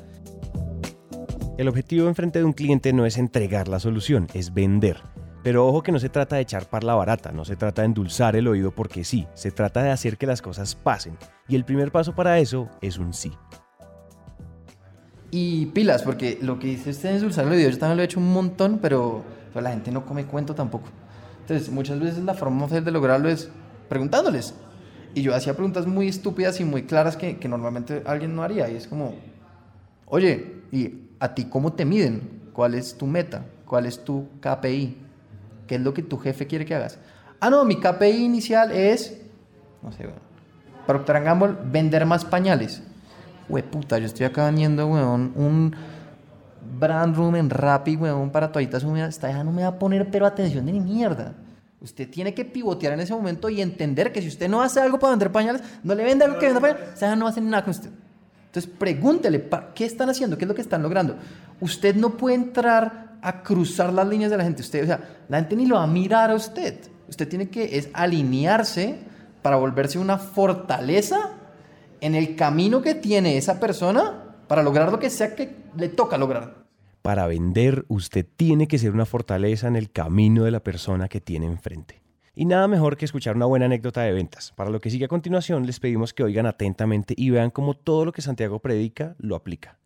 El 1.59 1.69
objetivo 1.69 2.09
enfrente 2.09 2.39
de 2.39 2.47
un 2.47 2.55
cliente 2.55 2.95
no 2.95 3.05
es 3.05 3.19
entregar 3.19 3.69
la 3.69 3.81
solución, 3.81 4.29
es 4.33 4.55
vender. 4.55 5.03
Pero 5.45 5.67
ojo 5.67 5.83
que 5.83 5.93
no 5.93 5.99
se 5.99 6.09
trata 6.09 6.37
de 6.37 6.43
echar 6.43 6.71
parla 6.71 6.95
barata, 6.95 7.31
no 7.31 7.45
se 7.45 7.55
trata 7.55 7.83
de 7.83 7.87
endulzar 7.87 8.35
el 8.35 8.49
oído 8.49 8.71
porque 8.71 9.05
sí, 9.05 9.29
se 9.35 9.51
trata 9.51 9.83
de 9.83 9.91
hacer 9.91 10.17
que 10.17 10.27
las 10.27 10.41
cosas 10.41 10.75
pasen. 10.75 11.19
Y 11.49 11.55
el 11.55 11.67
primer 11.67 11.93
paso 11.93 12.15
para 12.15 12.39
eso 12.39 12.71
es 12.81 12.97
un 12.97 13.13
sí. 13.13 13.31
Y 15.31 15.67
pilas, 15.67 16.03
porque 16.03 16.39
lo 16.41 16.59
que 16.59 16.69
dice 16.69 16.91
usted 16.91 17.17
es 17.17 17.23
usar 17.23 17.45
el 17.45 17.51
video, 17.51 17.69
yo 17.69 17.79
también 17.79 17.99
lo 17.99 18.03
he 18.03 18.07
hecho 18.07 18.21
un 18.21 18.33
montón, 18.33 18.79
pero, 18.81 19.23
la 19.55 19.69
gente 19.69 19.93
no 19.93 20.07
come 20.07 20.25
cuento 20.25 20.55
tampoco. 20.55 20.89
Entonces, 21.43 21.69
muchas 21.69 22.01
veces 22.01 22.25
la 22.25 22.33
forma 22.33 22.67
de 22.67 22.91
lograrlo 22.91 23.29
es 23.29 23.51
preguntándoles. 23.91 24.55
Y 25.13 25.21
yo 25.21 25.35
hacía 25.35 25.53
preguntas 25.53 25.87
muy 25.87 26.09
estúpidas 26.09 26.59
y 26.59 26.65
muy 26.65 26.85
claras 26.85 27.19
que, 27.19 27.37
que 27.37 27.49
normalmente 27.49 28.03
alguien 28.07 28.35
no 28.35 28.43
haría. 28.43 28.71
Y 28.71 28.77
es 28.77 28.87
como, 28.87 29.15
oye, 30.07 30.63
¿y 30.73 31.11
a 31.21 31.35
ti 31.35 31.45
cómo 31.45 31.75
te 31.75 31.85
miden? 31.85 32.45
¿Cuál 32.55 32.75
es 32.75 32.97
tu 32.97 33.07
meta? 33.07 33.45
¿Cuál 33.67 33.85
es 33.85 34.03
tu 34.03 34.27
KPI? 34.41 35.04
¿Qué 35.67 35.77
es 35.77 35.81
lo 35.81 35.95
que 35.95 36.03
tu 36.03 36.19
jefe 36.19 36.47
quiere 36.47 36.65
que 36.65 36.75
hagas? 36.75 36.99
Ah, 37.41 37.51
no, 37.51 37.65
mi 37.65 37.81
KPI 37.81 38.25
inicial 38.25 38.73
es, 38.73 39.21
no 39.83 39.93
sé, 39.93 40.05
bueno, 40.05 40.21
Procter 40.87 41.23
Gamble, 41.23 41.57
vender 41.65 42.07
más 42.07 42.25
pañales 42.25 42.83
puta, 43.63 43.99
yo 43.99 44.07
estoy 44.07 44.27
acá 44.27 44.47
vendiendo, 44.47 44.87
weón, 44.87 45.33
un 45.37 45.75
brand 46.79 47.15
room 47.17 47.37
en 47.37 47.51
Rappi, 47.51 47.97
weón, 47.97 48.31
para 48.31 48.51
toallitas 48.51 48.85
húmedas. 48.85 49.11
Esta 49.11 49.31
hija 49.31 49.45
no 49.45 49.53
me 49.53 49.63
va 49.63 49.69
a 49.69 49.79
poner 49.79 50.11
pero 50.11 50.27
atención 50.27 50.67
de 50.67 50.73
ni 50.73 50.81
mierda. 50.81 51.35
Usted 51.81 52.09
tiene 52.09 52.33
que 52.33 52.45
pivotear 52.45 52.95
en 52.95 53.01
ese 53.01 53.13
momento 53.13 53.51
y 53.51 53.61
entender 53.61 54.11
que 54.11 54.23
si 54.23 54.29
usted 54.29 54.49
no 54.49 54.63
hace 54.63 54.81
algo 54.81 54.99
para 54.99 55.11
vender 55.11 55.31
pañales, 55.31 55.63
no 55.83 55.95
le 55.95 56.03
vende 56.03 56.25
algo 56.25 56.39
que 56.39 56.47
venda 56.47 56.61
pañales, 56.61 56.95
esa 56.95 57.15
no 57.15 57.27
hace 57.27 57.41
nada 57.41 57.63
con 57.63 57.73
usted. 57.73 57.91
Entonces 58.47 58.71
pregúntele, 58.79 59.49
¿qué 59.75 59.85
están 59.85 60.09
haciendo? 60.09 60.39
¿Qué 60.39 60.45
es 60.45 60.49
lo 60.49 60.55
que 60.55 60.63
están 60.63 60.83
logrando? 60.83 61.17
Usted 61.61 61.95
no 61.97 62.11
puede 62.11 62.37
entrar 62.37 63.04
a 63.25 63.43
cruzar 63.43 63.93
las 63.93 64.07
líneas 64.07 64.31
de 64.31 64.37
la 64.37 64.45
gente. 64.45 64.61
Usted, 64.61 64.85
o 64.85 64.87
sea, 64.87 65.01
la 65.29 65.39
gente 65.39 65.57
ni 65.57 65.67
lo 65.67 65.77
va 65.77 65.85
a 65.85 65.89
mirar 65.89 66.31
a 66.31 66.35
usted. 66.35 66.79
Usted 67.09 67.27
tiene 67.27 67.49
que 67.49 67.79
es 67.79 67.89
alinearse 67.95 68.99
para 69.41 69.57
volverse 69.57 69.99
una 69.99 70.19
fortaleza 70.19 71.31
en 72.01 72.15
el 72.15 72.37
camino 72.37 72.83
que 72.83 72.95
tiene 72.95 73.39
esa 73.39 73.59
persona 73.59 74.37
para 74.47 74.63
lograr 74.63 74.93
lo 74.93 74.99
que 74.99 75.09
sea 75.09 75.35
que 75.35 75.57
le 75.77 75.89
toca 75.89 76.19
lograr. 76.19 76.65
Para 77.01 77.27
vender, 77.27 77.87
usted 77.89 78.27
tiene 78.37 78.69
que 78.69 78.79
ser 78.79 78.93
una 78.93 79.07
fortaleza 79.07 79.69
en 79.69 79.77
el 79.77 79.91
camino 79.91 80.45
de 80.45 80.51
la 80.51 80.61
persona 80.61 81.09
que 81.09 81.21
tiene 81.21 81.47
enfrente. 81.47 82.03
Y 82.35 82.45
nada 82.45 82.69
mejor 82.69 82.97
que 82.97 83.05
escuchar 83.07 83.37
una 83.37 83.47
buena 83.47 83.67
anécdota 83.67 84.03
de 84.03 84.13
ventas. 84.13 84.53
Para 84.57 84.71
lo 84.71 84.81
que 84.81 84.91
sigue 84.91 85.07
a 85.07 85.09
continuación, 85.09 85.67
les 85.67 85.81
pedimos 85.81 86.13
que 86.13 86.25
oigan 86.25 86.47
atentamente 86.47 87.15
y 87.17 87.31
vean 87.31 87.51
cómo 87.51 87.75
todo 87.75 88.05
lo 88.05 88.13
que 88.13 88.23
Santiago 88.23 88.59
predica 88.59 89.15
lo 89.19 89.37
aplica. 89.37 89.79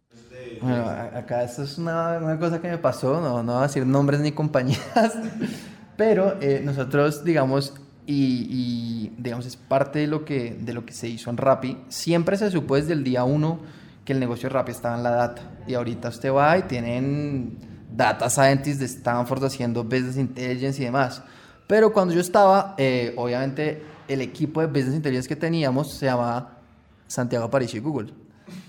Bueno, 0.61 0.89
acá 0.89 1.43
esto 1.43 1.63
es 1.63 1.79
una, 1.79 2.37
cosa 2.39 2.61
que 2.61 2.69
me 2.69 2.79
pasó, 2.79 3.21
no, 3.21 3.43
no 3.43 3.53
voy 3.55 3.61
a 3.61 3.67
decir 3.67 3.87
nombres 3.87 4.21
ni 4.21 4.33
compañías, 4.33 5.13
pero 5.97 6.37
eh, 6.41 6.61
nosotros, 6.65 7.25
digamos, 7.25 7.75
y, 8.11 9.13
digamos 9.19 9.45
es 9.45 9.57
parte 9.57 9.99
de 9.99 10.07
lo, 10.07 10.25
que, 10.25 10.57
de 10.59 10.73
lo 10.73 10.87
que 10.87 10.95
se 10.95 11.09
hizo 11.09 11.29
en 11.31 11.37
Rappi. 11.37 11.77
Siempre 11.89 12.37
se 12.39 12.51
supo 12.51 12.77
desde 12.77 12.95
el 12.95 13.05
día 13.05 13.25
uno 13.25 13.61
que 14.05 14.15
el 14.15 14.21
negocio 14.21 14.49
de 14.49 14.55
Rappi 14.55 14.73
estaba 14.73 14.97
en 14.97 15.03
la 15.03 15.11
data. 15.11 15.43
Y 15.67 15.75
ahorita 15.75 16.09
usted 16.09 16.33
va 16.33 16.57
y 16.57 16.63
tienen 16.63 17.59
data 17.95 18.31
scientists 18.31 18.79
de 18.79 18.87
Stanford 18.87 19.45
haciendo 19.45 19.85
business 19.85 20.17
intelligence 20.17 20.81
y 20.81 20.87
demás. 20.87 21.23
Pero 21.67 21.93
cuando 21.93 22.15
yo 22.15 22.21
estaba, 22.21 22.75
eh, 22.79 23.13
obviamente 23.17 23.83
el 24.09 24.23
equipo 24.23 24.63
de 24.63 24.69
business 24.69 24.95
intelligence 24.95 25.29
que 25.29 25.37
teníamos 25.37 25.93
se 25.93 26.07
llamaba 26.07 26.61
Santiago 27.07 27.45
Aparicio 27.45 27.79
y 27.79 27.83
Google. 27.83 28.15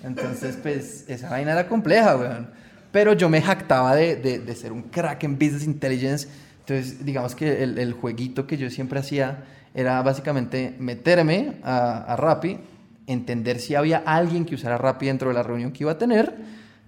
Entonces, 0.03 0.57
pues 0.61 1.05
esa 1.07 1.29
vaina 1.29 1.51
era 1.51 1.67
compleja, 1.67 2.15
weón. 2.15 2.49
Pero 2.91 3.13
yo 3.13 3.29
me 3.29 3.41
jactaba 3.41 3.95
de, 3.95 4.15
de, 4.15 4.39
de 4.39 4.55
ser 4.55 4.71
un 4.71 4.83
crack 4.83 5.23
en 5.23 5.37
business 5.37 5.65
intelligence 5.65 6.27
entonces, 6.69 7.03
digamos 7.03 7.33
que 7.33 7.63
el, 7.63 7.79
el, 7.79 7.93
jueguito 7.93 8.45
que 8.45 8.55
yo 8.55 8.69
siempre 8.69 8.99
hacía 8.99 9.43
era 9.73 9.99
básicamente 10.03 10.75
meterme 10.77 11.55
a, 11.63 12.03
a 12.03 12.15
Rappi, 12.15 12.59
entender 13.07 13.59
si 13.59 13.73
había 13.73 14.03
alguien 14.05 14.45
que 14.45 14.53
usara 14.53 14.77
Rappi 14.77 15.07
dentro 15.07 15.29
de 15.29 15.33
la 15.33 15.41
reunión 15.41 15.71
que 15.71 15.83
iba 15.83 15.93
a 15.93 15.97
tener, 15.97 16.35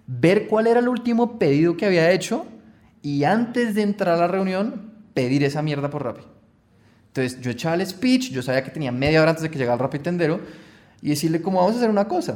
ver 0.06 0.48
cuál 0.48 0.68
era 0.68 0.80
el 0.80 0.88
último 0.88 1.40
pedido 1.40 1.78
que 1.78 1.88
había 1.88 2.12
hecho 2.12 2.46
y 3.02 3.24
antes 3.24 3.74
de 3.74 3.82
entrar 3.82 4.14
a 4.14 4.18
la 4.18 4.28
reunión, 4.28 4.92
pedir 5.16 5.44
esa 5.44 5.64
mierda 5.64 5.90
por 5.90 6.04
Rappi. 6.04 6.22
Entonces, 7.08 7.42
yo 7.42 7.50
echaba 7.50 7.74
el 7.74 7.86
speech, 7.86 8.30
yo 8.30 8.44
sabía 8.44 8.64
que 8.64 8.70
tenía 8.70 8.92
media 8.92 9.20
hora 9.20 9.32
antes 9.32 9.42
de 9.42 9.50
que 9.50 9.58
llegara 9.58 9.74
el 9.74 9.80
Rappi 9.80 9.98
tendero 9.98 10.42
y 11.02 11.10
decirle 11.10 11.42
cómo 11.42 11.58
vamos 11.58 11.74
a 11.74 11.78
hacer 11.78 11.90
una 11.90 12.08
cosa. 12.08 12.36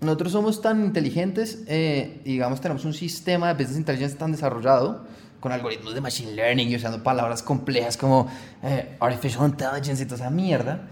Nosotros 0.00 0.32
somos 0.32 0.62
tan 0.62 0.84
inteligentes 0.84 1.64
eh, 1.66 2.20
y 2.24 2.32
digamos 2.32 2.60
tenemos 2.60 2.84
un 2.84 2.94
sistema 2.94 3.48
de 3.48 3.54
business 3.54 3.78
intelligence 3.78 4.16
tan 4.16 4.30
desarrollado 4.30 5.04
con 5.40 5.52
algoritmos 5.52 5.94
de 5.94 6.00
machine 6.00 6.32
learning 6.32 6.68
y 6.68 6.76
usando 6.76 7.02
palabras 7.02 7.42
complejas 7.42 7.96
como 7.96 8.28
eh, 8.62 8.96
artificial 9.00 9.48
intelligence 9.48 10.02
y 10.02 10.06
toda 10.06 10.16
esa 10.16 10.30
mierda, 10.30 10.88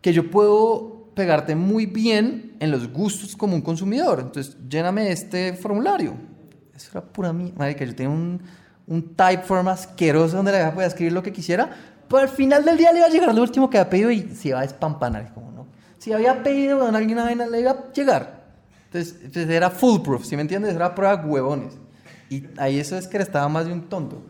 que 0.00 0.12
yo 0.12 0.30
puedo 0.30 1.10
pegarte 1.14 1.54
muy 1.54 1.86
bien 1.86 2.56
en 2.60 2.70
los 2.70 2.90
gustos 2.92 3.36
como 3.36 3.54
un 3.54 3.62
consumidor. 3.62 4.20
Entonces, 4.20 4.56
lléname 4.68 5.10
este 5.10 5.54
formulario. 5.54 6.14
Eso 6.74 6.90
era 6.92 7.02
pura 7.02 7.32
mierda. 7.32 7.74
que 7.74 7.86
yo 7.86 7.94
tenía 7.94 8.10
un, 8.10 8.40
un 8.86 9.14
typeform 9.14 9.68
asqueroso 9.68 10.36
donde 10.36 10.52
la 10.52 10.72
podía 10.72 10.88
escribir 10.88 11.12
lo 11.12 11.22
que 11.22 11.32
quisiera, 11.32 11.70
pero 12.08 12.22
al 12.22 12.28
final 12.28 12.64
del 12.64 12.76
día 12.76 12.92
le 12.92 12.98
iba 12.98 13.06
a 13.06 13.10
llegar 13.10 13.34
lo 13.34 13.42
último 13.42 13.68
que 13.68 13.78
había 13.78 13.90
pedido 13.90 14.10
y 14.10 14.22
se 14.34 14.48
iba 14.48 14.60
a 14.60 14.64
espampanar. 14.64 15.32
Como, 15.34 15.52
¿no? 15.52 15.59
Si 16.00 16.14
había 16.14 16.42
pedido 16.42 16.88
en 16.88 16.96
alguna 16.96 17.24
vaina, 17.24 17.46
le 17.46 17.60
iba 17.60 17.72
a 17.72 17.92
llegar. 17.92 18.40
Entonces, 18.86 19.16
entonces 19.22 19.50
era 19.50 19.68
foolproof, 19.68 20.24
¿sí 20.24 20.34
me 20.34 20.42
entiendes? 20.42 20.74
Era 20.74 20.94
prueba 20.94 21.22
huevones. 21.22 21.74
Y 22.30 22.44
ahí 22.56 22.80
eso 22.80 22.96
es 22.96 23.06
que 23.06 23.18
estaba 23.18 23.48
más 23.50 23.66
de 23.66 23.74
un 23.74 23.82
tonto. 23.82 24.22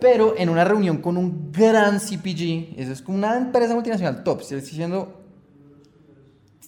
Pero 0.00 0.34
en 0.36 0.50
una 0.50 0.64
reunión 0.64 0.98
con 0.98 1.16
un 1.16 1.50
gran 1.50 1.98
CPG, 1.98 2.78
eso 2.78 2.92
es 2.92 3.00
como 3.00 3.16
una 3.16 3.38
empresa 3.38 3.72
multinacional 3.72 4.22
top, 4.22 4.42
estoy 4.42 4.60
diciendo 4.60 5.22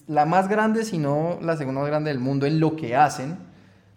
la 0.07 0.25
más 0.25 0.49
grande, 0.49 0.85
si 0.85 0.97
no 0.97 1.37
la 1.39 1.55
segunda 1.55 1.81
más 1.81 1.89
grande 1.89 2.09
del 2.09 2.19
mundo 2.19 2.47
en 2.47 2.59
lo 2.59 2.75
que 2.75 2.95
hacen, 2.95 3.37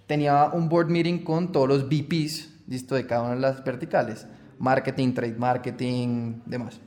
tenía 0.07 0.51
un 0.53 0.69
board 0.69 0.91
meeting 0.91 1.25
con 1.25 1.53
todos 1.53 1.67
los 1.67 1.89
VPs, 1.89 2.51
listo, 2.69 2.97
de 2.97 3.07
cada 3.07 3.23
una 3.23 3.35
de 3.35 3.41
las 3.41 3.65
verticales, 3.65 4.27
marketing, 4.59 5.15
trade 5.15 5.37
marketing, 5.39 6.43
demás. 6.45 6.81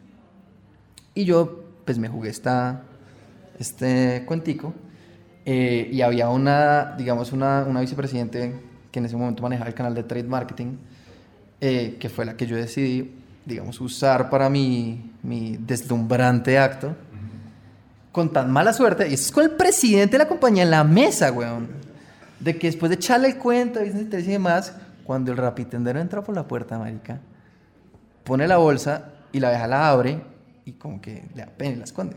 Y 1.15 1.25
yo, 1.25 1.63
pues 1.85 1.97
me 1.97 2.07
jugué 2.07 2.29
esta, 2.29 2.83
este 3.59 4.23
cuentico, 4.25 4.73
eh, 5.45 5.89
y 5.91 6.01
había 6.01 6.29
una, 6.29 6.95
digamos, 6.97 7.31
una, 7.31 7.63
una 7.67 7.81
vicepresidente 7.81 8.55
que 8.91 8.99
en 8.99 9.05
ese 9.05 9.15
momento 9.15 9.43
manejaba 9.43 9.67
el 9.67 9.75
canal 9.75 9.93
de 9.93 10.03
trade 10.03 10.23
marketing, 10.23 10.77
eh, 11.61 11.97
que 11.99 12.09
fue 12.09 12.25
la 12.25 12.35
que 12.35 12.47
yo 12.47 12.55
decidí, 12.55 13.13
digamos, 13.45 13.79
usar 13.79 14.29
para 14.29 14.49
mi, 14.49 15.11
mi 15.21 15.57
deslumbrante 15.57 16.57
acto, 16.57 16.95
con 18.11 18.31
tan 18.31 18.51
mala 18.51 18.73
suerte, 18.73 19.09
y 19.09 19.13
eso 19.13 19.25
es 19.25 19.31
con 19.31 19.43
el 19.43 19.51
presidente 19.51 20.13
de 20.13 20.23
la 20.23 20.27
compañía 20.27 20.63
en 20.63 20.71
la 20.71 20.83
mesa, 20.83 21.31
weón, 21.31 21.67
de 22.39 22.57
que 22.57 22.67
después 22.67 22.89
de 22.89 22.95
echarle 22.95 23.27
el 23.27 23.37
cuento, 23.37 23.83
y 23.83 23.89
demás, 23.89 24.73
cuando 25.03 25.31
el 25.31 25.37
rapitendero 25.37 25.99
entra 25.99 26.23
por 26.23 26.33
la 26.33 26.47
puerta, 26.47 26.79
marica, 26.79 27.19
pone 28.23 28.47
la 28.47 28.57
bolsa 28.57 29.11
y 29.31 29.39
la 29.39 29.49
vieja 29.49 29.67
la 29.67 29.89
abre 29.89 30.21
y 30.65 30.73
como 30.73 30.99
que 30.99 31.25
le 31.35 31.43
da 31.43 31.47
pena 31.47 31.73
y 31.73 31.75
la 31.77 31.83
esconde. 31.83 32.15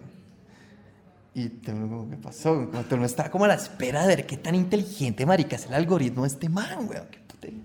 Y 1.39 1.51
como, 1.64 2.11
¿qué 2.11 2.16
pasó? 2.16 2.68
Como 2.68 2.82
todo 2.82 3.05
estaba 3.05 3.30
como 3.30 3.45
a 3.45 3.49
la 3.49 3.55
espera 3.55 4.03
de 4.03 4.09
ver 4.09 4.26
qué 4.26 4.36
tan 4.36 4.57
inteligente, 4.57 5.24
marica, 5.24 5.55
es 5.55 5.66
el 5.66 5.74
algoritmo 5.74 6.22
de 6.22 6.28
este 6.28 6.49
man, 6.49 6.89
weón. 6.89 7.07
Qué 7.12 7.20
putería. 7.28 7.61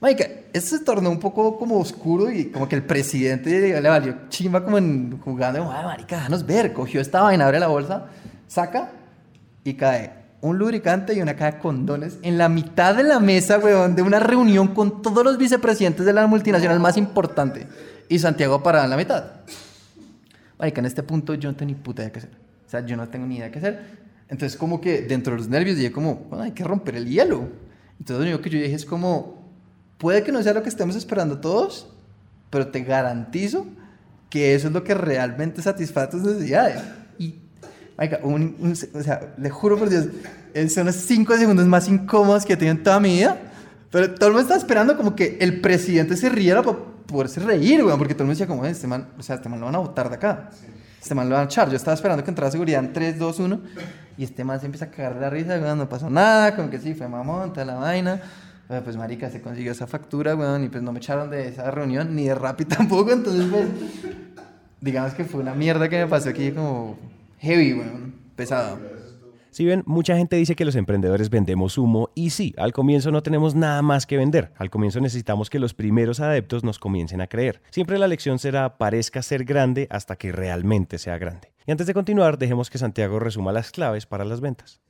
Marica, 0.00 0.26
esto 0.52 0.78
se 0.78 0.84
tornó 0.84 1.08
un 1.08 1.20
poco 1.20 1.56
como 1.58 1.78
oscuro 1.78 2.28
y 2.28 2.46
como 2.46 2.68
que 2.68 2.74
el 2.74 2.82
presidente 2.82 3.80
le 3.80 3.88
valió 3.88 4.28
chimba 4.30 4.64
como 4.64 4.78
en 4.78 5.16
jugando, 5.20 5.70
ay, 5.70 5.84
marica, 5.84 6.16
déjanos 6.16 6.44
ver. 6.44 6.72
Cogió 6.72 7.00
esta 7.00 7.22
vaina, 7.22 7.46
abre 7.46 7.60
la 7.60 7.68
bolsa, 7.68 8.06
saca 8.48 8.90
y 9.62 9.74
cae 9.74 10.14
un 10.40 10.58
lubricante 10.58 11.14
y 11.14 11.22
una 11.22 11.36
caja 11.36 11.52
de 11.52 11.58
condones 11.58 12.18
en 12.22 12.36
la 12.36 12.48
mitad 12.48 12.96
de 12.96 13.04
la 13.04 13.20
mesa, 13.20 13.60
weón, 13.60 13.94
de 13.94 14.02
una 14.02 14.18
reunión 14.18 14.74
con 14.74 15.02
todos 15.02 15.22
los 15.22 15.38
vicepresidentes 15.38 16.04
de 16.04 16.12
la 16.12 16.26
multinacional 16.26 16.80
más 16.80 16.96
importante. 16.96 17.68
Y 18.08 18.18
Santiago 18.18 18.60
parado 18.60 18.86
en 18.86 18.90
la 18.90 18.96
mitad. 18.96 19.24
Marica, 20.58 20.80
en 20.80 20.86
este 20.86 21.04
punto 21.04 21.34
yo 21.34 21.48
no 21.48 21.56
tengo 21.56 21.70
ni 21.70 21.76
puta 21.76 22.02
idea 22.02 22.10
qué 22.10 22.18
hacer. 22.18 22.41
Sea, 22.72 22.86
yo 22.86 22.96
no 22.96 23.06
tengo 23.08 23.26
ni 23.26 23.36
idea 23.36 23.50
qué 23.50 23.58
hacer. 23.58 23.80
Entonces, 24.30 24.56
como 24.58 24.80
que 24.80 25.02
dentro 25.02 25.34
de 25.34 25.38
los 25.40 25.48
nervios 25.48 25.76
dije 25.76 25.92
como, 25.92 26.14
bueno, 26.30 26.44
hay 26.44 26.52
que 26.52 26.64
romper 26.64 26.96
el 26.96 27.06
hielo. 27.06 27.48
Entonces, 28.00 28.16
lo 28.16 28.22
único 28.32 28.40
que 28.40 28.48
yo 28.48 28.58
dije 28.58 28.74
es 28.74 28.86
como, 28.86 29.42
puede 29.98 30.22
que 30.22 30.32
no 30.32 30.42
sea 30.42 30.54
lo 30.54 30.62
que 30.62 30.70
estemos 30.70 30.96
esperando 30.96 31.38
todos, 31.38 31.88
pero 32.48 32.68
te 32.68 32.80
garantizo 32.82 33.66
que 34.30 34.54
eso 34.54 34.68
es 34.68 34.72
lo 34.72 34.82
que 34.84 34.94
realmente 34.94 35.60
satisface 35.60 36.12
tus 36.12 36.22
necesidades. 36.22 36.80
Y, 37.18 37.34
marica, 37.98 38.20
un- 38.22 38.56
un- 38.58 38.72
o 38.94 39.02
sea, 39.02 39.34
le 39.36 39.50
juro 39.50 39.76
por 39.76 39.90
Dios, 39.90 40.06
eh, 40.54 40.66
son 40.70 40.86
los 40.86 40.96
cinco 40.96 41.36
segundos 41.36 41.66
más 41.66 41.86
incómodos 41.88 42.46
que 42.46 42.54
he 42.54 42.56
tenido 42.56 42.74
en 42.76 42.82
toda 42.82 42.98
mi 43.00 43.16
vida. 43.18 43.36
Pero 43.90 44.14
todo 44.14 44.28
el 44.28 44.32
mundo 44.32 44.42
estaba 44.42 44.58
esperando 44.58 44.96
como 44.96 45.14
que 45.14 45.36
el 45.42 45.60
presidente 45.60 46.16
se 46.16 46.30
riera 46.30 46.62
para 46.62 46.78
poderse 47.06 47.38
reír, 47.40 47.84
weón, 47.84 47.98
porque 47.98 48.14
todo 48.14 48.22
el 48.22 48.28
mundo 48.28 48.38
decía 48.38 48.46
como, 48.46 48.64
este 48.64 48.86
man, 48.86 49.08
o 49.18 49.22
sea, 49.22 49.36
este 49.36 49.50
man 49.50 49.60
lo 49.60 49.66
van 49.66 49.74
a 49.74 49.78
botar 49.80 50.08
de 50.08 50.14
acá. 50.14 50.48
Este 51.02 51.16
man 51.16 51.28
lo 51.28 51.34
van 51.34 51.42
a 51.42 51.46
echar. 51.46 51.68
Yo 51.68 51.74
estaba 51.74 51.96
esperando 51.96 52.22
que 52.22 52.30
entrara 52.30 52.48
seguridad 52.52 52.78
en 52.78 52.92
3, 52.92 53.18
2, 53.18 53.38
1. 53.40 53.60
Y 54.18 54.22
este 54.22 54.44
man 54.44 54.60
se 54.60 54.66
empieza 54.66 54.84
a 54.84 54.90
cagar 54.90 55.14
de 55.16 55.20
la 55.20 55.30
risa, 55.30 55.58
weón, 55.58 55.78
no 55.78 55.88
pasó 55.88 56.08
nada, 56.08 56.54
como 56.54 56.70
que 56.70 56.78
sí, 56.78 56.94
fue 56.94 57.08
mamón, 57.08 57.52
toda 57.52 57.66
la 57.66 57.74
vaina. 57.74 58.20
Pues, 58.68 58.96
marica, 58.96 59.28
se 59.28 59.42
consiguió 59.42 59.72
esa 59.72 59.88
factura, 59.88 60.36
weón, 60.36 60.62
y 60.64 60.68
pues 60.68 60.82
no 60.82 60.92
me 60.92 60.98
echaron 60.98 61.28
de 61.28 61.48
esa 61.48 61.70
reunión, 61.72 62.14
ni 62.14 62.24
de 62.24 62.34
Rappi 62.34 62.64
tampoco, 62.66 63.10
entonces, 63.10 63.46
pues, 63.50 63.66
digamos 64.80 65.12
que 65.14 65.24
fue 65.24 65.40
una 65.40 65.54
mierda 65.54 65.88
que 65.88 65.98
me 65.98 66.06
pasó 66.06 66.28
aquí 66.28 66.52
como 66.52 66.96
heavy, 67.40 67.74
weón, 67.74 68.14
pesado. 68.36 68.78
Si 69.52 69.66
bien 69.66 69.82
mucha 69.84 70.16
gente 70.16 70.36
dice 70.36 70.56
que 70.56 70.64
los 70.64 70.76
emprendedores 70.76 71.28
vendemos 71.28 71.76
humo, 71.76 72.08
y 72.14 72.30
sí, 72.30 72.54
al 72.56 72.72
comienzo 72.72 73.10
no 73.10 73.22
tenemos 73.22 73.54
nada 73.54 73.82
más 73.82 74.06
que 74.06 74.16
vender. 74.16 74.50
Al 74.56 74.70
comienzo 74.70 74.98
necesitamos 74.98 75.50
que 75.50 75.58
los 75.58 75.74
primeros 75.74 76.20
adeptos 76.20 76.64
nos 76.64 76.78
comiencen 76.78 77.20
a 77.20 77.26
creer. 77.26 77.60
Siempre 77.68 77.98
la 77.98 78.08
lección 78.08 78.38
será 78.38 78.78
parezca 78.78 79.20
ser 79.20 79.44
grande 79.44 79.88
hasta 79.90 80.16
que 80.16 80.32
realmente 80.32 80.96
sea 80.96 81.18
grande. 81.18 81.52
Y 81.66 81.70
antes 81.70 81.86
de 81.86 81.92
continuar, 81.92 82.38
dejemos 82.38 82.70
que 82.70 82.78
Santiago 82.78 83.18
resuma 83.18 83.52
las 83.52 83.70
claves 83.70 84.06
para 84.06 84.24
las 84.24 84.40
ventas. 84.40 84.80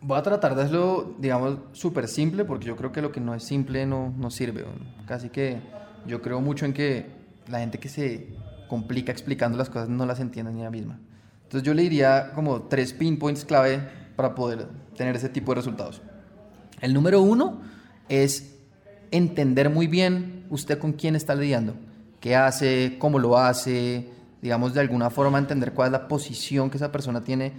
Voy 0.00 0.18
a 0.18 0.22
tratar 0.22 0.56
de 0.56 0.62
hacerlo, 0.62 1.14
digamos, 1.20 1.60
súper 1.70 2.08
simple, 2.08 2.44
porque 2.44 2.66
yo 2.66 2.74
creo 2.74 2.90
que 2.90 3.02
lo 3.02 3.12
que 3.12 3.20
no 3.20 3.36
es 3.36 3.44
simple 3.44 3.86
no, 3.86 4.12
no 4.18 4.32
sirve. 4.32 4.64
Casi 5.06 5.28
que 5.28 5.60
yo 6.08 6.20
creo 6.20 6.40
mucho 6.40 6.64
en 6.64 6.72
que 6.72 7.06
la 7.46 7.60
gente 7.60 7.78
que 7.78 7.88
se 7.88 8.34
complica 8.68 9.12
explicando 9.12 9.56
las 9.56 9.70
cosas 9.70 9.88
no 9.88 10.06
las 10.06 10.18
entiende 10.18 10.52
ni 10.52 10.62
ella 10.62 10.72
misma. 10.72 10.98
Entonces 11.50 11.66
yo 11.66 11.74
le 11.74 11.82
diría 11.82 12.30
como 12.32 12.62
tres 12.62 12.92
pinpoints 12.92 13.44
clave 13.44 13.80
para 14.14 14.36
poder 14.36 14.68
tener 14.96 15.16
ese 15.16 15.28
tipo 15.28 15.50
de 15.50 15.56
resultados. 15.56 16.00
El 16.80 16.94
número 16.94 17.20
uno 17.20 17.60
es 18.08 18.54
entender 19.10 19.68
muy 19.68 19.88
bien 19.88 20.46
usted 20.48 20.78
con 20.78 20.92
quién 20.92 21.16
está 21.16 21.34
lidiando, 21.34 21.74
qué 22.20 22.36
hace, 22.36 22.98
cómo 23.00 23.18
lo 23.18 23.36
hace, 23.36 24.08
digamos 24.40 24.74
de 24.74 24.80
alguna 24.80 25.10
forma 25.10 25.38
entender 25.38 25.72
cuál 25.72 25.88
es 25.88 25.92
la 25.92 26.06
posición 26.06 26.70
que 26.70 26.76
esa 26.76 26.92
persona 26.92 27.24
tiene 27.24 27.52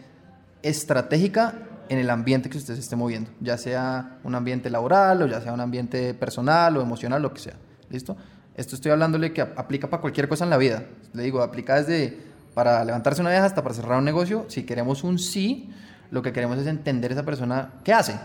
estratégica 0.63 1.55
en 1.89 1.97
el 1.97 2.09
ambiente 2.09 2.49
que 2.49 2.57
usted 2.57 2.75
se 2.75 2.79
esté 2.79 2.95
moviendo, 2.95 3.29
ya 3.41 3.57
sea 3.57 4.19
un 4.23 4.35
ambiente 4.35 4.69
laboral 4.69 5.21
o 5.23 5.27
ya 5.27 5.41
sea 5.41 5.51
un 5.51 5.59
ambiente 5.59 6.13
personal 6.13 6.77
o 6.77 6.81
emocional, 6.81 7.21
lo 7.21 7.33
que 7.33 7.41
sea. 7.41 7.55
¿Listo? 7.89 8.15
Esto 8.55 8.75
estoy 8.75 8.91
hablándole 8.93 9.33
que 9.33 9.41
ap- 9.41 9.59
aplica 9.59 9.89
para 9.89 9.99
cualquier 9.99 10.29
cosa 10.29 10.45
en 10.45 10.49
la 10.49 10.57
vida. 10.57 10.85
Le 11.11 11.23
digo, 11.23 11.41
aplica 11.41 11.75
desde 11.75 12.30
para 12.53 12.83
levantarse 12.83 13.21
una 13.21 13.29
vieja 13.29 13.45
hasta 13.45 13.63
para 13.63 13.75
cerrar 13.75 13.97
un 13.99 14.05
negocio. 14.05 14.45
Si 14.47 14.63
queremos 14.63 15.03
un 15.03 15.19
sí, 15.19 15.69
lo 16.09 16.21
que 16.21 16.33
queremos 16.33 16.57
es 16.57 16.67
entender 16.67 17.11
esa 17.11 17.23
persona 17.23 17.73
qué 17.83 17.93
hace. 17.93 18.19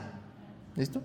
¿Listo? 0.74 1.02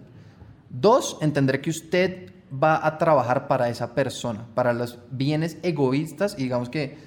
Dos, 0.70 1.18
entender 1.22 1.62
que 1.62 1.70
usted 1.70 2.32
va 2.52 2.86
a 2.86 2.98
trabajar 2.98 3.48
para 3.48 3.70
esa 3.70 3.94
persona, 3.94 4.46
para 4.54 4.74
los 4.74 5.00
bienes 5.12 5.58
egoístas 5.64 6.36
y 6.38 6.44
digamos 6.44 6.70
que 6.70 6.98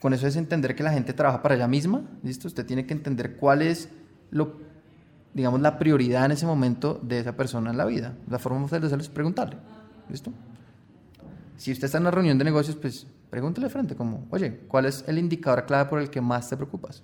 con 0.00 0.12
eso 0.14 0.26
es 0.26 0.34
entender 0.34 0.74
que 0.74 0.82
la 0.82 0.92
gente 0.92 1.12
trabaja 1.12 1.42
para 1.42 1.54
ella 1.54 1.68
misma, 1.68 2.02
¿listo? 2.24 2.48
Usted 2.48 2.66
tiene 2.66 2.86
que 2.86 2.92
entender 2.92 3.36
cuál 3.36 3.62
es 3.62 3.88
lo, 4.30 4.56
digamos, 5.32 5.60
la 5.60 5.78
prioridad 5.78 6.24
en 6.24 6.32
ese 6.32 6.44
momento 6.44 6.98
de 7.02 7.20
esa 7.20 7.36
persona 7.36 7.70
en 7.70 7.76
la 7.76 7.84
vida. 7.84 8.14
La 8.28 8.40
forma 8.40 8.58
de 8.66 8.76
hacerlo 8.76 9.00
es 9.00 9.08
preguntarle, 9.08 9.58
¿listo? 10.08 10.32
Si 11.56 11.70
usted 11.70 11.84
está 11.84 11.98
en 11.98 12.02
una 12.02 12.10
reunión 12.10 12.36
de 12.36 12.44
negocios, 12.44 12.74
pues 12.74 13.06
pregúntele 13.32 13.68
de 13.68 13.72
frente 13.72 13.96
como, 13.96 14.26
oye, 14.28 14.58
¿cuál 14.68 14.84
es 14.84 15.04
el 15.06 15.16
indicador 15.16 15.64
clave 15.64 15.88
por 15.88 15.98
el 15.98 16.10
que 16.10 16.20
más 16.20 16.50
te 16.50 16.54
preocupas? 16.54 17.02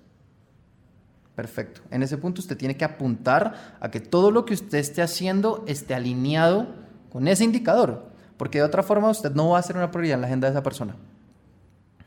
Perfecto. 1.33 1.81
En 1.89 2.03
ese 2.03 2.19
punto 2.19 2.39
usted 2.39 2.55
tiene 2.55 2.77
que 2.77 2.85
apuntar 2.85 3.77
a 3.79 3.89
que 3.89 3.99
todo 3.99 4.29
lo 4.29 4.45
que 4.45 4.53
usted 4.53 4.77
esté 4.77 5.01
haciendo 5.01 5.63
esté 5.65 5.95
alineado 5.95 6.67
con 7.11 7.27
ese 7.27 7.45
indicador, 7.45 8.11
porque 8.37 8.59
de 8.59 8.63
otra 8.63 8.83
forma 8.83 9.09
usted 9.09 9.33
no 9.33 9.49
va 9.49 9.57
a 9.57 9.63
ser 9.63 9.75
una 9.75 9.89
prioridad 9.89 10.17
en 10.17 10.21
la 10.21 10.27
agenda 10.27 10.47
de 10.47 10.51
esa 10.51 10.61
persona. 10.61 10.95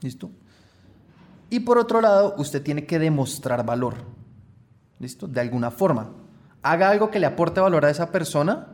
¿Listo? 0.03 0.31
Y 1.51 1.59
por 1.59 1.77
otro 1.77 2.01
lado, 2.01 2.37
usted 2.39 2.63
tiene 2.63 2.87
que 2.87 3.01
demostrar 3.01 3.67
valor. 3.67 3.97
¿Listo? 5.01 5.27
De 5.27 5.41
alguna 5.41 5.73
forma. 5.73 6.13
Haga 6.63 6.91
algo 6.91 7.11
que 7.11 7.19
le 7.19 7.27
aporte 7.27 7.61
valor 7.61 7.85
a 7.85 7.91
esa 7.91 8.13
persona 8.13 8.69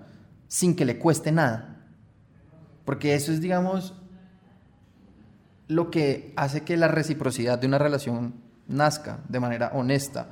sin 0.47 0.77
que 0.77 0.85
le 0.85 0.99
cueste 0.99 1.33
nada. 1.33 1.87
Porque 2.85 3.15
eso 3.15 3.33
es, 3.33 3.41
digamos, 3.41 3.95
lo 5.69 5.91
que 5.91 6.33
hace 6.37 6.63
que 6.63 6.77
la 6.77 6.89
reciprocidad 6.89 7.59
de 7.59 7.67
una 7.67 7.79
relación 7.79 8.35
nazca 8.67 9.19
de 9.29 9.41
manera 9.41 9.71
honesta. 9.75 10.27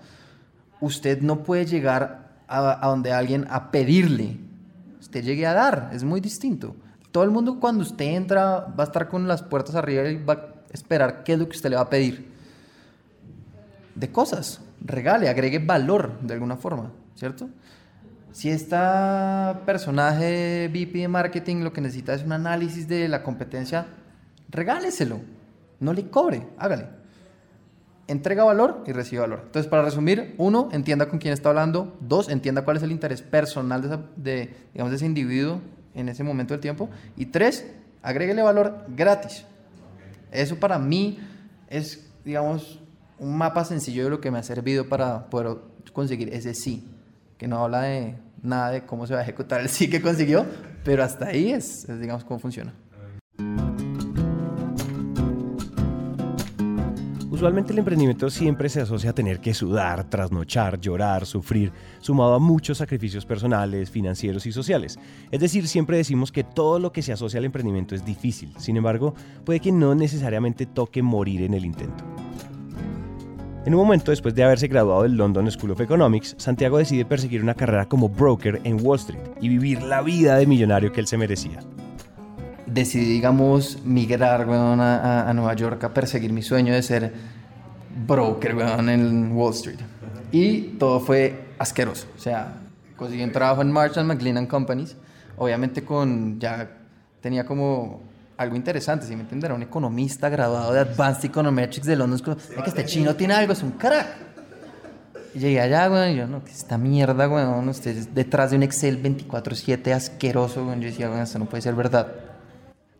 Usted 0.80 1.20
no 1.20 1.42
puede 1.42 1.66
llegar 1.66 2.26
a, 2.48 2.86
donde 2.88 3.12
alguien 3.12 3.46
a 3.50 3.70
pedirle. 3.70 4.38
Usted 5.00 5.22
llegue 5.22 5.46
a 5.46 5.54
dar. 5.54 5.90
Es 5.92 6.04
muy 6.04 6.20
distinto. 6.20 6.74
Todo 7.12 7.24
el 7.24 7.30
mundo 7.30 7.58
cuando 7.60 7.82
usted 7.82 8.04
entra 8.04 8.60
va 8.60 8.84
a 8.84 8.86
estar 8.86 9.08
con 9.08 9.26
las 9.28 9.42
puertas 9.42 9.74
arriba 9.74 10.08
y 10.08 10.22
va 10.22 10.34
a 10.34 10.46
esperar 10.72 11.22
qué 11.22 11.34
es 11.34 11.38
lo 11.38 11.48
que 11.48 11.56
usted 11.56 11.70
le 11.70 11.76
va 11.76 11.82
a 11.82 11.90
pedir. 11.90 12.30
De 13.94 14.10
cosas. 14.10 14.60
Regale, 14.80 15.28
agregue 15.28 15.58
valor 15.58 16.20
de 16.20 16.34
alguna 16.34 16.56
forma, 16.56 16.92
¿cierto? 17.14 17.48
Si 18.32 18.50
esta 18.50 19.62
personaje 19.64 20.68
VP 20.68 20.98
de 20.98 21.08
marketing 21.08 21.62
lo 21.62 21.72
que 21.72 21.80
necesita 21.80 22.12
es 22.12 22.22
un 22.22 22.32
análisis 22.32 22.86
de 22.86 23.08
la 23.08 23.22
competencia, 23.22 23.86
regáleselo. 24.50 25.20
No 25.80 25.92
le 25.92 26.08
cobre, 26.08 26.46
hágale. 26.58 26.86
Entrega 28.08 28.44
valor 28.44 28.84
y 28.86 28.92
recibe 28.92 29.20
valor. 29.22 29.40
Entonces, 29.46 29.68
para 29.68 29.82
resumir, 29.82 30.34
uno, 30.38 30.68
entienda 30.72 31.08
con 31.08 31.18
quién 31.18 31.34
está 31.34 31.48
hablando. 31.48 31.96
Dos, 32.00 32.28
entienda 32.28 32.62
cuál 32.64 32.76
es 32.76 32.82
el 32.84 32.92
interés 32.92 33.20
personal 33.20 33.82
de, 33.82 33.88
esa- 33.88 34.02
de, 34.16 34.54
digamos, 34.72 34.90
de 34.92 34.96
ese 34.96 35.06
individuo 35.06 35.60
en 35.94 36.08
ese 36.08 36.22
momento 36.22 36.54
del 36.54 36.60
tiempo. 36.60 36.88
Y 37.16 37.26
tres, 37.26 37.66
agréguele 38.02 38.42
valor 38.42 38.84
gratis. 38.96 39.44
Eso 40.30 40.56
para 40.56 40.78
mí 40.78 41.18
es, 41.68 42.06
digamos, 42.24 42.80
un 43.18 43.36
mapa 43.36 43.64
sencillo 43.64 44.04
de 44.04 44.10
lo 44.10 44.20
que 44.20 44.30
me 44.30 44.38
ha 44.38 44.42
servido 44.44 44.88
para 44.88 45.26
poder 45.28 45.56
conseguir 45.92 46.32
ese 46.32 46.54
sí, 46.54 46.86
que 47.38 47.48
no 47.48 47.64
habla 47.64 47.82
de 47.82 48.14
nada 48.42 48.70
de 48.70 48.82
cómo 48.86 49.06
se 49.06 49.14
va 49.14 49.20
a 49.20 49.22
ejecutar 49.22 49.60
el 49.62 49.68
sí 49.68 49.90
que 49.90 50.00
consiguió, 50.00 50.44
pero 50.84 51.02
hasta 51.02 51.26
ahí 51.26 51.50
es, 51.50 51.88
es, 51.88 51.98
digamos, 52.00 52.22
cómo 52.24 52.38
funciona. 52.38 52.72
Usualmente 57.36 57.74
el 57.74 57.80
emprendimiento 57.80 58.30
siempre 58.30 58.70
se 58.70 58.80
asocia 58.80 59.10
a 59.10 59.12
tener 59.12 59.40
que 59.40 59.52
sudar, 59.52 60.08
trasnochar, 60.08 60.80
llorar, 60.80 61.26
sufrir, 61.26 61.70
sumado 62.00 62.32
a 62.32 62.38
muchos 62.38 62.78
sacrificios 62.78 63.26
personales, 63.26 63.90
financieros 63.90 64.46
y 64.46 64.52
sociales. 64.52 64.98
Es 65.30 65.38
decir, 65.38 65.68
siempre 65.68 65.98
decimos 65.98 66.32
que 66.32 66.44
todo 66.44 66.78
lo 66.78 66.92
que 66.92 67.02
se 67.02 67.12
asocia 67.12 67.36
al 67.36 67.44
emprendimiento 67.44 67.94
es 67.94 68.06
difícil. 68.06 68.54
Sin 68.56 68.78
embargo, 68.78 69.12
puede 69.44 69.60
que 69.60 69.70
no 69.70 69.94
necesariamente 69.94 70.64
toque 70.64 71.02
morir 71.02 71.42
en 71.42 71.52
el 71.52 71.66
intento. 71.66 72.04
En 73.66 73.74
un 73.74 73.82
momento 73.82 74.12
después 74.12 74.34
de 74.34 74.42
haberse 74.42 74.68
graduado 74.68 75.02
del 75.02 75.18
London 75.18 75.50
School 75.50 75.72
of 75.72 75.80
Economics, 75.82 76.36
Santiago 76.38 76.78
decide 76.78 77.04
perseguir 77.04 77.42
una 77.42 77.54
carrera 77.54 77.84
como 77.84 78.08
broker 78.08 78.62
en 78.64 78.82
Wall 78.82 78.98
Street 78.98 79.20
y 79.42 79.50
vivir 79.50 79.82
la 79.82 80.00
vida 80.00 80.38
de 80.38 80.46
millonario 80.46 80.90
que 80.90 81.00
él 81.00 81.06
se 81.06 81.18
merecía. 81.18 81.60
Decidí, 82.76 83.06
digamos, 83.06 83.78
migrar 83.84 84.46
weón, 84.46 84.80
a, 84.80 85.28
a- 85.28 85.32
Nueva 85.34 85.54
York 85.54 85.82
a 85.84 85.94
perseguir 85.94 86.32
mi 86.32 86.42
sueño 86.42 86.74
de 86.74 86.82
ser 86.82 87.12
broker, 88.06 88.54
weón, 88.54 88.88
en 88.90 89.32
Wall 89.32 89.54
Street. 89.54 89.78
Y 90.30 90.60
todo 90.78 91.00
fue 91.00 91.46
asqueroso. 91.58 92.06
O 92.16 92.20
sea, 92.20 92.52
conseguí 92.96 93.22
un 93.24 93.32
trabajo 93.32 93.62
en 93.62 93.72
Marshall 93.72 94.04
McLean 94.04 94.46
Companies. 94.46 94.94
Obviamente 95.38 95.82
con 95.84 96.38
ya 96.38 96.68
tenía 97.20 97.44
como 97.46 98.02
algo 98.36 98.54
interesante, 98.56 99.06
si 99.06 99.16
me 99.16 99.22
entiendes, 99.22 99.46
era 99.48 99.54
un 99.54 99.62
economista 99.62 100.28
graduado 100.28 100.72
de 100.74 100.80
Advanced 100.80 101.24
Econometrics 101.24 101.86
de 101.86 101.96
London 101.96 102.18
School. 102.18 102.36
Es 102.38 102.62
que 102.62 102.68
este 102.68 102.84
chino 102.84 103.14
tiene 103.16 103.32
algo, 103.34 103.52
es 103.54 103.62
un 103.62 103.72
crack. 103.72 104.06
Llegué 105.34 105.60
allá, 105.60 105.88
güey, 105.88 106.12
y 106.14 106.16
yo, 106.16 106.26
no, 106.26 106.44
que 106.44 106.50
esta 106.50 106.76
mierda, 106.78 107.28
ustedes 107.68 108.14
detrás 108.14 108.50
de 108.50 108.56
un 108.56 108.62
Excel 108.62 109.02
24-7 109.02 109.92
asqueroso, 109.92 110.64
güey. 110.64 110.80
Yo 110.80 110.86
decía, 110.86 111.08
güey, 111.08 111.20
esto 111.20 111.38
no 111.38 111.46
puede 111.46 111.62
ser 111.62 111.74
verdad. 111.74 112.08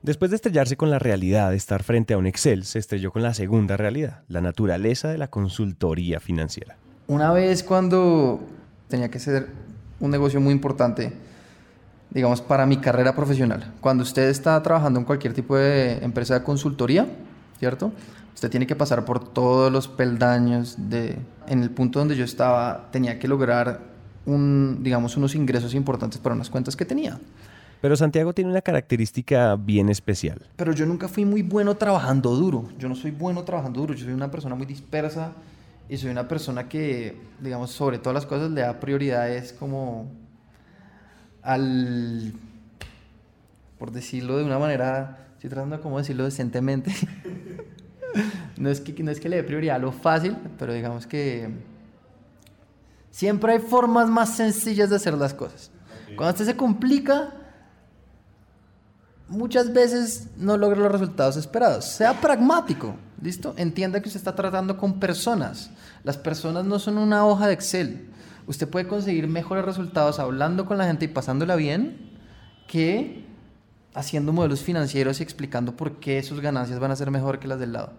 Después 0.06 0.30
de 0.30 0.36
estrellarse 0.36 0.76
con 0.76 0.88
la 0.88 1.00
realidad 1.00 1.50
de 1.50 1.56
estar 1.56 1.82
frente 1.82 2.14
a 2.14 2.18
un 2.18 2.28
Excel, 2.28 2.62
se 2.62 2.78
estrelló 2.78 3.10
con 3.10 3.24
la 3.24 3.34
segunda 3.34 3.76
realidad, 3.76 4.22
la 4.28 4.40
naturaleza 4.40 5.08
de 5.08 5.18
la 5.18 5.26
consultoría 5.26 6.20
financiera. 6.20 6.76
Una 7.08 7.32
vez 7.32 7.64
cuando 7.64 8.38
tenía 8.86 9.10
que 9.10 9.18
ser 9.18 9.48
un 9.98 10.12
negocio 10.12 10.40
muy 10.40 10.52
importante, 10.52 11.12
digamos, 12.10 12.40
para 12.40 12.66
mi 12.66 12.76
carrera 12.76 13.16
profesional. 13.16 13.74
Cuando 13.80 14.04
usted 14.04 14.28
está 14.28 14.62
trabajando 14.62 15.00
en 15.00 15.06
cualquier 15.06 15.34
tipo 15.34 15.56
de 15.56 15.94
empresa 16.04 16.34
de 16.34 16.44
consultoría, 16.44 17.08
¿cierto? 17.58 17.90
Usted 18.32 18.48
tiene 18.48 18.68
que 18.68 18.76
pasar 18.76 19.04
por 19.04 19.32
todos 19.32 19.72
los 19.72 19.88
peldaños 19.88 20.76
de... 20.88 21.18
En 21.48 21.64
el 21.64 21.70
punto 21.70 21.98
donde 21.98 22.14
yo 22.14 22.24
estaba, 22.24 22.90
tenía 22.92 23.18
que 23.18 23.26
lograr 23.26 23.80
un, 24.24 24.84
digamos, 24.84 25.16
unos 25.16 25.34
ingresos 25.34 25.74
importantes 25.74 26.20
para 26.20 26.36
unas 26.36 26.48
cuentas 26.48 26.76
que 26.76 26.84
tenía. 26.84 27.18
Pero 27.86 27.94
Santiago 27.94 28.32
tiene 28.32 28.50
una 28.50 28.62
característica 28.62 29.54
bien 29.54 29.88
especial. 29.90 30.44
Pero 30.56 30.72
yo 30.72 30.86
nunca 30.86 31.06
fui 31.06 31.24
muy 31.24 31.42
bueno 31.42 31.76
trabajando 31.76 32.34
duro. 32.34 32.68
Yo 32.80 32.88
no 32.88 32.96
soy 32.96 33.12
bueno 33.12 33.44
trabajando 33.44 33.78
duro. 33.78 33.94
Yo 33.94 34.06
soy 34.06 34.12
una 34.12 34.28
persona 34.28 34.56
muy 34.56 34.66
dispersa 34.66 35.34
y 35.88 35.96
soy 35.96 36.10
una 36.10 36.26
persona 36.26 36.68
que, 36.68 37.16
digamos, 37.40 37.70
sobre 37.70 37.98
todas 37.98 38.14
las 38.14 38.26
cosas 38.26 38.50
le 38.50 38.62
da 38.62 38.80
prioridades 38.80 39.52
como 39.52 40.10
al, 41.42 42.32
por 43.78 43.92
decirlo 43.92 44.36
de 44.36 44.42
una 44.42 44.58
manera, 44.58 45.28
estoy 45.34 45.50
tratando 45.50 45.76
de 45.76 45.82
cómo 45.84 45.98
decirlo 45.98 46.24
decentemente. 46.24 46.92
no, 48.56 48.68
es 48.68 48.80
que, 48.80 49.00
no 49.00 49.12
es 49.12 49.20
que 49.20 49.28
le 49.28 49.36
dé 49.36 49.44
prioridad 49.44 49.76
a 49.76 49.78
lo 49.78 49.92
fácil, 49.92 50.36
pero 50.58 50.72
digamos 50.72 51.06
que 51.06 51.50
siempre 53.12 53.52
hay 53.52 53.60
formas 53.60 54.08
más 54.08 54.34
sencillas 54.34 54.90
de 54.90 54.96
hacer 54.96 55.14
las 55.14 55.34
cosas. 55.34 55.70
Cuando 56.16 56.32
usted 56.32 56.46
se 56.46 56.56
complica, 56.56 57.32
muchas 59.28 59.72
veces 59.72 60.28
no 60.36 60.56
logra 60.56 60.80
los 60.80 60.92
resultados 60.92 61.36
esperados. 61.36 61.84
Sea 61.84 62.20
pragmático, 62.20 62.94
¿listo? 63.20 63.54
Entienda 63.56 64.00
que 64.00 64.08
usted 64.08 64.20
está 64.20 64.34
tratando 64.34 64.76
con 64.76 65.00
personas. 65.00 65.70
Las 66.04 66.16
personas 66.16 66.64
no 66.64 66.78
son 66.78 66.98
una 66.98 67.26
hoja 67.26 67.46
de 67.46 67.54
Excel. 67.54 68.10
Usted 68.46 68.68
puede 68.68 68.86
conseguir 68.86 69.26
mejores 69.26 69.64
resultados 69.64 70.18
hablando 70.18 70.66
con 70.66 70.78
la 70.78 70.86
gente 70.86 71.06
y 71.06 71.08
pasándola 71.08 71.56
bien 71.56 72.12
que 72.68 73.24
haciendo 73.94 74.32
modelos 74.32 74.60
financieros 74.60 75.20
y 75.20 75.22
explicando 75.22 75.76
por 75.76 75.98
qué 75.98 76.22
sus 76.22 76.40
ganancias 76.40 76.78
van 76.78 76.90
a 76.90 76.96
ser 76.96 77.10
mejor 77.10 77.38
que 77.38 77.48
las 77.48 77.58
del 77.58 77.72
lado. 77.72 77.92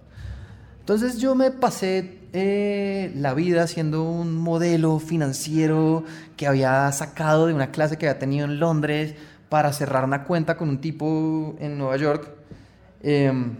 Entonces 0.80 1.18
yo 1.18 1.36
me 1.36 1.52
pasé 1.52 2.22
eh, 2.32 3.12
la 3.16 3.34
vida 3.34 3.64
haciendo 3.64 4.04
un 4.04 4.38
modelo 4.38 5.00
financiero 5.00 6.06
que 6.38 6.48
había 6.48 6.90
sacado 6.94 7.48
de 7.48 7.54
una 7.54 7.72
clase 7.72 7.98
que 7.98 8.08
había 8.08 8.20
tenido 8.20 8.46
en 8.46 8.60
Londres 8.60 9.16
para 9.50 9.72
cerrar 9.74 10.04
una 10.04 10.24
cuenta 10.24 10.58
con 10.58 10.70
un 10.70 10.80
tipo 10.80 11.56
en 11.60 11.78
Nueva 11.78 11.98
York. 11.98 12.30
Em, 13.02 13.56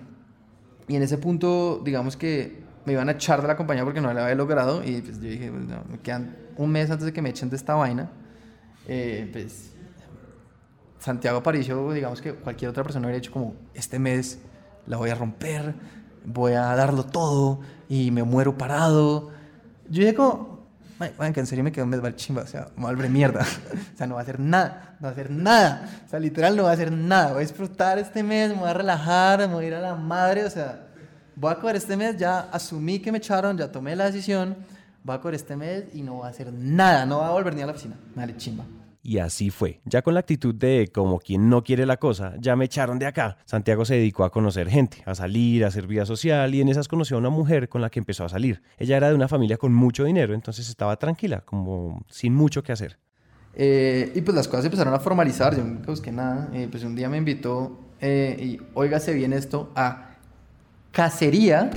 y 0.88 0.96
en 0.96 1.04
ese 1.04 1.18
punto, 1.18 1.82
digamos 1.84 2.18
que 2.18 2.64
me 2.86 2.94
iban 2.94 3.10
a 3.10 3.14
echar 3.14 3.42
de 3.42 3.48
la 3.48 3.58
compañía 3.58 3.84
porque 3.84 4.02
no 4.02 4.14
la 4.14 4.24
había 4.24 4.36
logrado. 4.36 4.84
Y 4.84 5.02
pues 5.02 5.20
yo 5.20 5.30
dije, 5.30 5.52
no, 5.52 5.84
me 5.90 6.00
quedan 6.00 6.36
un 6.58 6.72
mes 6.72 6.90
antes 6.90 7.06
de 7.06 7.14
que 7.14 7.22
me 7.22 7.30
echen 7.30 7.50
de 7.50 7.56
esta 7.56 7.76
vaina. 7.76 8.10
Eh, 8.88 9.30
pues 9.32 9.74
Santiago 11.00 11.38
Aparicio, 11.40 11.92
digamos 11.92 12.22
que 12.22 12.34
cualquier 12.34 12.70
otra 12.70 12.84
persona 12.84 13.06
hubiera 13.06 13.20
dicho 13.20 13.32
como, 13.32 13.56
este 13.74 14.00
mes 14.00 14.40
la 14.86 14.98
voy 14.98 15.10
a 15.10 15.16
romper, 15.16 15.76
voy 16.26 16.54
a 16.54 16.76
darlo 16.76 17.06
todo 17.06 17.60
y 17.90 18.12
me 18.12 18.24
muero 18.24 18.58
parado. 18.58 19.32
Yo 19.90 20.02
dije 20.02 20.16
como, 20.16 20.57
bueno, 20.98 21.34
que 21.34 21.40
en 21.40 21.46
serio 21.46 21.64
me 21.64 21.72
quedo 21.72 21.86
un 21.86 21.92
mes 21.92 22.16
chimba, 22.16 22.42
o 22.42 22.48
sea, 22.48 22.70
malbre 22.76 23.10
mierda. 23.10 23.42
o 23.94 23.98
sea, 23.98 24.08
no 24.08 24.16
va 24.16 24.22
a 24.22 24.24
hacer 24.24 24.40
nada, 24.40 24.96
no 25.00 25.06
va 25.06 25.10
a 25.10 25.12
hacer 25.12 25.30
nada. 25.30 25.90
O 26.06 26.10
sea, 26.10 26.20
literal 26.20 26.56
no 26.56 26.64
va 26.64 26.72
a 26.72 26.74
hacer 26.74 26.92
nada. 26.92 27.30
Voy 27.34 27.38
a 27.38 27.42
disfrutar 27.42 28.00
este 28.00 28.24
mes, 28.24 28.50
me 28.50 28.56
voy 28.56 28.70
a 28.70 28.74
relajar, 28.74 29.40
me 29.40 29.54
voy 29.54 29.66
a 29.66 29.68
ir 29.68 29.74
a 29.76 29.82
la 29.82 29.96
madre, 29.96 30.46
o 30.46 30.50
sea, 30.50 30.88
voy 31.36 31.52
a 31.52 31.56
coger 31.56 31.76
este 31.76 31.96
mes, 31.96 32.18
ya 32.18 32.50
asumí 32.52 33.00
que 33.00 33.12
me 33.12 33.20
echaron, 33.20 33.58
ya 33.58 33.72
tomé 33.72 33.96
la 33.96 34.06
decisión, 34.06 34.56
voy 35.04 35.16
a 35.16 35.20
coger 35.20 35.36
este 35.36 35.56
mes 35.56 35.86
y 35.94 36.02
no 36.02 36.16
voy 36.16 36.26
a 36.28 36.30
hacer 36.30 36.52
nada, 36.52 37.06
no 37.06 37.18
voy 37.18 37.26
a 37.26 37.32
volver 37.32 37.56
ni 37.56 37.62
a 37.62 37.68
la 37.68 37.74
oficina. 37.74 37.96
Dale, 38.16 38.36
chimba. 38.36 38.66
Y 39.08 39.20
así 39.20 39.52
fue. 39.52 39.80
Ya 39.86 40.02
con 40.02 40.16
la 40.16 40.20
actitud 40.20 40.54
de 40.54 40.92
como 40.94 41.20
quien 41.20 41.48
no 41.48 41.64
quiere 41.64 41.86
la 41.86 41.96
cosa, 41.96 42.34
ya 42.42 42.58
me 42.58 42.66
echaron 42.66 43.00
de 43.00 43.06
acá. 43.06 43.38
Santiago 43.46 43.86
se 43.86 43.94
dedicó 43.96 44.26
a 44.26 44.34
conocer 44.34 44.68
gente, 44.68 45.02
a 45.06 45.16
salir, 45.16 45.64
a 45.64 45.70
hacer 45.70 45.88
vida 45.88 46.06
social 46.06 46.54
y 46.54 46.60
en 46.60 46.68
esas 46.68 46.90
conoció 46.90 47.16
a 47.16 47.20
una 47.22 47.30
mujer 47.30 47.70
con 47.70 47.80
la 47.82 47.90
que 47.90 48.00
empezó 48.00 48.26
a 48.26 48.30
salir. 48.30 48.62
Ella 48.78 48.98
era 48.98 49.08
de 49.08 49.16
una 49.16 49.30
familia 49.30 49.56
con 49.56 49.74
mucho 49.74 50.04
dinero, 50.04 50.34
entonces 50.34 50.68
estaba 50.68 50.98
tranquila, 50.98 51.40
como 51.40 52.04
sin 52.10 52.36
mucho 52.36 52.62
que 52.64 52.74
hacer. 52.74 53.00
Eh, 53.56 54.12
y 54.14 54.20
pues 54.20 54.36
las 54.36 54.50
cosas 54.50 54.66
empezaron 54.66 54.94
a 54.94 55.00
formalizar, 55.00 55.56
yo 55.56 55.64
nunca 55.64 55.90
busqué 55.90 56.12
nada. 56.12 56.50
Eh, 56.52 56.68
pues 56.70 56.84
un 56.84 56.94
día 56.94 57.08
me 57.08 57.16
invitó 57.16 57.80
eh, 58.02 58.36
y 58.38 58.60
óigase 58.74 59.14
bien 59.14 59.32
esto 59.32 59.72
a 59.74 60.18
cacería. 60.92 61.72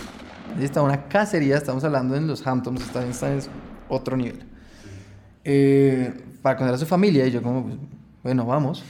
Está 0.61 0.83
una 0.83 1.07
cacería, 1.07 1.59
estamos 1.59 1.85
hablando 1.85 2.16
en 2.16 2.26
los 2.26 2.45
Hamptons, 2.45 2.81
está, 2.81 3.07
está 3.07 3.33
en 3.33 3.41
otro 3.89 4.16
nivel. 4.16 4.51
Eh, 5.45 6.12
para 6.43 6.57
conocer 6.57 6.74
a 6.76 6.78
su 6.78 6.86
familia 6.86 7.26
y 7.26 7.30
yo 7.30 7.43
como, 7.43 7.64
pues, 7.64 7.76
bueno, 8.22 8.45
vamos. 8.47 8.82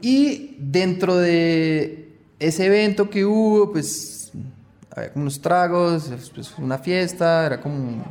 Y 0.00 0.56
dentro 0.58 1.16
de 1.16 2.16
ese 2.38 2.66
evento 2.66 3.10
que 3.10 3.24
hubo, 3.24 3.72
pues 3.72 4.32
había 4.94 5.12
como 5.12 5.22
unos 5.22 5.40
tragos, 5.40 6.10
pues, 6.34 6.54
una 6.58 6.78
fiesta, 6.78 7.46
era 7.46 7.60
como, 7.60 8.04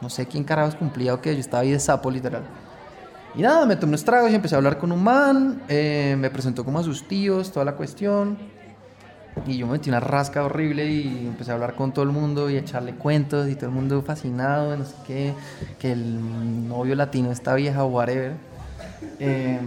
no 0.00 0.10
sé 0.10 0.26
quién 0.26 0.44
carajos 0.44 0.74
cumplía 0.74 1.14
o 1.14 1.20
qué, 1.20 1.34
yo 1.34 1.40
estaba 1.40 1.62
ahí 1.62 1.72
de 1.72 1.80
sapo 1.80 2.10
literal. 2.10 2.42
Y 3.34 3.42
nada, 3.42 3.64
me 3.64 3.76
tomé 3.76 3.90
unos 3.90 4.04
tragos 4.04 4.30
y 4.30 4.34
empecé 4.34 4.54
a 4.54 4.58
hablar 4.58 4.78
con 4.78 4.92
un 4.92 5.02
man, 5.02 5.62
eh, 5.68 6.16
me 6.18 6.30
presentó 6.30 6.64
como 6.64 6.78
a 6.78 6.82
sus 6.82 7.08
tíos, 7.08 7.50
toda 7.50 7.64
la 7.64 7.76
cuestión. 7.76 8.36
Y 9.46 9.56
yo 9.56 9.66
me 9.66 9.72
metí 9.72 9.88
una 9.88 10.00
rasca 10.00 10.44
horrible 10.44 10.86
y 10.86 11.26
empecé 11.26 11.50
a 11.50 11.54
hablar 11.54 11.74
con 11.74 11.92
todo 11.92 12.04
el 12.04 12.10
mundo 12.10 12.50
y 12.50 12.56
a 12.56 12.60
echarle 12.60 12.92
cuentos 12.92 13.48
y 13.48 13.54
todo 13.54 13.66
el 13.66 13.74
mundo 13.74 14.02
fascinado, 14.02 14.76
no 14.76 14.84
sé 14.84 14.94
qué, 15.06 15.34
que 15.78 15.92
el 15.92 16.68
novio 16.68 16.94
latino 16.94 17.32
está 17.32 17.54
vieja 17.54 17.82
o 17.84 17.88
whatever. 17.88 18.32
Eh, 19.18 19.58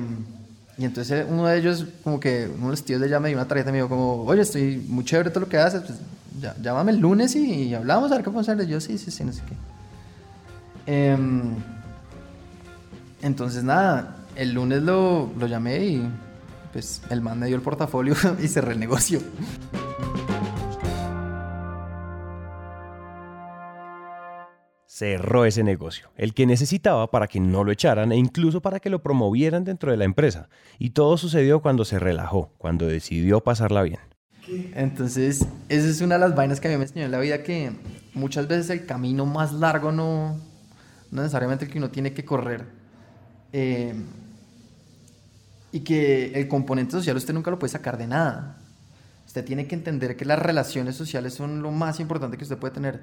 y 0.77 0.85
entonces 0.85 1.25
uno 1.29 1.47
de 1.47 1.57
ellos, 1.57 1.85
como 2.03 2.19
que 2.19 2.49
uno 2.53 2.65
de 2.65 2.71
los 2.71 2.83
tíos 2.83 3.01
de 3.01 3.07
ella 3.07 3.19
me 3.19 3.29
dio 3.29 3.37
una 3.37 3.47
tarjeta 3.47 3.69
y 3.69 3.73
me 3.73 3.77
dijo 3.79 3.89
como, 3.89 4.23
oye, 4.23 4.41
estoy 4.41 4.77
muy 4.87 5.03
chévere 5.03 5.29
todo 5.29 5.41
lo 5.41 5.49
que 5.49 5.57
haces, 5.57 5.81
pues 5.81 5.99
ya, 6.39 6.55
llámame 6.61 6.91
el 6.91 6.99
lunes 6.99 7.35
y, 7.35 7.63
y, 7.63 7.73
hablamos 7.73 8.11
a 8.11 8.15
ver 8.15 8.23
qué 8.23 8.29
podemos 8.29 8.47
hacer. 8.47 8.67
Yo 8.67 8.79
sí, 8.79 8.97
sí, 8.97 9.09
sí, 9.09 9.23
no 9.23 9.33
sé 9.33 9.41
qué. 9.47 9.55
Eh, 10.87 11.17
entonces 13.21 13.63
nada, 13.63 14.17
el 14.35 14.53
lunes 14.53 14.83
lo, 14.83 15.31
lo 15.37 15.47
llamé 15.47 15.85
y 15.85 16.09
pues 16.75 17.01
el 17.09 17.21
man 17.21 17.39
me 17.39 17.47
dio 17.47 17.55
el 17.55 17.61
portafolio 17.61 18.15
y 18.43 18.49
cerré 18.49 18.73
el 18.73 18.79
negocio. 18.81 19.21
Cerró 24.85 25.45
ese 25.45 25.63
negocio, 25.63 26.09
el 26.17 26.33
que 26.33 26.45
necesitaba 26.45 27.09
para 27.09 27.27
que 27.27 27.39
no 27.39 27.63
lo 27.63 27.71
echaran 27.71 28.11
e 28.11 28.17
incluso 28.17 28.61
para 28.61 28.81
que 28.81 28.89
lo 28.89 29.01
promovieran 29.01 29.63
dentro 29.63 29.89
de 29.89 29.95
la 29.95 30.03
empresa. 30.03 30.49
Y 30.77 30.89
todo 30.89 31.15
sucedió 31.15 31.61
cuando 31.61 31.85
se 31.85 31.97
relajó, 31.97 32.51
cuando 32.57 32.87
decidió 32.87 33.39
pasarla 33.39 33.81
bien. 33.83 33.99
Entonces, 34.73 35.47
esa 35.69 35.87
es 35.87 36.01
una 36.01 36.15
de 36.15 36.27
las 36.27 36.35
vainas 36.35 36.59
que 36.59 36.67
a 36.67 36.71
mí 36.71 36.77
me 36.77 36.83
enseñó 36.83 37.05
en 37.05 37.11
la 37.11 37.19
vida 37.19 37.41
que 37.41 37.71
muchas 38.13 38.49
veces 38.49 38.69
el 38.69 38.85
camino 38.85 39.25
más 39.25 39.53
largo 39.53 39.93
no, 39.93 40.37
no 41.09 41.21
necesariamente 41.21 41.63
el 41.63 41.71
que 41.71 41.77
uno 41.77 41.89
tiene 41.89 42.11
que 42.11 42.25
correr. 42.25 42.65
Eh, 43.53 43.93
y 45.75 45.81
que 45.81 46.27
el 46.35 46.47
componente 46.47 46.93
social 46.93 47.17
usted 47.17 47.33
nunca 47.33 47.51
lo 47.51 47.59
puede 47.59 47.69
sacar 47.69 47.97
de 47.97 48.07
nada. 48.07 48.55
Usted 49.27 49.43
tiene 49.43 49.67
que 49.67 49.75
entender 49.75 50.15
que 50.15 50.23
las 50.23 50.39
relaciones 50.39 50.95
sociales 50.95 51.33
son 51.33 51.61
lo 51.61 51.69
más 51.69 51.99
importante 51.99 52.37
que 52.37 52.43
usted 52.43 52.57
puede 52.57 52.73
tener. 52.73 53.01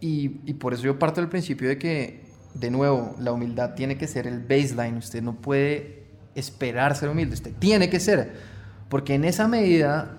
Y, 0.00 0.40
y, 0.44 0.54
por 0.54 0.74
eso 0.74 0.82
yo 0.82 0.98
parto 0.98 1.20
del 1.20 1.30
principio 1.30 1.68
de 1.68 1.78
que, 1.78 2.24
de 2.54 2.72
nuevo, 2.72 3.14
la 3.20 3.30
humildad 3.30 3.74
tiene 3.74 3.96
que 3.96 4.08
ser 4.08 4.26
el 4.26 4.40
baseline. 4.40 4.96
Usted 4.96 5.22
no 5.22 5.36
puede 5.36 6.02
esperar 6.34 6.96
ser 6.96 7.10
humilde, 7.10 7.34
usted 7.34 7.52
tiene 7.60 7.88
que 7.88 8.00
ser. 8.00 8.32
Porque 8.88 9.14
en 9.14 9.24
esa 9.24 9.46
medida, 9.46 10.18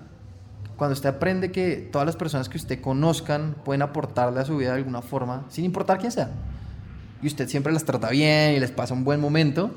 cuando 0.78 0.94
usted 0.94 1.10
aprende 1.10 1.52
que 1.52 1.90
todas 1.92 2.06
las 2.06 2.16
personas 2.16 2.48
que 2.48 2.56
usted 2.56 2.80
conozcan 2.80 3.54
pueden 3.66 3.82
aportarle 3.82 4.40
a 4.40 4.46
su 4.46 4.56
vida 4.56 4.70
de 4.70 4.78
alguna 4.78 5.02
forma, 5.02 5.46
sin 5.50 5.66
importar 5.66 5.98
quién 5.98 6.14
sea, 6.14 6.32
y 7.22 7.28
usted 7.28 7.50
siempre 7.50 7.74
las 7.74 7.84
trata 7.84 8.12
bien 8.12 8.54
y 8.54 8.62
les 8.62 8.72
pasa 8.72 8.94
un 8.94 9.04
buen 9.04 9.20
momento, 9.20 9.76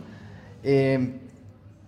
eh, 0.63 1.23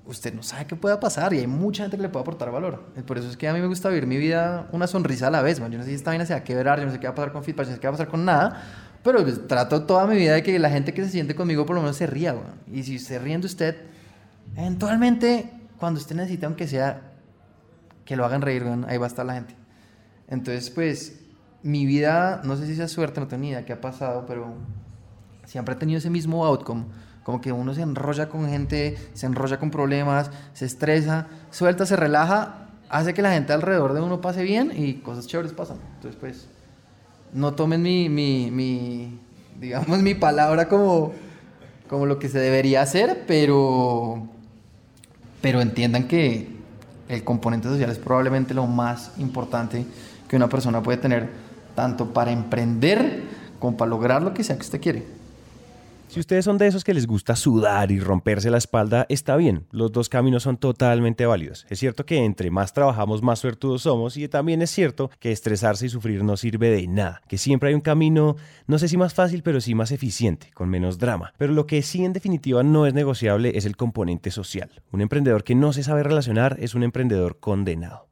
usted 0.06 0.34
no 0.34 0.42
sabe 0.42 0.66
qué 0.66 0.76
pueda 0.76 0.98
pasar 0.98 1.32
y 1.34 1.38
hay 1.38 1.46
mucha 1.46 1.84
gente 1.84 1.96
que 1.96 2.02
le 2.02 2.08
puede 2.08 2.22
aportar 2.22 2.50
valor. 2.50 2.82
Por 3.06 3.18
eso 3.18 3.28
es 3.28 3.36
que 3.36 3.48
a 3.48 3.52
mí 3.52 3.60
me 3.60 3.66
gusta 3.66 3.88
vivir 3.88 4.06
mi 4.06 4.16
vida 4.16 4.68
una 4.72 4.86
sonrisa 4.86 5.28
a 5.28 5.30
la 5.30 5.42
vez, 5.42 5.60
man. 5.60 5.70
Yo 5.70 5.78
no 5.78 5.84
sé 5.84 5.90
si 5.90 5.96
esta 5.96 6.10
vaina 6.10 6.26
se 6.26 6.32
va 6.32 6.40
a 6.40 6.44
quebrar, 6.44 6.78
yo 6.80 6.86
no 6.86 6.92
sé 6.92 6.98
qué 6.98 7.06
va 7.06 7.12
a 7.12 7.14
pasar 7.14 7.32
con 7.32 7.44
feedback, 7.44 7.66
yo 7.66 7.70
no 7.70 7.76
sé 7.76 7.80
qué 7.80 7.86
va 7.86 7.90
a 7.90 7.96
pasar 7.96 8.08
con 8.08 8.24
nada, 8.24 8.62
pero 9.02 9.24
trato 9.46 9.84
toda 9.84 10.06
mi 10.06 10.16
vida 10.16 10.34
de 10.34 10.42
que 10.42 10.58
la 10.58 10.70
gente 10.70 10.92
que 10.92 11.04
se 11.04 11.10
siente 11.10 11.34
conmigo 11.34 11.64
por 11.66 11.76
lo 11.76 11.82
menos 11.82 11.96
se 11.96 12.06
ría, 12.06 12.34
man. 12.34 12.60
Y 12.72 12.82
si 12.82 12.98
se 12.98 13.18
ríe 13.18 13.38
de 13.38 13.46
usted, 13.46 13.76
eventualmente, 14.56 15.50
cuando 15.78 16.00
usted 16.00 16.16
necesita, 16.16 16.46
aunque 16.46 16.66
sea 16.66 17.12
que 18.04 18.16
lo 18.16 18.24
hagan 18.24 18.42
reír, 18.42 18.64
man, 18.64 18.86
ahí 18.88 18.98
va 18.98 19.06
a 19.06 19.08
estar 19.08 19.24
la 19.24 19.34
gente. 19.34 19.54
Entonces, 20.28 20.70
pues, 20.70 21.20
mi 21.62 21.86
vida, 21.86 22.40
no 22.44 22.56
sé 22.56 22.66
si 22.66 22.74
sea 22.74 22.88
suerte, 22.88 23.20
no 23.20 23.28
tengo 23.28 23.42
ni 23.42 23.50
idea 23.50 23.64
qué 23.64 23.72
ha 23.72 23.80
pasado, 23.80 24.24
pero 24.26 24.54
siempre 25.44 25.74
he 25.74 25.78
tenido 25.78 25.98
ese 25.98 26.10
mismo 26.10 26.44
outcome 26.44 26.84
como 27.22 27.40
que 27.40 27.52
uno 27.52 27.74
se 27.74 27.82
enrolla 27.82 28.28
con 28.28 28.48
gente, 28.48 28.96
se 29.14 29.26
enrolla 29.26 29.58
con 29.58 29.70
problemas, 29.70 30.30
se 30.52 30.66
estresa, 30.66 31.26
suelta, 31.50 31.86
se 31.86 31.96
relaja, 31.96 32.68
hace 32.88 33.14
que 33.14 33.22
la 33.22 33.32
gente 33.32 33.52
alrededor 33.52 33.92
de 33.92 34.00
uno 34.00 34.20
pase 34.20 34.42
bien 34.42 34.72
y 34.74 34.94
cosas 34.94 35.26
chéveres 35.26 35.52
pasan. 35.52 35.78
Entonces, 35.96 36.18
pues, 36.20 36.48
no 37.32 37.54
tomen 37.54 37.82
mi, 37.82 38.08
mi, 38.08 38.50
mi 38.50 39.18
digamos, 39.60 40.00
mi 40.00 40.14
palabra 40.14 40.68
como, 40.68 41.12
como 41.88 42.06
lo 42.06 42.18
que 42.18 42.28
se 42.28 42.38
debería 42.38 42.82
hacer, 42.82 43.24
pero, 43.26 44.26
pero 45.40 45.60
entiendan 45.60 46.08
que 46.08 46.48
el 47.08 47.24
componente 47.24 47.68
social 47.68 47.90
es 47.90 47.98
probablemente 47.98 48.54
lo 48.54 48.66
más 48.66 49.12
importante 49.18 49.84
que 50.28 50.36
una 50.36 50.48
persona 50.48 50.82
puede 50.82 50.98
tener, 50.98 51.28
tanto 51.74 52.12
para 52.12 52.30
emprender 52.30 53.22
como 53.58 53.76
para 53.76 53.90
lograr 53.90 54.22
lo 54.22 54.32
que 54.32 54.42
sea 54.42 54.56
que 54.56 54.62
usted 54.62 54.80
quiere. 54.80 55.19
Si 56.10 56.18
ustedes 56.18 56.44
son 56.44 56.58
de 56.58 56.66
esos 56.66 56.82
que 56.82 56.92
les 56.92 57.06
gusta 57.06 57.36
sudar 57.36 57.92
y 57.92 58.00
romperse 58.00 58.50
la 58.50 58.58
espalda, 58.58 59.06
está 59.08 59.36
bien, 59.36 59.68
los 59.70 59.92
dos 59.92 60.08
caminos 60.08 60.42
son 60.42 60.56
totalmente 60.56 61.24
válidos. 61.24 61.68
Es 61.70 61.78
cierto 61.78 62.04
que 62.04 62.24
entre 62.24 62.50
más 62.50 62.72
trabajamos, 62.72 63.22
más 63.22 63.38
suertudos 63.38 63.82
somos 63.82 64.16
y 64.16 64.26
también 64.26 64.60
es 64.60 64.72
cierto 64.72 65.08
que 65.20 65.30
estresarse 65.30 65.86
y 65.86 65.88
sufrir 65.88 66.24
no 66.24 66.36
sirve 66.36 66.68
de 66.70 66.88
nada, 66.88 67.22
que 67.28 67.38
siempre 67.38 67.68
hay 67.68 67.76
un 67.76 67.80
camino, 67.80 68.34
no 68.66 68.80
sé 68.80 68.88
si 68.88 68.96
más 68.96 69.14
fácil, 69.14 69.44
pero 69.44 69.60
sí 69.60 69.76
más 69.76 69.92
eficiente, 69.92 70.50
con 70.52 70.68
menos 70.68 70.98
drama. 70.98 71.32
Pero 71.38 71.52
lo 71.52 71.68
que 71.68 71.80
sí 71.80 72.04
en 72.04 72.12
definitiva 72.12 72.64
no 72.64 72.86
es 72.86 72.92
negociable 72.92 73.52
es 73.54 73.64
el 73.64 73.76
componente 73.76 74.32
social. 74.32 74.82
Un 74.90 75.02
emprendedor 75.02 75.44
que 75.44 75.54
no 75.54 75.72
se 75.72 75.84
sabe 75.84 76.02
relacionar 76.02 76.56
es 76.58 76.74
un 76.74 76.82
emprendedor 76.82 77.38
condenado. 77.38 78.09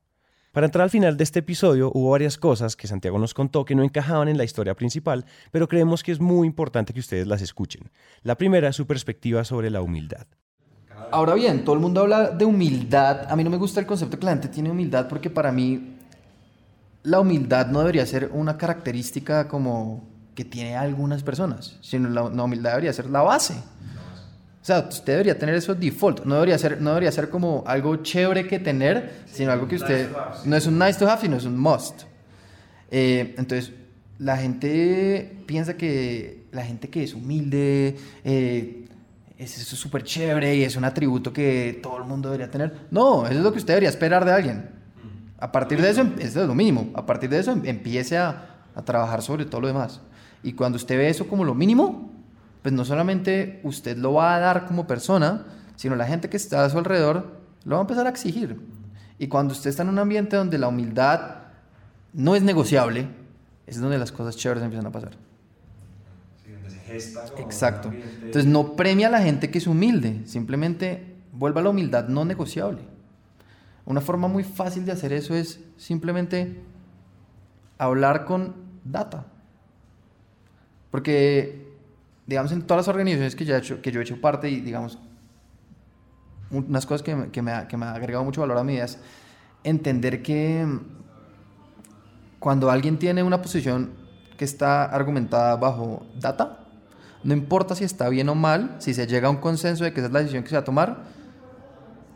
Para 0.59 0.67
entrar 0.67 0.83
al 0.83 0.91
final 0.91 1.17
de 1.17 1.23
este 1.23 1.39
episodio 1.39 1.93
hubo 1.95 2.11
varias 2.11 2.37
cosas 2.37 2.75
que 2.75 2.89
Santiago 2.89 3.17
nos 3.21 3.33
contó 3.33 3.65
que 3.65 3.77
no 3.77 3.85
encajaban 3.85 4.27
en 4.27 4.37
la 4.37 4.43
historia 4.43 4.75
principal, 4.75 5.25
pero 5.53 5.69
creemos 5.69 6.03
que 6.03 6.11
es 6.11 6.19
muy 6.19 6.49
importante 6.49 6.93
que 6.93 6.99
ustedes 6.99 7.29
las 7.29 7.43
escuchen. 7.43 7.93
La 8.25 8.35
primera 8.35 8.73
su 8.73 8.85
perspectiva 8.85 9.45
sobre 9.45 9.71
la 9.71 9.83
humildad. 9.83 10.27
Ahora 11.13 11.35
bien, 11.35 11.65
todo 11.65 11.77
el 11.77 11.81
mundo 11.81 12.01
habla 12.01 12.31
de 12.31 12.45
humildad. 12.45 13.31
A 13.31 13.37
mí 13.37 13.45
no 13.45 13.51
me 13.51 13.57
gusta 13.57 13.79
el 13.79 13.87
concepto 13.87 14.19
que 14.19 14.25
la 14.25 14.33
gente 14.33 14.49
tiene 14.49 14.69
humildad 14.69 15.07
porque 15.07 15.31
para 15.31 15.53
mí 15.53 15.95
la 17.05 17.21
humildad 17.21 17.69
no 17.69 17.79
debería 17.79 18.05
ser 18.05 18.29
una 18.33 18.59
característica 18.59 19.47
como 19.47 20.09
que 20.35 20.45
tiene 20.45 20.75
algunas 20.75 21.23
personas, 21.23 21.79
sino 21.83 22.09
la, 22.09 22.31
la 22.31 22.43
humildad 22.43 22.71
debería 22.71 22.93
ser 22.93 23.09
la 23.11 23.23
base. 23.23 23.55
O 24.69 24.71
sea, 24.71 24.87
usted 24.87 25.15
debería 25.15 25.39
tener 25.39 25.55
eso 25.55 25.75
default. 25.75 26.27
No 26.27 26.35
debería 26.35 26.59
ser, 26.59 26.79
no 26.83 26.91
debería 26.91 27.11
ser 27.11 27.31
como 27.31 27.65
algo 27.67 27.97
chévere 28.03 28.47
que 28.47 28.59
tener, 28.59 29.23
sino 29.25 29.51
algo 29.51 29.67
que 29.67 29.77
usted... 29.77 30.11
No 30.45 30.57
es 30.57 30.67
un 30.67 30.79
nice 30.79 30.99
to 30.99 31.09
have, 31.09 31.23
sino 31.23 31.39
es 31.39 31.47
un 31.47 31.59
must. 31.59 32.03
Eh, 32.91 33.35
entonces, 33.39 33.73
la 34.19 34.37
gente 34.37 35.39
piensa 35.47 35.75
que 35.75 36.49
la 36.53 36.67
gente 36.67 36.91
que 36.91 37.03
es 37.03 37.15
humilde 37.15 37.97
eh, 38.25 38.85
es 39.39 39.53
súper 39.53 40.03
chévere 40.03 40.57
y 40.57 40.65
es 40.65 40.77
un 40.77 40.85
atributo 40.85 41.33
que 41.33 41.81
todo 41.83 41.97
el 41.97 42.05
mundo 42.05 42.29
debería 42.29 42.51
tener. 42.51 42.89
No, 42.91 43.25
eso 43.25 43.39
es 43.39 43.43
lo 43.43 43.51
que 43.53 43.61
usted 43.61 43.73
debería 43.73 43.89
esperar 43.89 44.27
de 44.27 44.33
alguien. 44.33 44.69
A 45.39 45.51
partir 45.51 45.81
de 45.81 45.89
eso, 45.89 46.03
eso 46.19 46.43
es 46.43 46.47
lo 46.47 46.55
mínimo. 46.55 46.91
A 46.93 47.07
partir 47.07 47.31
de 47.31 47.39
eso, 47.39 47.53
empiece 47.53 48.19
a, 48.19 48.59
a 48.75 48.83
trabajar 48.83 49.23
sobre 49.23 49.47
todo 49.47 49.63
lo 49.63 49.69
demás. 49.69 50.03
Y 50.43 50.53
cuando 50.53 50.77
usted 50.77 50.99
ve 50.99 51.09
eso 51.09 51.27
como 51.27 51.43
lo 51.43 51.55
mínimo, 51.55 52.18
pues 52.63 52.75
no 52.75 52.85
solamente 52.85 53.61
usted 53.63 53.97
lo 53.97 54.15
va 54.15 54.35
a 54.35 54.39
dar 54.39 54.67
como 54.67 54.87
persona, 54.87 55.47
sino 55.77 55.97
la 55.97 56.07
gente 56.07 56.29
que 56.29 56.37
está 56.37 56.65
a 56.65 56.71
su 56.71 56.79
alrededor 56.79 57.39
lo 57.65 57.77
va 57.77 57.81
a 57.81 57.83
empezar 57.83 58.07
a 58.07 58.11
exigir. 58.11 58.61
Y 59.19 59.29
cuando 59.29 59.53
usted 59.53 59.71
está 59.71 59.83
en 59.83 59.91
un 59.91 59.99
ambiente 59.99 60.37
donde 60.37 60.59
la 60.59 60.69
humildad 60.69 61.37
no 62.13 62.35
es 62.35 62.43
negociable, 62.43 63.09
es 63.67 63.81
donde 63.81 63.99
las 63.99 64.13
cosas 64.13 64.37
chéveres 64.37 64.63
empiezan 64.63 64.87
a 64.87 64.93
pasar. 64.93 65.13
Exacto. 67.39 67.93
Entonces 67.93 68.47
no 68.47 68.75
premia 68.75 69.09
a 69.09 69.11
la 69.11 69.21
gente 69.21 69.51
que 69.51 69.59
es 69.59 69.67
humilde, 69.67 70.23
simplemente 70.25 71.17
vuelva 71.33 71.61
a 71.61 71.65
la 71.65 71.71
humildad 71.71 72.09
no 72.09 72.25
negociable. 72.25 72.81
Una 73.85 74.01
forma 74.01 74.29
muy 74.29 74.45
fácil 74.45 74.85
de 74.85 74.93
hacer 74.93 75.13
eso 75.13 75.35
es 75.35 75.61
simplemente 75.77 76.61
hablar 77.79 78.25
con 78.25 78.55
data. 78.85 79.27
Porque 80.91 81.68
digamos, 82.29 82.53
en 82.53 82.63
todas 82.63 82.87
las 82.87 82.89
organizaciones 82.89 83.35
que, 83.35 83.47
yo 83.91 84.01
he 84.01 84.03
hecho 84.03 84.21
parte 84.21 84.51
y, 84.51 84.61
digamos, 84.61 84.99
unas 86.51 86.85
cosas 86.85 87.03
que, 87.03 87.43
me 87.43 87.53
ha, 87.53 87.67
que 87.67 87.77
me 87.79 87.87
ha 87.87 87.93
agregado 87.95 88.23
mucho 88.23 88.43
valor 88.43 88.59
a 88.59 88.65
mi 88.65 88.75
vida 88.75 88.85
es 88.85 88.99
entender 89.65 90.23
que 90.23 90.67
cuando 92.39 92.71
alguien 92.71 92.99
tiene 92.99 93.23
una 93.23 93.41
posición 93.41 93.93
que 94.37 94.45
está 94.45 94.85
argumentada 94.85 95.57
bajo 95.57 96.07
data, 96.21 96.67
no 97.25 97.33
importa 97.33 97.75
si 97.75 97.85
está 97.85 98.11
bien 98.11 98.29
o 98.29 98.35
mal, 98.35 98.77
si 98.79 98.93
se 98.93 99.07
llega 99.07 99.29
a 99.29 99.31
un 99.31 99.39
consenso 99.39 99.85
de 99.85 99.95
que 99.95 100.01
esa 100.01 100.09
es 100.09 100.13
la 100.13 100.21
decisión 100.21 100.43
que 100.43 100.51
se 100.51 100.57
va 100.57 100.61
a 100.61 100.65
tomar, 100.65 100.99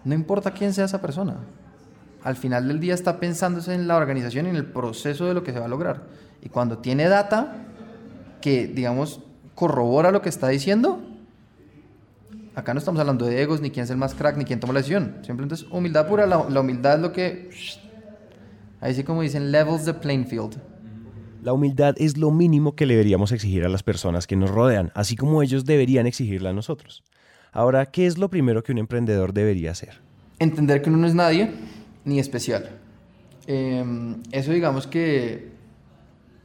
no 0.05 0.15
importa 0.15 0.53
quién 0.53 0.75
sea 0.75 0.85
esa 0.85 1.01
persona. 1.01 1.37
Al 2.23 2.37
final 2.37 2.69
del 2.69 2.81
día 2.81 2.93
está 2.93 3.19
pensándose 3.19 3.73
en 3.73 3.89
la 3.89 3.97
organización 3.97 4.45
y 4.47 4.51
en 4.51 4.57
el 4.57 4.67
proceso 4.67 5.25
de 5.25 5.33
lo 5.33 5.43
que 5.43 5.55
se 5.55 5.59
va 5.59 5.65
a 5.65 5.69
lograr. 5.69 6.03
Y 6.43 6.51
cuando 6.51 6.79
tiene 6.79 7.09
data 7.09 7.57
que, 8.43 8.67
digamos, 8.67 9.23
corrobora 9.55 10.11
lo 10.11 10.23
que 10.23 10.29
está 10.29 10.49
diciendo, 10.49 11.01
acá 12.55 12.75
no 12.75 12.79
estamos 12.79 13.01
hablando 13.01 13.27
de 13.27 13.41
egos, 13.43 13.61
ni 13.61 13.71
quién 13.71 13.85
es 13.85 13.91
el 13.91 13.97
más 13.97 14.15
crack, 14.15 14.37
ni 14.37 14.45
quién 14.45 14.61
toma 14.61 14.73
la 14.73 14.81
decisión. 14.81 15.17
Simplemente 15.23 15.55
es 15.55 15.63
humildad 15.71 16.07
pura. 16.07 16.27
La, 16.27 16.39
humildad 16.39 16.97
es 16.97 17.01
lo 17.01 17.13
que. 17.13 17.51
Ahí 18.81 18.95
sí, 18.95 19.05
como 19.05 19.23
dicen, 19.23 19.53
levels 19.53 19.85
the 19.85 19.95
playing 19.95 20.27
field. 20.27 20.57
La 21.43 21.53
humildad 21.53 21.95
es 21.99 22.17
lo 22.17 22.31
mínimo 22.31 22.75
que 22.75 22.87
le 22.87 22.95
deberíamos 22.95 23.33
exigir 23.33 23.65
a 23.65 23.69
las 23.69 23.83
personas 23.83 24.27
que 24.27 24.37
nos 24.37 24.51
rodean, 24.51 24.93
así 24.95 25.17
como 25.17 25.43
ellos 25.43 25.65
deberían 25.65 26.07
exigirla 26.07 26.51
a 26.51 26.53
nosotros. 26.53 27.03
Ahora, 27.53 27.87
¿qué 27.87 28.07
es 28.07 28.17
lo 28.17 28.31
primero 28.31 28.63
que 28.63 28.73
un 28.73 28.79
emprendedor 28.79 29.33
debería 29.33 29.73
hacer? 29.73 30.01
Entender 30.39 30.83
que 30.83 30.89
uno 30.89 30.99
no 30.99 31.07
es 31.07 31.15
nadie 31.15 31.51
ni 32.05 32.19
especial. 32.19 32.71
Em, 33.47 34.23
eso 34.31 34.53
digamos 34.53 34.87
que 34.87 35.51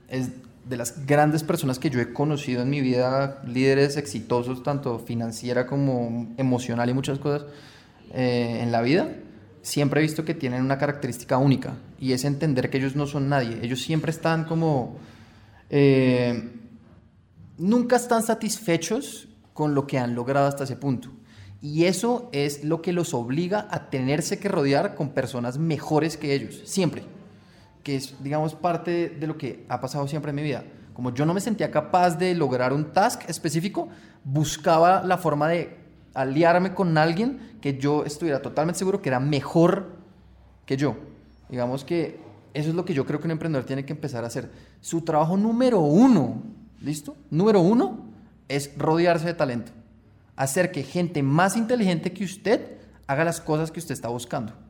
es 0.09 0.31
de 0.67 0.77
las 0.77 1.05
grandes 1.05 1.43
personas 1.43 1.79
que 1.79 1.89
yo 1.89 1.99
he 1.99 2.13
conocido 2.13 2.61
en 2.61 2.69
mi 2.69 2.81
vida, 2.81 3.41
líderes 3.45 3.97
exitosos, 3.97 4.63
tanto 4.63 4.99
financiera 4.99 5.65
como 5.65 6.33
emocional 6.37 6.89
y 6.89 6.93
muchas 6.93 7.19
cosas 7.19 7.47
eh, 8.13 8.59
en 8.61 8.71
la 8.71 8.81
vida, 8.81 9.09
siempre 9.61 10.01
he 10.01 10.03
visto 10.03 10.25
que 10.25 10.33
tienen 10.33 10.61
una 10.61 10.77
característica 10.77 11.37
única 11.37 11.75
y 11.99 12.11
es 12.11 12.25
entender 12.25 12.69
que 12.69 12.77
ellos 12.77 12.95
no 12.95 13.07
son 13.07 13.29
nadie. 13.29 13.59
Ellos 13.61 13.81
siempre 13.81 14.11
están 14.11 14.45
como... 14.45 14.97
Eh, 15.69 16.51
nunca 17.57 17.95
están 17.95 18.23
satisfechos 18.23 19.27
con 19.53 19.73
lo 19.73 19.87
que 19.87 19.97
han 19.97 20.15
logrado 20.15 20.47
hasta 20.47 20.65
ese 20.65 20.75
punto. 20.75 21.09
Y 21.61 21.85
eso 21.85 22.29
es 22.33 22.63
lo 22.63 22.81
que 22.81 22.93
los 22.93 23.13
obliga 23.13 23.67
a 23.71 23.89
tenerse 23.89 24.37
que 24.37 24.47
rodear 24.47 24.95
con 24.95 25.09
personas 25.09 25.57
mejores 25.57 26.15
que 26.15 26.33
ellos, 26.33 26.61
siempre 26.65 27.16
que 27.87 27.95
es, 27.95 28.21
digamos, 28.21 28.53
parte 28.53 29.07
de 29.17 29.27
lo 29.27 29.37
que 29.37 29.65
ha 29.69 29.79
pasado 29.79 30.05
siempre 30.09 30.31
en 30.31 30.35
mi 30.35 30.41
vida. 30.41 30.65
Como 30.91 31.13
yo 31.13 31.25
no 31.25 31.33
me 31.33 31.39
sentía 31.39 31.71
capaz 31.71 32.17
de 32.17 32.35
lograr 32.35 32.73
un 32.73 32.91
task 32.91 33.21
específico, 33.29 33.87
buscaba 34.25 35.03
la 35.05 35.17
forma 35.17 35.47
de 35.47 35.77
aliarme 36.13 36.73
con 36.73 36.97
alguien 36.97 37.57
que 37.61 37.77
yo 37.77 38.03
estuviera 38.03 38.41
totalmente 38.41 38.79
seguro 38.79 39.01
que 39.01 39.07
era 39.07 39.21
mejor 39.21 39.95
que 40.65 40.75
yo. 40.75 40.97
Digamos 41.47 41.85
que 41.85 42.19
eso 42.53 42.67
es 42.67 42.75
lo 42.75 42.83
que 42.83 42.93
yo 42.93 43.05
creo 43.05 43.21
que 43.21 43.27
un 43.27 43.31
emprendedor 43.31 43.65
tiene 43.65 43.85
que 43.85 43.93
empezar 43.93 44.25
a 44.25 44.27
hacer. 44.27 44.51
Su 44.81 45.03
trabajo 45.03 45.37
número 45.37 45.79
uno, 45.79 46.43
¿listo? 46.81 47.15
Número 47.29 47.61
uno 47.61 48.09
es 48.49 48.77
rodearse 48.77 49.27
de 49.27 49.33
talento. 49.33 49.71
Hacer 50.35 50.73
que 50.73 50.83
gente 50.83 51.23
más 51.23 51.55
inteligente 51.55 52.11
que 52.11 52.25
usted 52.25 52.79
haga 53.07 53.23
las 53.23 53.39
cosas 53.39 53.71
que 53.71 53.79
usted 53.79 53.93
está 53.93 54.09
buscando. 54.09 54.66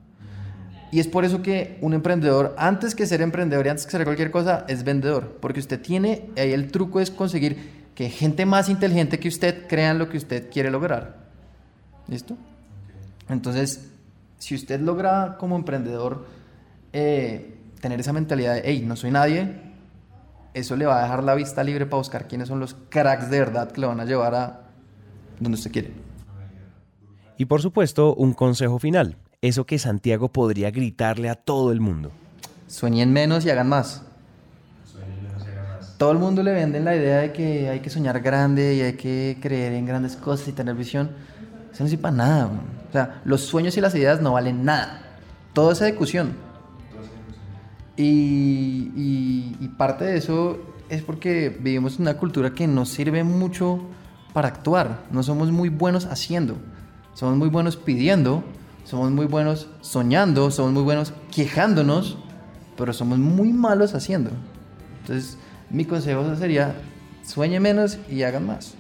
Y 0.92 1.00
es 1.00 1.08
por 1.08 1.26
eso 1.26 1.42
que 1.42 1.78
un 1.82 1.94
emprendedor, 1.94 2.56
antes 2.58 2.96
que 2.96 3.06
ser 3.06 3.22
emprendedor 3.22 3.66
y 3.66 3.70
antes 3.70 3.86
que 3.86 3.92
ser 3.92 4.04
cualquier 4.06 4.32
cosa, 4.32 4.66
es 4.68 4.84
vendedor. 4.84 5.38
Porque 5.42 5.60
usted 5.60 5.82
tiene, 5.82 6.30
ahí 6.38 6.54
el 6.54 6.72
truco 6.72 7.00
es 7.02 7.12
conseguir 7.12 7.78
que 7.94 8.10
gente 8.10 8.46
más 8.46 8.70
inteligente 8.70 9.20
que 9.20 9.28
usted 9.28 9.68
crean 9.68 9.98
lo 9.98 10.08
que 10.08 10.18
usted 10.18 10.50
quiere 10.50 10.72
lograr. 10.72 11.28
¿Listo? 12.08 12.38
Entonces, 13.28 13.90
si 14.38 14.56
usted 14.56 14.80
logra 14.80 15.38
como 15.38 15.56
emprendedor 15.56 16.26
eh, 16.94 17.58
tener 17.82 18.00
esa 18.00 18.14
mentalidad 18.14 18.56
de, 18.56 18.62
hey, 18.64 18.84
no 18.86 18.96
soy 18.96 19.12
nadie, 19.12 19.68
eso 20.54 20.76
le 20.76 20.86
va 20.86 21.00
a 21.00 21.04
dejar 21.04 21.24
la 21.24 21.36
vista 21.36 21.64
libre 21.64 21.86
para 21.86 21.98
buscar 21.98 22.28
quiénes 22.28 22.48
son 22.48 22.60
los 22.60 22.76
cracks 22.90 23.30
de 23.30 23.40
verdad 23.40 23.72
que 23.72 23.82
le 23.82 23.88
van 23.88 24.00
a 24.00 24.06
llevar 24.06 24.36
a 24.36 24.62
donde 25.40 25.56
usted 25.56 25.72
quiere. 25.72 25.92
Y 27.38 27.46
por 27.46 27.62
supuesto, 27.62 28.16
un 28.16 28.34
consejo 28.34 28.80
final, 28.80 29.18
eso 29.42 29.66
que 29.66 29.78
Santiago 29.80 30.30
podría 30.32 30.72
gritarle 30.72 31.30
a 31.30 31.36
todo 31.36 31.72
el 31.72 31.80
mundo. 31.80 32.12
Sueñen 32.68 33.14
menos 33.14 33.46
y 33.46 33.50
hagan 33.50 33.70
más. 33.70 34.04
Todo 35.98 36.12
el 36.12 36.20
mundo 36.20 36.44
le 36.44 36.52
venden 36.52 36.86
la 36.86 36.96
idea 36.96 37.18
de 37.20 37.34
que 37.34 37.70
hay 37.70 37.80
que 37.80 37.90
soñar 37.90 38.20
grande 38.22 38.76
y 38.76 38.82
hay 38.82 38.94
que 38.94 39.38
creer 39.42 39.74
en 39.74 39.86
grandes 39.86 40.16
cosas 40.16 40.48
y 40.48 40.52
tener 40.52 40.76
visión. 40.76 41.10
Eso 41.74 41.84
no 41.84 41.90
sirve 41.90 42.04
para 42.04 42.16
nada. 42.16 42.46
man. 42.48 42.62
O 42.90 42.92
sea, 42.92 43.22
los 43.26 43.42
sueños 43.42 43.76
y 43.78 43.82
las 43.82 43.96
ideas 43.96 44.22
no 44.22 44.34
valen 44.34 44.64
nada. 44.64 45.02
Todo 45.54 45.72
es 45.72 45.82
ejecución. 45.82 46.34
Y, 47.96 48.92
y- 48.96 49.58
y 49.60 49.68
parte 49.70 50.06
de 50.06 50.18
eso 50.18 50.60
es 50.90 51.02
porque 51.02 51.50
vivimos 51.60 51.96
en 51.96 52.04
una 52.04 52.18
cultura 52.18 52.52
que 52.54 52.68
nos 52.68 52.90
sirve 52.90 53.24
mucho 53.24 53.80
para 54.34 54.50
actuar. 54.50 55.04
No 55.12 55.24
somos 55.24 55.52
muy 55.52 55.70
buenos 55.70 56.06
haciendo. 56.06 56.58
Somos 57.16 57.38
muy 57.38 57.50
buenos 57.50 57.76
pidiendo. 57.76 58.44
Somos 58.88 59.12
muy 59.12 59.26
buenos 59.26 59.68
soñando. 59.82 60.50
Somos 60.50 60.72
muy 60.72 60.84
buenos 60.84 61.12
quejándonos. 61.36 62.18
Pero 62.78 62.94
somos 62.94 63.20
muy 63.20 63.52
malos 63.52 63.94
haciendo. 63.94 64.32
Entonces, 65.02 65.38
mi 65.70 65.84
consejo 65.84 66.34
sería, 66.38 66.74
sueñe 67.22 67.60
menos 67.60 68.00
y 68.10 68.24
hagan 68.24 68.48
más. 68.48 68.76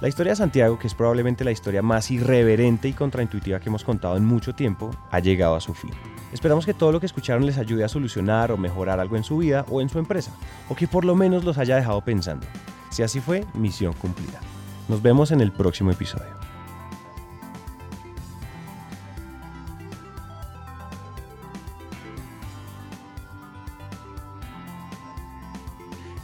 La 0.00 0.08
historia 0.08 0.32
de 0.32 0.36
Santiago, 0.36 0.78
que 0.78 0.86
es 0.86 0.94
probablemente 0.94 1.42
la 1.42 1.50
historia 1.50 1.82
más 1.82 2.10
irreverente 2.12 2.88
y 2.88 2.92
contraintuitiva 2.92 3.58
que 3.58 3.70
hemos 3.70 3.82
contado 3.82 4.16
en 4.16 4.24
mucho 4.24 4.54
tiempo, 4.54 4.90
ha 5.10 5.18
llegado 5.18 5.56
a 5.56 5.60
su 5.60 5.74
fin. 5.74 5.90
Esperamos 6.32 6.64
que 6.64 6.74
todo 6.74 6.92
lo 6.92 7.00
que 7.00 7.06
escucharon 7.06 7.44
les 7.44 7.58
ayude 7.58 7.82
a 7.82 7.88
solucionar 7.88 8.52
o 8.52 8.56
mejorar 8.56 9.00
algo 9.00 9.16
en 9.16 9.24
su 9.24 9.38
vida 9.38 9.66
o 9.68 9.80
en 9.80 9.88
su 9.88 9.98
empresa, 9.98 10.30
o 10.68 10.76
que 10.76 10.86
por 10.86 11.04
lo 11.04 11.16
menos 11.16 11.44
los 11.44 11.58
haya 11.58 11.74
dejado 11.74 12.02
pensando. 12.02 12.46
Si 12.90 13.02
así 13.02 13.20
fue, 13.20 13.46
misión 13.54 13.92
cumplida. 13.94 14.40
Nos 14.88 15.00
vemos 15.00 15.30
en 15.30 15.40
el 15.40 15.52
próximo 15.52 15.90
episodio. 15.90 16.40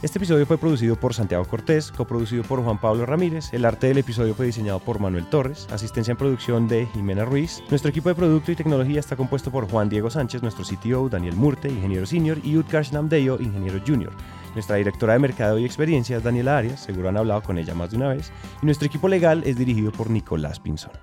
Este 0.03 0.19
episodio 0.19 0.45
fue 0.45 0.59
producido 0.59 0.95
por 0.95 1.13
Santiago 1.13 1.43
Cortés, 1.45 1.91
coproducido 1.91 2.43
por 2.43 2.63
Juan 2.63 2.79
Pablo 2.79 3.05
Ramírez. 3.05 3.51
El 3.51 3.65
arte 3.65 3.87
del 3.87 3.97
episodio 3.97 4.35
fue 4.35 4.45
diseñado 4.45 4.79
por 4.79 4.99
Manuel 4.99 5.25
Torres, 5.25 5.67
asistencia 5.71 6.11
en 6.11 6.17
producción 6.17 6.67
de 6.67 6.85
Jimena 6.85 7.25
Ruiz. 7.25 7.63
Nuestro 7.69 7.89
equipo 7.89 8.07
de 8.07 8.15
producto 8.15 8.51
y 8.51 8.55
tecnología 8.55 8.99
está 8.99 9.15
compuesto 9.15 9.51
por 9.51 9.67
Juan 9.69 9.89
Diego 9.89 10.09
Sánchez, 10.09 10.43
nuestro 10.43 10.63
CTO, 10.63 11.09
Daniel 11.09 11.35
Murte, 11.35 11.67
ingeniero 11.67 12.05
senior, 12.05 12.37
y 12.43 12.57
Utkarsh 12.57 12.91
Namdeyo, 12.91 13.39
ingeniero 13.39 13.81
junior. 13.85 14.13
Nuestra 14.57 14.77
directora 14.77 15.13
de 15.13 15.19
mercado 15.19 15.59
y 15.59 15.65
experiencia 15.65 16.17
es 16.17 16.23
Daniela 16.23 16.57
Arias, 16.57 16.79
seguro 16.79 17.09
han 17.09 17.17
hablado 17.17 17.43
con 17.43 17.59
ella 17.59 17.75
más 17.75 17.91
de 17.91 17.97
una 17.97 18.07
vez. 18.07 18.31
Y 18.63 18.65
nuestro 18.65 18.87
equipo 18.87 19.07
legal 19.07 19.43
es 19.45 19.55
dirigido 19.55 19.91
por 19.91 20.09
Nicolás 20.09 20.59
Pinzón. 20.59 20.93